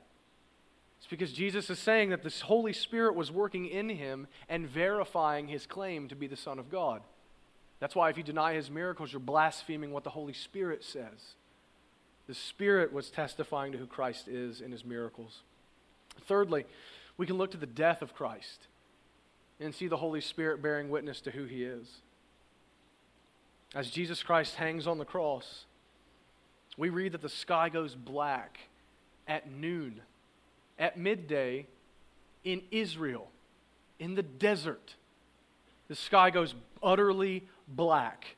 It's 0.99 1.07
because 1.07 1.33
Jesus 1.33 1.69
is 1.71 1.79
saying 1.79 2.11
that 2.11 2.23
the 2.23 2.35
Holy 2.45 2.73
Spirit 2.73 3.15
was 3.15 3.31
working 3.31 3.67
in 3.67 3.89
him 3.89 4.27
and 4.49 4.67
verifying 4.67 5.49
his 5.49 5.67
claim 5.67 6.09
to 6.09 6.17
be 6.17 6.27
the 6.27 6.37
Son 6.37 6.59
of 6.59 6.71
God. 6.71 7.03
That's 7.79 7.95
why 7.95 8.09
if 8.09 8.17
you 8.17 8.23
deny 8.23 8.55
his 8.55 8.71
miracles, 8.71 9.13
you're 9.13 9.21
blaspheming 9.21 9.93
what 9.93 10.05
the 10.05 10.11
Holy 10.11 10.33
Spirit 10.33 10.83
says. 10.83 11.35
The 12.27 12.35
Spirit 12.35 12.93
was 12.93 13.11
testifying 13.11 13.73
to 13.73 13.79
who 13.79 13.87
Christ 13.87 14.27
is 14.27 14.61
in 14.61 14.73
his 14.73 14.85
miracles. 14.85 15.43
Thirdly, 16.27 16.65
we 17.19 17.27
can 17.27 17.37
look 17.37 17.51
to 17.53 17.59
the 17.59 17.67
death 17.67 18.03
of 18.03 18.15
Christ 18.15 18.67
and 19.61 19.75
see 19.75 19.88
the 19.88 19.97
Holy 19.97 20.21
Spirit 20.21 20.62
bearing 20.62 20.90
witness 20.90 21.21
to 21.23 21.31
who 21.31 21.45
he 21.45 21.64
is. 21.64 21.88
As 23.75 23.90
Jesus 23.90 24.23
Christ 24.23 24.57
hangs 24.57 24.87
on 24.87 24.99
the 24.99 25.05
cross, 25.05 25.64
we 26.77 26.88
read 26.88 27.12
that 27.12 27.23
the 27.23 27.29
sky 27.29 27.69
goes 27.69 27.95
black 27.95 28.59
at 29.27 29.51
noon, 29.51 30.01
at 30.79 30.99
midday 30.99 31.66
in 32.45 32.62
Israel, 32.71 33.29
in 33.99 34.14
the 34.14 34.23
desert. 34.23 34.95
The 35.88 35.95
sky 35.95 36.31
goes 36.31 36.55
utterly 36.83 37.47
black. 37.66 38.37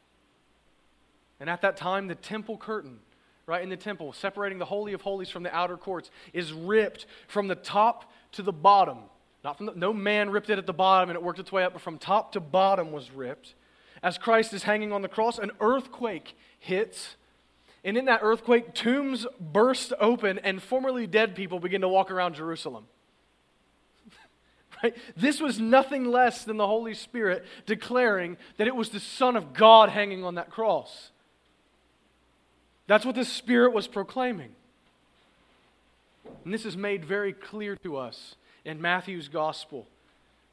And 1.40 1.50
at 1.50 1.62
that 1.62 1.76
time, 1.76 2.08
the 2.08 2.14
temple 2.14 2.56
curtain, 2.56 2.98
right 3.46 3.62
in 3.62 3.68
the 3.68 3.76
temple, 3.76 4.12
separating 4.12 4.58
the 4.58 4.64
Holy 4.64 4.92
of 4.92 5.02
Holies 5.02 5.30
from 5.30 5.42
the 5.42 5.54
outer 5.54 5.76
courts, 5.76 6.10
is 6.32 6.52
ripped 6.52 7.06
from 7.26 7.48
the 7.48 7.54
top 7.54 8.10
to 8.32 8.42
the 8.42 8.52
bottom 8.52 8.98
not 9.44 9.56
from 9.56 9.66
the, 9.66 9.72
no 9.74 9.92
man 9.92 10.30
ripped 10.30 10.50
it 10.50 10.58
at 10.58 10.66
the 10.66 10.72
bottom 10.72 11.10
and 11.10 11.16
it 11.16 11.22
worked 11.22 11.38
its 11.38 11.52
way 11.52 11.64
up, 11.64 11.72
but 11.72 11.82
from 11.82 11.98
top 11.98 12.32
to 12.32 12.40
bottom 12.40 12.92
was 12.92 13.10
ripped. 13.10 13.54
As 14.02 14.18
Christ 14.18 14.52
is 14.52 14.64
hanging 14.64 14.92
on 14.92 15.02
the 15.02 15.08
cross, 15.08 15.38
an 15.38 15.50
earthquake 15.60 16.36
hits. 16.58 17.16
And 17.84 17.96
in 17.96 18.06
that 18.06 18.20
earthquake, 18.22 18.74
tombs 18.74 19.26
burst 19.40 19.92
open 20.00 20.38
and 20.40 20.62
formerly 20.62 21.06
dead 21.06 21.34
people 21.34 21.60
begin 21.60 21.80
to 21.80 21.88
walk 21.88 22.10
around 22.10 22.34
Jerusalem. 22.34 22.86
right? 24.82 24.96
This 25.16 25.40
was 25.40 25.60
nothing 25.60 26.04
less 26.04 26.44
than 26.44 26.56
the 26.56 26.66
Holy 26.66 26.94
Spirit 26.94 27.44
declaring 27.66 28.36
that 28.56 28.66
it 28.66 28.74
was 28.74 28.90
the 28.90 29.00
Son 29.00 29.36
of 29.36 29.52
God 29.52 29.88
hanging 29.88 30.24
on 30.24 30.34
that 30.34 30.50
cross. 30.50 31.10
That's 32.88 33.04
what 33.04 33.14
the 33.14 33.24
Spirit 33.24 33.72
was 33.72 33.86
proclaiming. 33.86 34.50
And 36.44 36.52
this 36.52 36.64
is 36.64 36.76
made 36.76 37.04
very 37.04 37.32
clear 37.32 37.76
to 37.76 37.96
us 37.96 38.34
in 38.68 38.80
Matthew's 38.82 39.28
gospel 39.28 39.88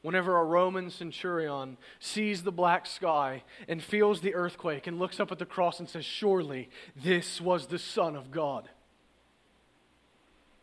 whenever 0.01 0.37
a 0.37 0.43
Roman 0.43 0.91
centurion 0.91 1.77
sees 1.99 2.43
the 2.43 2.51
black 2.51 2.85
sky 2.85 3.41
and 3.67 3.81
feels 3.81 4.21
the 4.21 4.35
earthquake 4.35 4.85
and 4.85 4.99
looks 4.99 5.19
up 5.19 5.31
at 5.31 5.39
the 5.39 5.45
cross 5.47 5.79
and 5.79 5.89
says, 5.89 6.05
Surely 6.05 6.69
this 6.95 7.41
was 7.41 7.65
the 7.65 7.79
Son 7.79 8.15
of 8.15 8.29
God. 8.29 8.69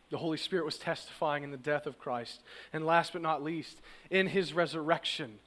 The 0.09 0.17
Holy 0.17 0.37
Spirit 0.37 0.63
was 0.63 0.77
testifying 0.77 1.43
in 1.43 1.51
the 1.51 1.57
death 1.57 1.87
of 1.87 1.99
Christ. 1.99 2.41
And 2.71 2.85
last 2.85 3.11
but 3.11 3.21
not 3.21 3.43
least, 3.43 3.81
in 4.09 4.27
his 4.27 4.53
resurrection, 4.53 5.39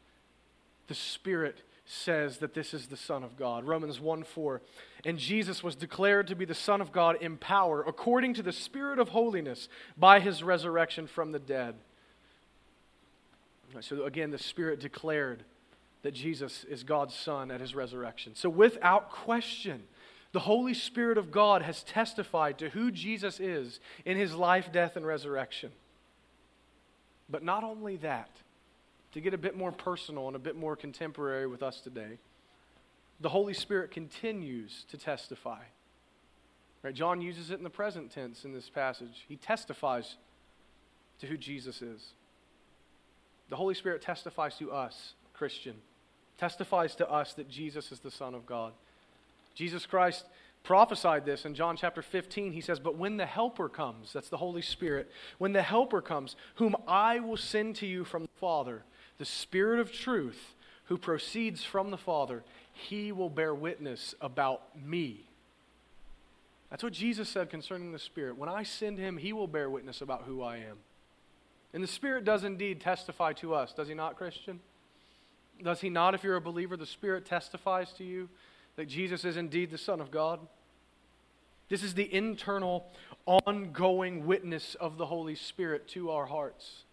the 0.89 0.95
Spirit 0.95 1.63
says 1.87 2.39
that 2.39 2.53
this 2.53 2.75
is 2.75 2.89
the 2.89 2.99
Son 2.99 3.25
of 3.25 3.39
God. 3.39 3.65
Romans 3.65 3.99
1 3.99 4.25
4. 4.25 4.61
And 5.07 5.19
Jesus 5.19 5.63
was 5.63 5.75
declared 5.75 6.27
to 6.27 6.37
be 6.37 6.45
the 6.45 6.55
Son 6.55 6.83
of 6.83 6.93
God 6.93 7.17
in 7.23 7.39
power, 7.39 7.83
according 7.83 8.35
to 8.35 8.43
the 8.43 8.53
Spirit 8.53 8.99
of 8.99 9.09
holiness, 9.09 9.71
by 9.97 10.21
his 10.21 10.43
resurrection 10.43 11.07
from 11.07 11.33
the 11.33 11.39
dead. 11.39 11.77
So 13.81 14.05
again, 14.05 14.31
the 14.31 14.39
Spirit 14.39 14.81
declared 14.81 15.45
that 16.03 16.13
Jesus 16.13 16.65
is 16.65 16.85
God's 16.85 17.15
Son 17.15 17.51
at 17.51 17.61
his 17.61 17.75
resurrection. 17.75 18.35
So 18.35 18.49
without 18.49 19.11
question, 19.11 19.83
the 20.33 20.41
Holy 20.41 20.75
Spirit 20.75 21.19
of 21.19 21.31
God 21.31 21.63
has 21.63 21.83
testified 21.83 22.59
to 22.59 22.69
who 22.69 22.91
Jesus 22.91 23.41
is 23.41 23.81
in 24.05 24.17
his 24.17 24.35
life, 24.35 24.71
death, 24.73 24.97
and 24.97 25.07
resurrection. 25.07 25.73
But 27.29 27.43
not 27.43 27.65
only 27.65 27.97
that, 27.97 28.31
to 29.13 29.21
get 29.21 29.35
a 29.35 29.39
bit 29.39 29.57
more 29.57 29.73
personal 29.73 30.27
and 30.27 30.37
a 30.37 30.39
bit 30.39 30.57
more 30.57 30.77
contemporary 30.77 31.47
with 31.47 31.63
us 31.63 31.81
today, 31.81 32.19
the 33.21 33.31
Holy 33.31 33.55
Spirit 33.55 33.91
continues 33.91 34.85
to 34.91 34.99
testify. 34.99 35.63
Right? 36.83 36.95
John 36.95 37.23
uses 37.23 37.51
it 37.51 37.59
in 37.59 37.65
the 37.65 37.71
present 37.71 38.11
tense 38.11 38.45
in 38.45 38.53
this 38.53 38.69
passage. 38.69 39.25
He 39.27 39.37
testifies 39.37 40.17
to 41.21 41.27
who 41.27 41.37
Jesus 41.37 41.81
is. 41.81 42.13
The 43.49 43.57
Holy 43.57 43.75
Spirit 43.75 44.03
testifies 44.03 44.57
to 44.59 44.73
us, 44.73 45.15
Christian, 45.35 45.75
testifies 46.39 46.95
to 46.97 47.11
us 47.11 47.33
that 47.35 47.49
Jesus 47.49 47.93
is 47.93 48.01
the 48.01 48.11
Son 48.11 48.35
of 48.35 48.47
God. 48.47 48.73
Jesus 49.55 49.87
Christ 49.87 50.25
prophesied 50.65 51.25
this 51.25 51.45
in 51.45 51.55
John 51.55 51.77
chapter 51.77 52.03
15. 52.03 52.53
He 52.53 52.61
says, 52.61 52.81
But 52.81 52.97
when 52.97 53.17
the 53.17 53.27
Helper 53.27 53.69
comes, 53.69 54.13
that's 54.13 54.29
the 54.29 54.37
Holy 54.37 54.63
Spirit, 54.63 55.11
when 55.39 55.53
the 55.53 55.63
Helper 55.63 56.03
comes, 56.03 56.35
whom 56.57 56.75
I 56.89 57.21
will 57.21 57.37
send 57.37 57.77
to 57.77 57.87
you 57.87 58.05
from 58.05 58.23
the 58.23 58.41
Father, 58.41 58.83
the 59.19 59.25
Spirit 59.25 59.81
of 59.81 59.93
truth, 59.93 60.55
who 60.87 60.99
proceeds 60.99 61.65
from 61.65 61.91
the 61.91 61.97
Father, 61.97 62.43
he 62.73 63.13
will 63.13 63.31
bear 63.31 63.55
witness 63.55 64.15
about 64.21 64.63
me. 64.77 65.27
That's 66.71 66.83
what 66.83 66.93
Jesus 66.93 67.29
said 67.29 67.49
concerning 67.49 67.93
the 67.93 67.99
Spirit. 67.99 68.37
When 68.37 68.49
I 68.49 68.65
send 68.65 68.99
him, 68.99 69.17
he 69.17 69.33
will 69.33 69.47
bear 69.47 69.71
witness 69.71 70.01
about 70.01 70.25
who 70.25 70.43
I 70.43 70.57
am. 70.57 70.79
And 71.77 71.85
the 71.85 71.89
Spirit 71.89 72.25
does 72.25 72.43
indeed 72.43 72.81
testify 72.81 73.35
to 73.35 73.55
us, 73.55 73.75
does 73.75 73.87
he 73.87 73.93
not, 73.93 74.17
Christian? 74.17 74.61
Does 75.63 75.83
he 75.83 75.91
not, 75.91 76.15
if 76.15 76.25
you're 76.25 76.37
a 76.37 76.41
believer, 76.41 76.75
the 76.75 76.87
Spirit 76.87 77.27
testifies 77.27 77.93
to 77.99 78.03
you 78.03 78.31
that 78.77 78.87
Jesus 78.87 79.27
is 79.27 79.37
indeed 79.37 79.71
the 79.71 79.77
Son 79.77 80.01
of 80.01 80.11
God? 80.11 80.41
This 81.69 81.83
is 81.83 81.93
the 81.93 82.11
internal, 82.11 82.87
ongoing 83.27 84.25
witness 84.25 84.75
of 84.77 84.97
the 84.97 85.05
Holy 85.05 85.35
Spirit 85.35 85.87
to 85.89 86.11
our 86.13 86.25
hearts 86.25 86.85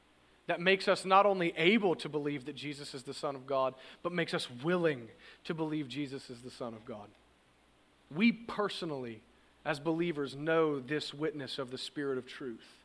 that 0.48 0.60
makes 0.60 0.90
us 0.90 1.06
not 1.06 1.26
only 1.26 1.54
able 1.56 1.96
to 1.96 2.10
believe 2.10 2.44
that 2.44 2.58
Jesus 2.58 2.94
is 2.94 3.04
the 3.04 3.14
Son 3.14 3.38
of 3.38 3.48
God, 3.48 3.76
but 4.02 4.12
makes 4.12 4.34
us 4.34 4.50
willing 4.66 5.08
to 5.46 5.54
believe 5.54 5.88
Jesus 5.88 6.30
is 6.30 6.42
the 6.42 6.52
Son 6.52 6.74
of 6.74 6.84
God. 6.84 7.08
We 8.14 8.34
personally, 8.34 9.22
as 9.64 9.80
believers, 9.80 10.36
know 10.36 10.82
this 10.82 11.14
witness 11.14 11.58
of 11.58 11.72
the 11.72 11.78
Spirit 11.78 12.18
of 12.18 12.28
truth. 12.28 12.83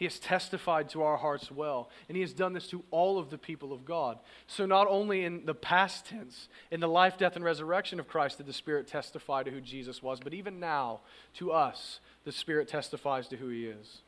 He 0.00 0.06
has 0.06 0.18
testified 0.18 0.88
to 0.88 1.02
our 1.02 1.18
hearts 1.18 1.52
well, 1.52 1.90
and 2.08 2.16
He 2.16 2.22
has 2.22 2.32
done 2.32 2.54
this 2.54 2.68
to 2.68 2.82
all 2.90 3.18
of 3.18 3.28
the 3.28 3.36
people 3.36 3.70
of 3.70 3.84
God. 3.84 4.18
So, 4.46 4.64
not 4.64 4.86
only 4.88 5.26
in 5.26 5.44
the 5.44 5.54
past 5.54 6.06
tense, 6.06 6.48
in 6.70 6.80
the 6.80 6.88
life, 6.88 7.18
death, 7.18 7.36
and 7.36 7.44
resurrection 7.44 8.00
of 8.00 8.08
Christ, 8.08 8.38
did 8.38 8.46
the 8.46 8.54
Spirit 8.54 8.86
testify 8.86 9.42
to 9.42 9.50
who 9.50 9.60
Jesus 9.60 10.02
was, 10.02 10.18
but 10.18 10.32
even 10.32 10.58
now, 10.58 11.00
to 11.34 11.52
us, 11.52 12.00
the 12.24 12.32
Spirit 12.32 12.66
testifies 12.66 13.28
to 13.28 13.36
who 13.36 13.50
He 13.50 13.66
is. 13.66 13.98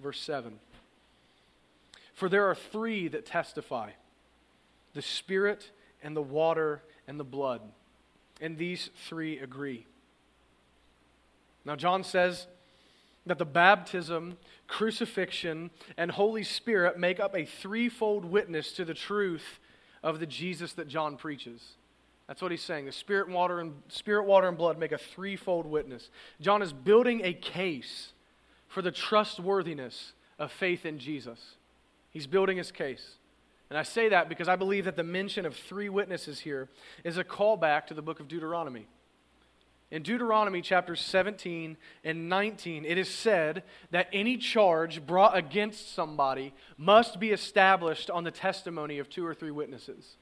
Verse 0.00 0.20
7 0.20 0.60
For 2.14 2.28
there 2.28 2.48
are 2.48 2.54
three 2.54 3.08
that 3.08 3.26
testify 3.26 3.90
the 4.94 5.02
Spirit, 5.02 5.72
and 6.04 6.16
the 6.16 6.22
water, 6.22 6.82
and 7.08 7.18
the 7.18 7.24
blood. 7.24 7.62
And 8.40 8.58
these 8.58 8.90
three 9.08 9.40
agree. 9.40 9.86
Now, 11.64 11.74
John 11.74 12.04
says 12.04 12.46
that 13.26 13.38
the 13.38 13.44
baptism, 13.44 14.36
crucifixion, 14.66 15.70
and 15.96 16.10
Holy 16.10 16.42
Spirit 16.42 16.98
make 16.98 17.20
up 17.20 17.34
a 17.34 17.44
threefold 17.44 18.24
witness 18.24 18.72
to 18.72 18.84
the 18.84 18.94
truth 18.94 19.58
of 20.02 20.20
the 20.20 20.26
Jesus 20.26 20.74
that 20.74 20.88
John 20.88 21.16
preaches. 21.16 21.62
That's 22.26 22.40
what 22.40 22.50
he's 22.50 22.62
saying. 22.62 22.86
The 22.86 22.92
spirit, 22.92 23.28
water, 23.28 23.60
and 23.60 23.74
spirit, 23.88 24.24
water, 24.24 24.48
and 24.48 24.56
blood 24.56 24.78
make 24.78 24.92
a 24.92 24.98
threefold 24.98 25.66
witness. 25.66 26.10
John 26.40 26.62
is 26.62 26.72
building 26.72 27.22
a 27.24 27.32
case 27.32 28.12
for 28.68 28.82
the 28.82 28.90
trustworthiness 28.90 30.12
of 30.38 30.50
faith 30.50 30.86
in 30.86 30.98
Jesus. 30.98 31.56
He's 32.10 32.26
building 32.26 32.56
his 32.56 32.70
case. 32.70 33.16
And 33.70 33.78
I 33.78 33.82
say 33.82 34.08
that 34.10 34.28
because 34.28 34.48
I 34.48 34.56
believe 34.56 34.84
that 34.84 34.96
the 34.96 35.02
mention 35.02 35.46
of 35.46 35.56
three 35.56 35.88
witnesses 35.88 36.40
here 36.40 36.68
is 37.02 37.18
a 37.18 37.24
callback 37.24 37.86
to 37.86 37.94
the 37.94 38.02
book 38.02 38.20
of 38.20 38.28
Deuteronomy. 38.28 38.86
In 39.94 40.02
Deuteronomy 40.02 40.60
chapters 40.60 41.00
17 41.02 41.76
and 42.02 42.28
19, 42.28 42.84
it 42.84 42.98
is 42.98 43.08
said 43.08 43.62
that 43.92 44.08
any 44.12 44.36
charge 44.36 45.06
brought 45.06 45.36
against 45.36 45.94
somebody 45.94 46.52
must 46.76 47.20
be 47.20 47.30
established 47.30 48.10
on 48.10 48.24
the 48.24 48.32
testimony 48.32 48.98
of 48.98 49.08
two 49.08 49.24
or 49.24 49.34
three 49.34 49.52
witnesses. 49.52 50.16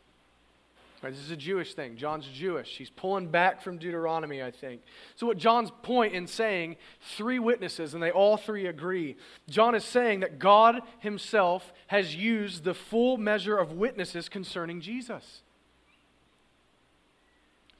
Right, 1.01 1.11
this 1.11 1.23
is 1.23 1.31
a 1.31 1.37
Jewish 1.37 1.73
thing. 1.73 1.97
John's 1.97 2.27
Jewish. 2.27 2.77
He's 2.77 2.91
pulling 2.91 3.29
back 3.29 3.63
from 3.63 3.79
Deuteronomy, 3.79 4.43
I 4.43 4.51
think. 4.51 4.83
So, 5.17 5.27
what 5.27 5.39
John's 5.39 5.71
point 5.83 6.13
in 6.13 6.27
saying 6.27 6.77
three 7.17 7.39
witnesses, 7.39 7.95
and 7.95 8.03
they 8.03 8.11
all 8.11 8.37
three 8.37 8.67
agree, 8.67 9.17
John 9.49 9.75
is 9.75 9.87
saying 9.87 10.21
that 10.21 10.39
God 10.39 10.83
himself 10.99 11.73
has 11.87 12.15
used 12.15 12.65
the 12.65 12.75
full 12.75 13.17
measure 13.17 13.57
of 13.57 13.73
witnesses 13.73 14.29
concerning 14.29 14.83
Jesus. 14.83 15.41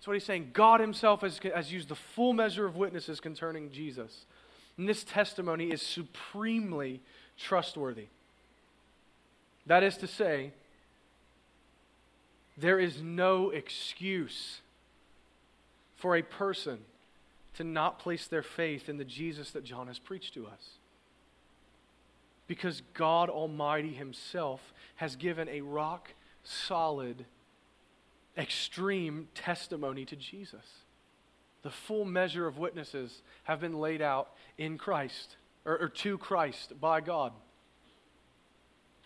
That's 0.03 0.09
what 0.09 0.15
he's 0.15 0.25
saying. 0.25 0.51
God 0.53 0.81
himself 0.81 1.21
has, 1.21 1.39
has 1.55 1.73
used 1.73 1.89
the 1.89 1.95
full 1.95 2.33
measure 2.33 2.67
of 2.67 2.75
witnesses 2.75 3.21
concerning 3.21 3.71
Jesus. 3.71 4.27
And 4.77 4.89
this 4.89 5.05
testimony 5.05 5.71
is 5.71 5.81
supremely 5.81 7.01
trustworthy. 7.39 8.07
That 9.65 9.85
is 9.85 9.97
to 9.99 10.09
say, 10.09 10.51
there 12.59 12.81
is 12.81 13.01
no 13.01 13.51
excuse 13.51 14.63
for 15.95 16.17
a 16.17 16.23
person 16.23 16.79
to 17.55 17.63
not 17.63 18.01
place 18.01 18.27
their 18.27 18.43
faith 18.43 18.89
in 18.89 18.97
the 18.97 19.05
Jesus 19.05 19.53
that 19.53 19.63
John 19.63 19.87
has 19.87 20.01
preached 20.01 20.35
to 20.35 20.49
us. 20.49 20.71
Because 22.49 22.83
God 22.95 23.31
Almighty 23.31 23.93
Himself 23.93 24.73
has 24.97 25.15
given 25.15 25.49
a 25.49 25.61
rock 25.61 26.09
solid, 26.43 27.25
extreme 28.37 29.29
testimony 29.35 30.05
to 30.07 30.17
Jesus. 30.17 30.65
The 31.63 31.71
full 31.71 32.05
measure 32.05 32.47
of 32.47 32.59
witnesses 32.59 33.23
have 33.45 33.61
been 33.61 33.79
laid 33.79 34.03
out 34.03 34.33
in 34.59 34.79
Christ, 34.79 35.37
or, 35.65 35.79
or 35.79 35.89
to 35.89 36.19
Christ 36.19 36.81
by 36.81 37.01
God. 37.01 37.33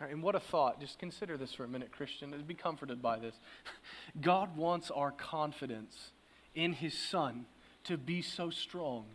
Right, 0.00 0.10
and 0.10 0.22
what 0.22 0.34
a 0.34 0.40
thought. 0.40 0.80
Just 0.80 0.98
consider 0.98 1.36
this 1.36 1.54
for 1.54 1.64
a 1.64 1.68
minute, 1.68 1.90
Christian, 1.90 2.34
be 2.46 2.54
comforted 2.54 3.00
by 3.00 3.18
this. 3.18 3.34
God 4.20 4.56
wants 4.56 4.90
our 4.90 5.10
confidence 5.10 6.10
in 6.54 6.72
His 6.72 6.96
Son 6.96 7.46
to 7.84 7.96
be 7.96 8.20
so 8.20 8.50
strong 8.50 9.06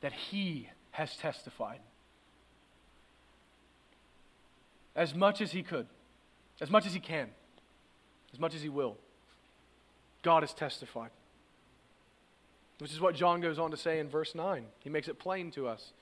that 0.00 0.12
He 0.12 0.68
has 0.92 1.16
testified. 1.16 1.80
As 4.96 5.14
much 5.14 5.40
as 5.40 5.52
He 5.52 5.62
could, 5.62 5.86
as 6.60 6.70
much 6.70 6.86
as 6.86 6.94
He 6.94 7.00
can, 7.00 7.28
as 8.32 8.40
much 8.40 8.54
as 8.54 8.62
He 8.62 8.68
will. 8.68 8.96
God 10.24 10.42
has 10.42 10.52
testified. 10.52 11.10
Which 12.78 12.92
is 12.92 13.00
what 13.00 13.14
John 13.14 13.40
goes 13.40 13.60
on 13.60 13.70
to 13.70 13.76
say 13.76 14.00
in 14.00 14.08
verse 14.08 14.34
9. 14.34 14.64
He 14.80 14.90
makes 14.90 15.06
it 15.06 15.20
plain 15.20 15.52
to 15.52 15.68
us. 15.68 15.92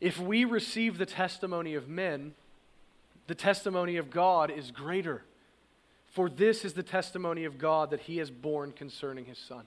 If 0.00 0.18
we 0.18 0.44
receive 0.44 0.98
the 0.98 1.06
testimony 1.06 1.74
of 1.74 1.88
men, 1.88 2.34
the 3.28 3.34
testimony 3.36 3.96
of 3.96 4.10
God 4.10 4.50
is 4.50 4.72
greater. 4.72 5.22
For 6.06 6.28
this 6.28 6.64
is 6.64 6.72
the 6.72 6.82
testimony 6.82 7.44
of 7.44 7.58
God 7.58 7.90
that 7.90 8.00
he 8.00 8.16
has 8.16 8.30
borne 8.30 8.72
concerning 8.72 9.26
his 9.26 9.38
son. 9.38 9.64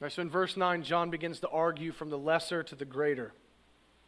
Right, 0.00 0.12
so 0.12 0.20
in 0.20 0.28
verse 0.28 0.56
9, 0.56 0.82
John 0.82 1.08
begins 1.08 1.40
to 1.40 1.48
argue 1.48 1.92
from 1.92 2.10
the 2.10 2.18
lesser 2.18 2.62
to 2.64 2.74
the 2.74 2.84
greater. 2.84 3.32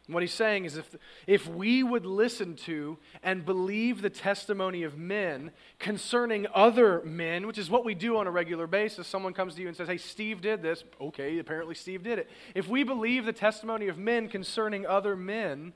What 0.09 0.23
he's 0.23 0.33
saying 0.33 0.63
is 0.63 0.77
if, 0.77 0.95
if 1.27 1.47
we 1.47 1.83
would 1.83 2.05
listen 2.05 2.55
to 2.65 2.97
and 3.21 3.45
believe 3.45 4.01
the 4.01 4.09
testimony 4.09 4.83
of 4.83 4.97
men 4.97 5.51
concerning 5.79 6.47
other 6.53 7.01
men, 7.03 7.45
which 7.45 7.57
is 7.57 7.69
what 7.69 7.83
we 7.83 7.93
do 7.93 8.15
on 8.15 8.25
a 8.25 8.31
regular 8.31 8.67
basis, 8.67 9.05
someone 9.05 9.33
comes 9.33 9.55
to 9.55 9.61
you 9.61 9.67
and 9.67 9.75
says, 9.75 9.89
Hey, 9.89 9.97
Steve 9.97 10.39
did 10.39 10.61
this. 10.61 10.85
Okay, 11.01 11.39
apparently 11.39 11.75
Steve 11.75 12.03
did 12.03 12.19
it. 12.19 12.29
If 12.55 12.69
we 12.69 12.83
believe 12.83 13.25
the 13.25 13.33
testimony 13.33 13.89
of 13.89 13.97
men 13.97 14.29
concerning 14.29 14.85
other 14.85 15.17
men, 15.17 15.73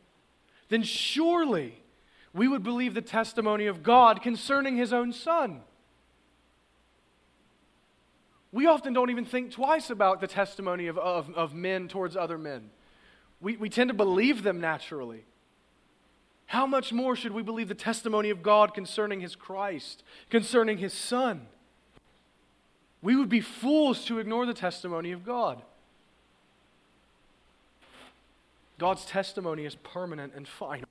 then 0.69 0.83
surely 0.83 1.83
we 2.33 2.47
would 2.47 2.63
believe 2.63 2.93
the 2.93 3.01
testimony 3.01 3.65
of 3.65 3.83
God 3.83 4.21
concerning 4.21 4.77
his 4.77 4.93
own 4.93 5.11
son. 5.11 5.59
We 8.53 8.65
often 8.65 8.93
don't 8.93 9.09
even 9.09 9.25
think 9.25 9.51
twice 9.51 9.89
about 9.89 10.21
the 10.21 10.27
testimony 10.27 10.87
of, 10.87 10.97
of, 10.97 11.33
of 11.35 11.53
men 11.53 11.89
towards 11.89 12.15
other 12.15 12.37
men. 12.37 12.69
We, 13.41 13.57
we 13.57 13.69
tend 13.69 13.89
to 13.89 13.93
believe 13.93 14.43
them 14.43 14.61
naturally. 14.61 15.25
How 16.45 16.67
much 16.67 16.93
more 16.93 17.15
should 17.15 17.31
we 17.31 17.43
believe 17.43 17.69
the 17.69 17.75
testimony 17.75 18.29
of 18.29 18.43
God 18.43 18.73
concerning 18.73 19.21
his 19.21 19.35
Christ, 19.35 20.03
concerning 20.29 20.77
his 20.77 20.93
Son? 20.93 21.47
We 23.01 23.15
would 23.15 23.29
be 23.29 23.41
fools 23.41 24.05
to 24.05 24.19
ignore 24.19 24.45
the 24.45 24.53
testimony 24.53 25.11
of 25.11 25.25
God. 25.25 25.61
God's 28.77 29.05
testimony 29.05 29.65
is 29.65 29.75
permanent 29.75 30.33
and 30.35 30.47
final. 30.47 30.87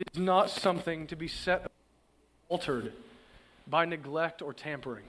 It's 0.00 0.18
not 0.18 0.50
something 0.50 1.06
to 1.06 1.16
be 1.16 1.28
set 1.28 1.70
altered 2.48 2.92
by 3.66 3.84
neglect 3.84 4.42
or 4.42 4.52
tampering. 4.52 5.04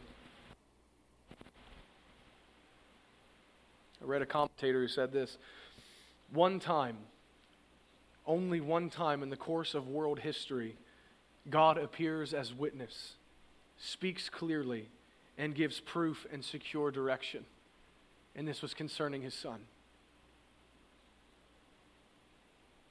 I 4.01 4.05
read 4.05 4.21
a 4.21 4.25
commentator 4.25 4.81
who 4.81 4.87
said 4.87 5.11
this 5.11 5.37
one 6.31 6.59
time, 6.59 6.97
only 8.25 8.61
one 8.61 8.89
time 8.89 9.21
in 9.21 9.29
the 9.29 9.37
course 9.37 9.73
of 9.73 9.87
world 9.87 10.19
history, 10.19 10.77
God 11.49 11.77
appears 11.77 12.33
as 12.33 12.53
witness, 12.53 13.15
speaks 13.77 14.29
clearly, 14.29 14.89
and 15.37 15.55
gives 15.55 15.79
proof 15.79 16.25
and 16.31 16.43
secure 16.43 16.91
direction. 16.91 17.45
And 18.35 18.47
this 18.47 18.61
was 18.61 18.73
concerning 18.73 19.21
his 19.21 19.33
son. 19.33 19.59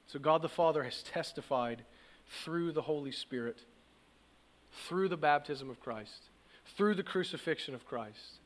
So 0.06 0.18
God 0.18 0.42
the 0.42 0.48
Father 0.48 0.82
has 0.82 1.02
testified 1.02 1.82
through 2.44 2.72
the 2.72 2.82
Holy 2.82 3.12
Spirit, 3.12 3.58
through 4.88 5.08
the 5.08 5.16
baptism 5.16 5.70
of 5.70 5.80
Christ, 5.80 6.28
through 6.76 6.96
the 6.96 7.02
crucifixion 7.02 7.74
of 7.74 7.86
Christ. 7.86 8.39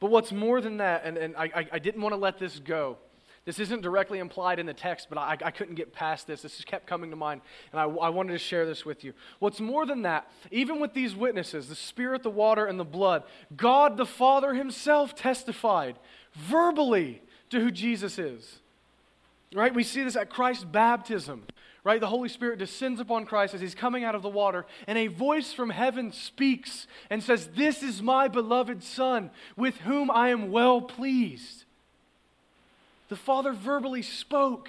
But 0.00 0.10
what's 0.10 0.32
more 0.32 0.60
than 0.60 0.78
that, 0.78 1.02
and, 1.04 1.16
and 1.18 1.36
I, 1.36 1.68
I 1.72 1.78
didn't 1.78 2.00
want 2.00 2.14
to 2.14 2.18
let 2.18 2.38
this 2.38 2.58
go. 2.58 2.96
This 3.44 3.58
isn't 3.58 3.80
directly 3.82 4.18
implied 4.18 4.58
in 4.58 4.66
the 4.66 4.74
text, 4.74 5.08
but 5.08 5.18
I, 5.18 5.36
I 5.42 5.50
couldn't 5.50 5.74
get 5.74 5.92
past 5.92 6.26
this. 6.26 6.42
This 6.42 6.56
just 6.56 6.66
kept 6.66 6.86
coming 6.86 7.10
to 7.10 7.16
mind, 7.16 7.40
and 7.72 7.80
I, 7.80 7.84
I 7.84 8.08
wanted 8.10 8.32
to 8.32 8.38
share 8.38 8.66
this 8.66 8.84
with 8.84 9.02
you. 9.02 9.14
What's 9.38 9.60
more 9.60 9.86
than 9.86 10.02
that, 10.02 10.30
even 10.50 10.78
with 10.80 10.92
these 10.92 11.16
witnesses, 11.16 11.68
the 11.68 11.74
Spirit, 11.74 12.22
the 12.22 12.30
water, 12.30 12.66
and 12.66 12.78
the 12.78 12.84
blood, 12.84 13.22
God 13.56 13.96
the 13.96 14.06
Father 14.06 14.54
Himself 14.54 15.14
testified 15.14 15.98
verbally 16.34 17.22
to 17.48 17.60
who 17.60 17.70
Jesus 17.70 18.18
is. 18.18 18.60
Right? 19.54 19.74
We 19.74 19.82
see 19.82 20.04
this 20.04 20.16
at 20.16 20.30
Christ's 20.30 20.64
baptism. 20.64 21.42
Right? 21.82 22.00
The 22.00 22.06
Holy 22.06 22.28
Spirit 22.28 22.58
descends 22.58 23.00
upon 23.00 23.24
Christ 23.24 23.54
as 23.54 23.60
he's 23.60 23.74
coming 23.74 24.04
out 24.04 24.14
of 24.14 24.22
the 24.22 24.28
water, 24.28 24.66
and 24.86 24.98
a 24.98 25.06
voice 25.06 25.52
from 25.52 25.70
heaven 25.70 26.12
speaks 26.12 26.86
and 27.08 27.22
says, 27.22 27.48
This 27.54 27.82
is 27.82 28.02
my 28.02 28.28
beloved 28.28 28.82
Son, 28.82 29.30
with 29.56 29.78
whom 29.78 30.10
I 30.10 30.28
am 30.28 30.50
well 30.50 30.82
pleased. 30.82 31.64
The 33.08 33.16
Father 33.16 33.52
verbally 33.52 34.02
spoke. 34.02 34.68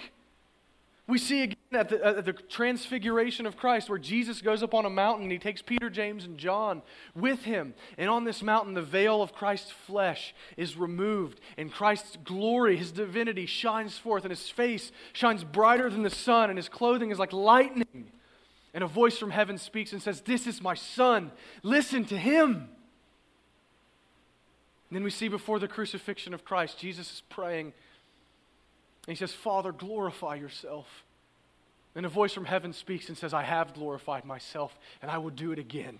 We 1.11 1.17
see 1.17 1.43
again 1.43 1.57
at 1.73 1.89
the, 1.89 2.05
at 2.05 2.23
the, 2.23 2.31
transfiguration 2.31 3.45
of 3.45 3.57
Christ 3.57 3.89
where 3.89 3.99
Jesus 3.99 4.41
goes 4.41 4.63
up 4.63 4.73
on 4.73 4.85
a 4.85 4.89
mountain 4.89 5.23
and 5.23 5.31
he 5.33 5.39
takes 5.39 5.61
Peter, 5.61 5.89
James, 5.89 6.23
and 6.23 6.37
John 6.37 6.81
with 7.13 7.43
him. 7.43 7.73
And 7.97 8.09
on 8.09 8.23
this 8.23 8.41
mountain, 8.41 8.75
the 8.75 8.81
veil 8.81 9.21
of 9.21 9.33
Christ's 9.33 9.71
flesh 9.71 10.33
is 10.55 10.77
removed, 10.77 11.41
and 11.57 11.69
Christ's 11.69 12.17
glory, 12.23 12.77
his 12.77 12.93
divinity, 12.93 13.45
shines 13.45 13.97
forth, 13.97 14.23
and 14.23 14.31
his 14.31 14.49
face 14.49 14.93
shines 15.11 15.43
brighter 15.43 15.89
than 15.89 16.03
the 16.03 16.09
sun, 16.09 16.49
and 16.49 16.57
his 16.57 16.69
clothing 16.69 17.11
is 17.11 17.19
like 17.19 17.33
lightning. 17.33 18.09
And 18.73 18.81
a 18.81 18.87
voice 18.87 19.17
from 19.17 19.31
heaven 19.31 19.57
speaks 19.57 19.91
and 19.91 20.01
says, 20.01 20.21
This 20.21 20.47
is 20.47 20.61
my 20.61 20.75
son. 20.75 21.33
Listen 21.61 22.05
to 22.05 22.17
him. 22.17 22.69
And 24.89 24.95
then 24.95 25.03
we 25.03 25.09
see 25.09 25.27
before 25.27 25.59
the 25.59 25.67
crucifixion 25.67 26.33
of 26.33 26.45
Christ, 26.45 26.79
Jesus 26.79 27.11
is 27.11 27.21
praying 27.27 27.73
and 29.07 29.15
he 29.15 29.19
says, 29.19 29.33
Father, 29.33 29.71
glorify 29.71 30.35
yourself. 30.35 30.87
And 31.95 32.05
a 32.05 32.09
voice 32.09 32.33
from 32.33 32.45
heaven 32.45 32.71
speaks 32.71 33.09
and 33.09 33.17
says, 33.17 33.33
I 33.33 33.43
have 33.43 33.73
glorified 33.73 34.25
myself, 34.25 34.77
and 35.01 35.09
I 35.09 35.17
will 35.17 35.31
do 35.31 35.51
it 35.51 35.59
again. 35.59 35.99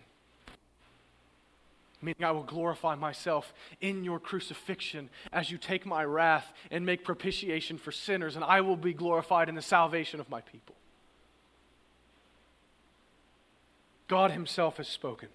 Meaning, 2.02 2.24
I 2.24 2.32
will 2.32 2.43
glorify 2.43 2.95
myself 2.95 3.54
in 3.80 4.04
your 4.04 4.20
crucifixion 4.20 5.10
as 5.32 5.52
you 5.52 5.58
take 5.58 5.86
my 5.86 6.04
wrath 6.04 6.52
and 6.72 6.86
make 6.86 7.04
propitiation 7.04 7.78
for 7.78 7.91
sinners, 7.91 8.36
and 8.36 8.45
I 8.45 8.62
will 8.62 8.78
be 8.78 8.93
glorified 8.93 9.49
in 9.49 9.56
the 9.56 9.62
salvation 9.62 10.20
of 10.20 10.30
my 10.30 10.41
people. 10.41 10.76
God 14.08 14.32
Himself 14.32 14.78
has 14.78 14.88
spoken. 14.88 15.30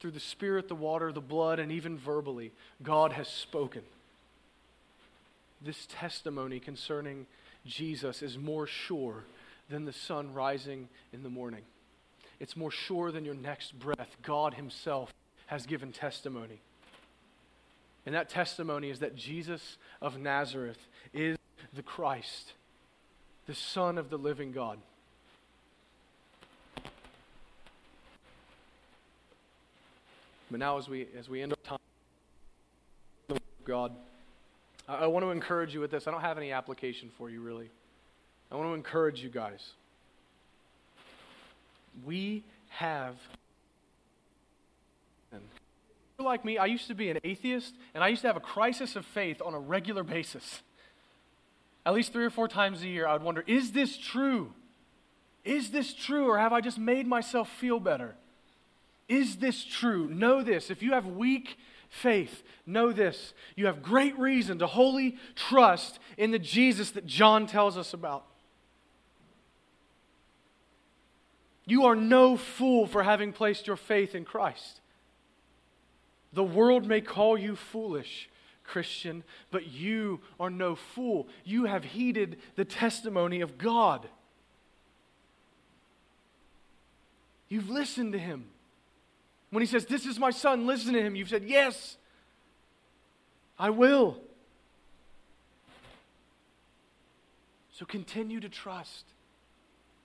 Through 0.00 0.12
the 0.12 0.20
Spirit, 0.20 0.68
the 0.68 0.74
water, 0.74 1.12
the 1.12 1.20
blood, 1.20 1.58
and 1.58 1.70
even 1.72 1.96
verbally, 1.96 2.52
God 2.82 3.12
has 3.12 3.28
spoken 3.28 3.82
this 5.60 5.86
testimony 5.90 6.60
concerning 6.60 7.26
Jesus 7.66 8.22
is 8.22 8.38
more 8.38 8.66
sure 8.66 9.24
than 9.68 9.84
the 9.84 9.92
sun 9.92 10.32
rising 10.32 10.88
in 11.12 11.22
the 11.22 11.28
morning. 11.28 11.62
It's 12.38 12.56
more 12.56 12.70
sure 12.70 13.12
than 13.12 13.24
your 13.24 13.34
next 13.34 13.78
breath. 13.78 14.16
God 14.22 14.54
Himself 14.54 15.12
has 15.46 15.66
given 15.66 15.92
testimony. 15.92 16.60
And 18.06 18.14
that 18.14 18.30
testimony 18.30 18.90
is 18.90 19.00
that 19.00 19.14
Jesus 19.14 19.76
of 20.00 20.18
Nazareth 20.18 20.78
is 21.12 21.36
the 21.74 21.82
Christ, 21.82 22.54
the 23.46 23.54
Son 23.54 23.98
of 23.98 24.08
the 24.08 24.16
living 24.16 24.52
God. 24.52 24.78
But 30.50 30.58
now, 30.58 30.78
as 30.78 30.88
we, 30.88 31.06
as 31.16 31.28
we 31.28 31.42
end 31.42 31.52
our 31.52 31.78
time, 33.28 33.38
God. 33.64 33.92
I, 34.90 35.06
want 35.06 35.24
to 35.24 35.30
encourage 35.30 35.72
you 35.72 35.80
with 35.80 35.90
this. 35.90 36.08
I 36.08 36.10
don't 36.10 36.20
have 36.20 36.36
any 36.36 36.50
application 36.50 37.10
for 37.16 37.30
you, 37.30 37.40
really. 37.40 37.70
I 38.50 38.56
want 38.56 38.68
to 38.68 38.74
encourage 38.74 39.22
you 39.22 39.28
guys. 39.28 39.70
We 42.04 42.42
have. 42.70 43.14
You're 45.32 46.26
like 46.26 46.44
me, 46.44 46.58
I 46.58 46.66
used 46.66 46.88
to 46.88 46.94
be 46.94 47.08
an 47.08 47.18
atheist, 47.24 47.74
and 47.94 48.02
I 48.02 48.08
used 48.08 48.22
to 48.22 48.28
have 48.28 48.36
a 48.36 48.40
crisis 48.40 48.96
of 48.96 49.06
faith 49.06 49.40
on 49.40 49.54
a 49.54 49.58
regular 49.58 50.02
basis. 50.02 50.60
At 51.86 51.94
least 51.94 52.12
three 52.12 52.24
or 52.24 52.30
four 52.30 52.48
times 52.48 52.82
a 52.82 52.88
year, 52.88 53.06
I 53.06 53.12
would 53.12 53.22
wonder 53.22 53.44
is 53.46 53.72
this 53.72 53.96
true? 53.96 54.52
Is 55.44 55.70
this 55.70 55.94
true, 55.94 56.28
or 56.28 56.38
have 56.38 56.52
I 56.52 56.60
just 56.60 56.78
made 56.78 57.06
myself 57.06 57.48
feel 57.48 57.80
better? 57.80 58.16
Is 59.08 59.36
this 59.36 59.64
true? 59.64 60.08
Know 60.08 60.42
this. 60.42 60.70
If 60.70 60.82
you 60.82 60.92
have 60.92 61.06
weak 61.06 61.56
faith, 61.90 62.42
know 62.64 62.92
this 62.92 63.34
you 63.56 63.66
have 63.66 63.82
great 63.82 64.18
reason 64.18 64.58
to 64.60 64.66
wholly 64.66 65.18
trust 65.34 65.98
in 66.16 66.30
the 66.30 66.38
Jesus 66.38 66.92
that 66.92 67.04
John 67.04 67.46
tells 67.46 67.76
us 67.76 67.92
about. 67.92 68.24
You 71.66 71.84
are 71.84 71.96
no 71.96 72.36
fool 72.36 72.86
for 72.86 73.02
having 73.02 73.32
placed 73.32 73.66
your 73.66 73.76
faith 73.76 74.14
in 74.14 74.24
Christ. 74.24 74.80
The 76.32 76.44
world 76.44 76.86
may 76.86 77.00
call 77.00 77.36
you 77.36 77.54
foolish, 77.56 78.28
Christian, 78.64 79.24
but 79.50 79.66
you 79.66 80.20
are 80.38 80.50
no 80.50 80.74
fool. 80.74 81.28
You 81.44 81.64
have 81.64 81.84
heeded 81.84 82.38
the 82.56 82.64
testimony 82.64 83.40
of 83.40 83.58
God. 83.58 84.08
You've 87.48 87.68
listened 87.68 88.12
to 88.12 88.18
him. 88.18 88.46
When 89.50 89.62
he 89.62 89.66
says, 89.66 89.86
This 89.86 90.06
is 90.06 90.18
my 90.18 90.30
son, 90.30 90.66
listen 90.66 90.94
to 90.94 91.02
him, 91.02 91.14
you've 91.16 91.28
said, 91.28 91.44
Yes, 91.44 91.96
I 93.58 93.70
will. 93.70 94.18
So 97.72 97.84
continue 97.86 98.40
to 98.40 98.48
trust 98.48 99.06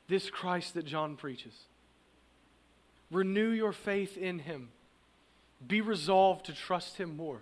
this 0.08 0.30
Christ 0.30 0.76
that 0.76 0.86
John 0.86 1.16
preaches. 1.16 1.54
Renew 3.12 3.50
your 3.50 3.74
faith 3.74 4.18
in 4.18 4.40
him. 4.40 4.70
Be 5.66 5.82
resolved 5.82 6.46
to 6.46 6.54
trust 6.54 6.98
him 6.98 7.18
more. 7.18 7.42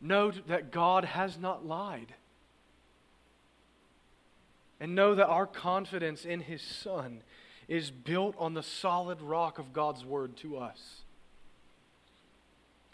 Note 0.00 0.48
that 0.48 0.70
God 0.70 1.04
has 1.04 1.38
not 1.38 1.66
lied. 1.66 2.14
And 4.78 4.94
know 4.94 5.14
that 5.14 5.26
our 5.26 5.46
confidence 5.46 6.24
in 6.24 6.40
his 6.40 6.60
Son 6.60 7.22
is 7.68 7.90
built 7.90 8.34
on 8.38 8.54
the 8.54 8.62
solid 8.62 9.20
rock 9.20 9.58
of 9.58 9.72
God's 9.72 10.04
word 10.04 10.36
to 10.38 10.56
us. 10.56 11.02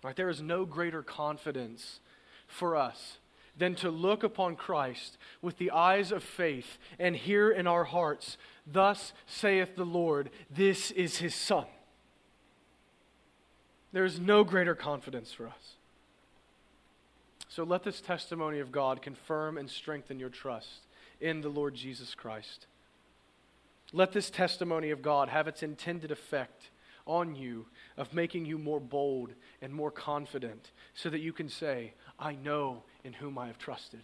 Right? 0.03 0.17
There 0.17 0.31
is 0.31 0.41
no 0.41 0.65
greater 0.65 1.03
confidence 1.03 2.01
for 2.47 2.77
us 2.77 3.19
than 3.57 3.75
to 3.77 3.91
look 3.91 4.23
upon 4.23 4.57
Christ 4.57 5.19
with 5.41 5.59
the 5.59 5.71
eyes 5.71 6.11
of 6.11 6.25
faith 6.25 6.79
and 6.99 7.15
hear 7.15 7.51
in 7.51 7.67
our 7.67 7.85
hearts, 7.85 8.39
Thus 8.67 9.13
saith 9.27 9.77
the 9.77 9.85
Lord, 9.85 10.31
this 10.51 10.91
is 10.91 11.19
his 11.19 11.35
Son. 11.35 11.67
There 13.93 14.05
is 14.05 14.19
no 14.19 14.43
greater 14.43 14.75
confidence 14.75 15.33
for 15.33 15.47
us. 15.47 15.77
So 17.49 17.65
let 17.65 17.83
this 17.83 18.01
testimony 18.01 18.61
of 18.61 18.73
God 18.73 19.03
confirm 19.03 19.59
and 19.59 19.69
strengthen 19.69 20.19
your 20.19 20.31
trust 20.31 20.87
in 21.21 21.43
the 21.43 21.51
Lord 21.51 21.75
Jesus 21.75 22.15
Christ. 22.15 22.67
Let 23.93 24.13
this 24.13 24.31
testimony 24.31 24.91
of 24.91 25.03
God 25.03 25.29
have 25.29 25.47
its 25.47 25.63
intended 25.63 26.11
effect 26.11 26.71
on 27.07 27.35
you 27.35 27.67
of 27.97 28.15
making 28.15 28.47
you 28.47 28.59
more 28.59 28.81
bold 28.81 29.31
and 29.61 29.73
more 29.73 29.91
confident 29.91 30.71
so 30.95 31.11
that 31.11 31.21
you 31.21 31.33
can 31.33 31.49
say, 31.49 31.95
I 32.19 32.35
know 32.35 32.85
in 33.05 33.13
whom 33.13 33.39
I 33.39 33.49
have 33.49 33.59
trusted. 33.59 34.01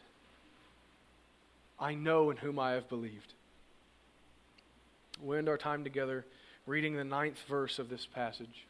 I 1.79 1.95
know 1.95 2.31
in 2.31 2.37
whom 2.37 2.59
I 2.59 2.73
have 2.73 2.89
believed. 2.89 3.35
We'll 5.21 5.39
end 5.39 5.49
our 5.49 5.57
time 5.57 5.85
together 5.85 6.27
reading 6.67 6.97
the 6.97 7.05
ninth 7.05 7.39
verse 7.49 7.79
of 7.79 7.89
this 7.89 8.05
passage. 8.05 8.67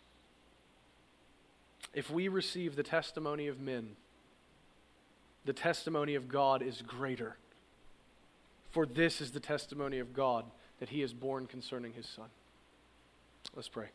If 1.94 2.10
we 2.10 2.28
receive 2.28 2.76
the 2.76 2.82
testimony 2.82 3.48
of 3.48 3.60
men, 3.60 3.96
the 5.44 5.52
testimony 5.52 6.14
of 6.14 6.28
God 6.28 6.62
is 6.62 6.82
greater. 6.82 7.36
For 8.70 8.86
this 8.86 9.20
is 9.20 9.30
the 9.32 9.40
testimony 9.40 9.98
of 9.98 10.12
God 10.12 10.44
that 10.80 10.88
he 10.88 11.00
has 11.00 11.12
borne 11.12 11.46
concerning 11.46 11.92
his 11.92 12.06
son. 12.06 12.26
Let's 13.54 13.68
pray. 13.68 13.86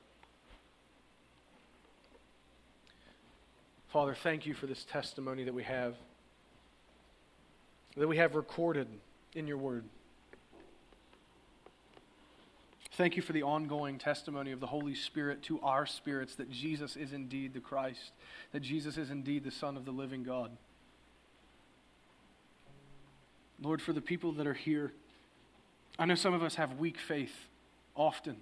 Father, 3.90 4.16
thank 4.16 4.46
you 4.46 4.54
for 4.54 4.66
this 4.66 4.86
testimony 4.86 5.44
that 5.44 5.54
we 5.54 5.64
have, 5.64 5.96
that 7.96 8.08
we 8.08 8.18
have 8.18 8.34
recorded 8.34 8.88
in 9.36 9.48
your 9.48 9.58
word. 9.58 9.84
Thank 12.94 13.16
you 13.16 13.22
for 13.24 13.34
the 13.34 13.44
ongoing 13.44 13.98
testimony 13.98 14.52
of 14.52 14.60
the 14.60 14.68
Holy 14.68 14.94
Spirit 14.94 15.42
to 15.44 15.60
our 15.62 15.86
spirits 15.86 16.36
that 16.36 16.52
Jesus 16.52 16.96
is 16.96 17.12
indeed 17.12 17.54
the 17.54 17.60
Christ, 17.60 18.12
that 18.52 18.62
Jesus 18.62 18.98
is 18.98 19.10
indeed 19.10 19.44
the 19.44 19.52
Son 19.52 19.78
of 19.78 19.86
the 19.86 19.92
living 19.92 20.24
God. 20.24 20.52
Lord, 23.62 23.82
for 23.82 23.94
the 23.94 24.02
people 24.02 24.32
that 24.34 24.46
are 24.46 24.54
here, 24.54 24.92
I 25.98 26.06
know 26.06 26.16
some 26.16 26.34
of 26.34 26.42
us 26.42 26.56
have 26.56 26.80
weak 26.80 26.98
faith 27.00 27.48
often 27.96 28.38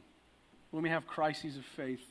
when 0.71 0.83
we 0.83 0.89
have 0.89 1.05
crises 1.05 1.57
of 1.57 1.65
faith. 1.65 2.01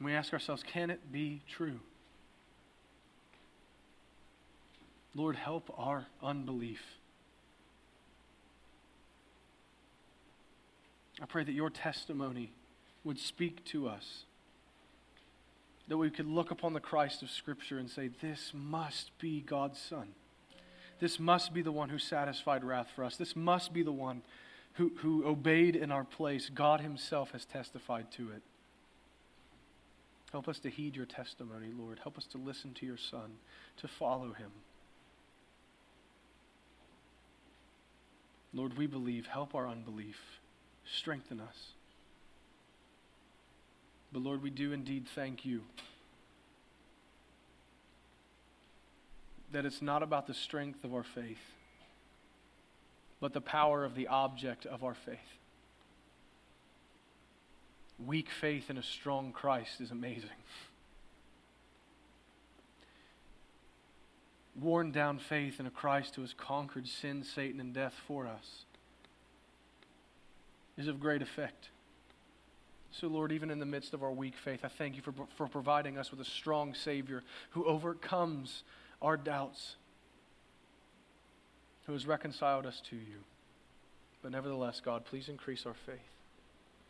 We 0.00 0.12
ask 0.12 0.32
ourselves, 0.32 0.62
can 0.62 0.90
it 0.90 1.10
be 1.10 1.42
true? 1.48 1.80
Lord, 5.14 5.36
help 5.36 5.72
our 5.78 6.06
unbelief. 6.22 6.82
I 11.22 11.26
pray 11.26 11.44
that 11.44 11.52
your 11.52 11.70
testimony 11.70 12.52
would 13.04 13.18
speak 13.18 13.64
to 13.66 13.88
us. 13.88 14.24
That 15.88 15.96
we 15.96 16.10
could 16.10 16.26
look 16.26 16.50
upon 16.50 16.72
the 16.72 16.80
Christ 16.80 17.22
of 17.22 17.30
Scripture 17.30 17.78
and 17.78 17.88
say, 17.88 18.08
This 18.20 18.52
must 18.54 19.16
be 19.18 19.40
God's 19.40 19.78
Son. 19.78 20.08
This 21.00 21.18
must 21.18 21.52
be 21.52 21.62
the 21.62 21.72
one 21.72 21.88
who 21.88 21.98
satisfied 21.98 22.64
wrath 22.64 22.88
for 22.94 23.04
us. 23.04 23.16
This 23.16 23.36
must 23.36 23.72
be 23.72 23.82
the 23.82 23.92
one 23.92 24.22
who, 24.74 24.92
who 24.98 25.26
obeyed 25.26 25.76
in 25.76 25.90
our 25.90 26.04
place. 26.04 26.50
God 26.52 26.80
Himself 26.80 27.32
has 27.32 27.44
testified 27.44 28.10
to 28.12 28.30
it. 28.30 28.42
Help 30.32 30.48
us 30.48 30.58
to 30.60 30.70
heed 30.70 30.96
your 30.96 31.06
testimony, 31.06 31.68
Lord. 31.76 32.00
Help 32.02 32.18
us 32.18 32.26
to 32.26 32.38
listen 32.38 32.74
to 32.74 32.86
your 32.86 32.96
Son, 32.96 33.34
to 33.76 33.88
follow 33.88 34.32
Him. 34.32 34.50
Lord, 38.52 38.76
we 38.76 38.86
believe. 38.86 39.26
Help 39.26 39.54
our 39.54 39.68
unbelief. 39.68 40.16
Strengthen 40.84 41.40
us. 41.40 41.72
But 44.12 44.22
Lord, 44.22 44.42
we 44.42 44.50
do 44.50 44.72
indeed 44.72 45.06
thank 45.14 45.44
you 45.44 45.62
that 49.54 49.64
it's 49.64 49.80
not 49.80 50.02
about 50.02 50.26
the 50.26 50.34
strength 50.34 50.82
of 50.82 50.92
our 50.92 51.04
faith, 51.04 51.38
but 53.20 53.32
the 53.32 53.40
power 53.40 53.84
of 53.84 53.94
the 53.94 54.08
object 54.08 54.66
of 54.66 54.82
our 54.82 54.94
faith. 54.94 55.18
Weak 58.04 58.28
faith 58.40 58.68
in 58.68 58.76
a 58.76 58.82
strong 58.82 59.30
Christ 59.30 59.80
is 59.80 59.92
amazing. 59.92 60.28
Worn 64.60 64.90
down 64.90 65.20
faith 65.20 65.60
in 65.60 65.66
a 65.66 65.70
Christ 65.70 66.16
who 66.16 66.22
has 66.22 66.32
conquered 66.32 66.88
sin, 66.88 67.22
Satan, 67.22 67.60
and 67.60 67.72
death 67.72 67.94
for 68.08 68.26
us 68.26 68.64
is 70.76 70.88
of 70.88 70.98
great 70.98 71.22
effect. 71.22 71.68
So, 72.90 73.06
Lord, 73.06 73.30
even 73.30 73.52
in 73.52 73.60
the 73.60 73.66
midst 73.66 73.94
of 73.94 74.02
our 74.02 74.10
weak 74.10 74.34
faith, 74.36 74.64
I 74.64 74.68
thank 74.68 74.96
you 74.96 75.02
for, 75.02 75.14
for 75.36 75.46
providing 75.46 75.96
us 75.96 76.10
with 76.10 76.18
a 76.18 76.24
strong 76.24 76.74
Savior 76.74 77.22
who 77.50 77.64
overcomes 77.64 78.64
our 79.04 79.16
doubts, 79.18 79.76
who 81.86 81.92
has 81.92 82.06
reconciled 82.06 82.64
us 82.64 82.80
to 82.88 82.96
you. 82.96 83.22
But 84.22 84.32
nevertheless, 84.32 84.80
God, 84.82 85.04
please 85.04 85.28
increase 85.28 85.66
our 85.66 85.74
faith. 85.86 85.98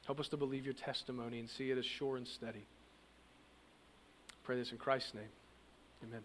Help 0.07 0.21
us 0.21 0.29
to 0.29 0.37
believe 0.37 0.65
your 0.65 0.75
testimony 0.75 1.41
and 1.41 1.51
see 1.51 1.73
it 1.73 1.79
as 1.79 1.85
sure 1.85 2.17
and 2.17 2.29
steady. 2.29 2.65
I 4.31 4.37
pray 4.45 4.57
this 4.57 4.71
in 4.71 4.79
Christ's 4.79 5.15
name. 5.15 5.33
Amen. 6.05 6.23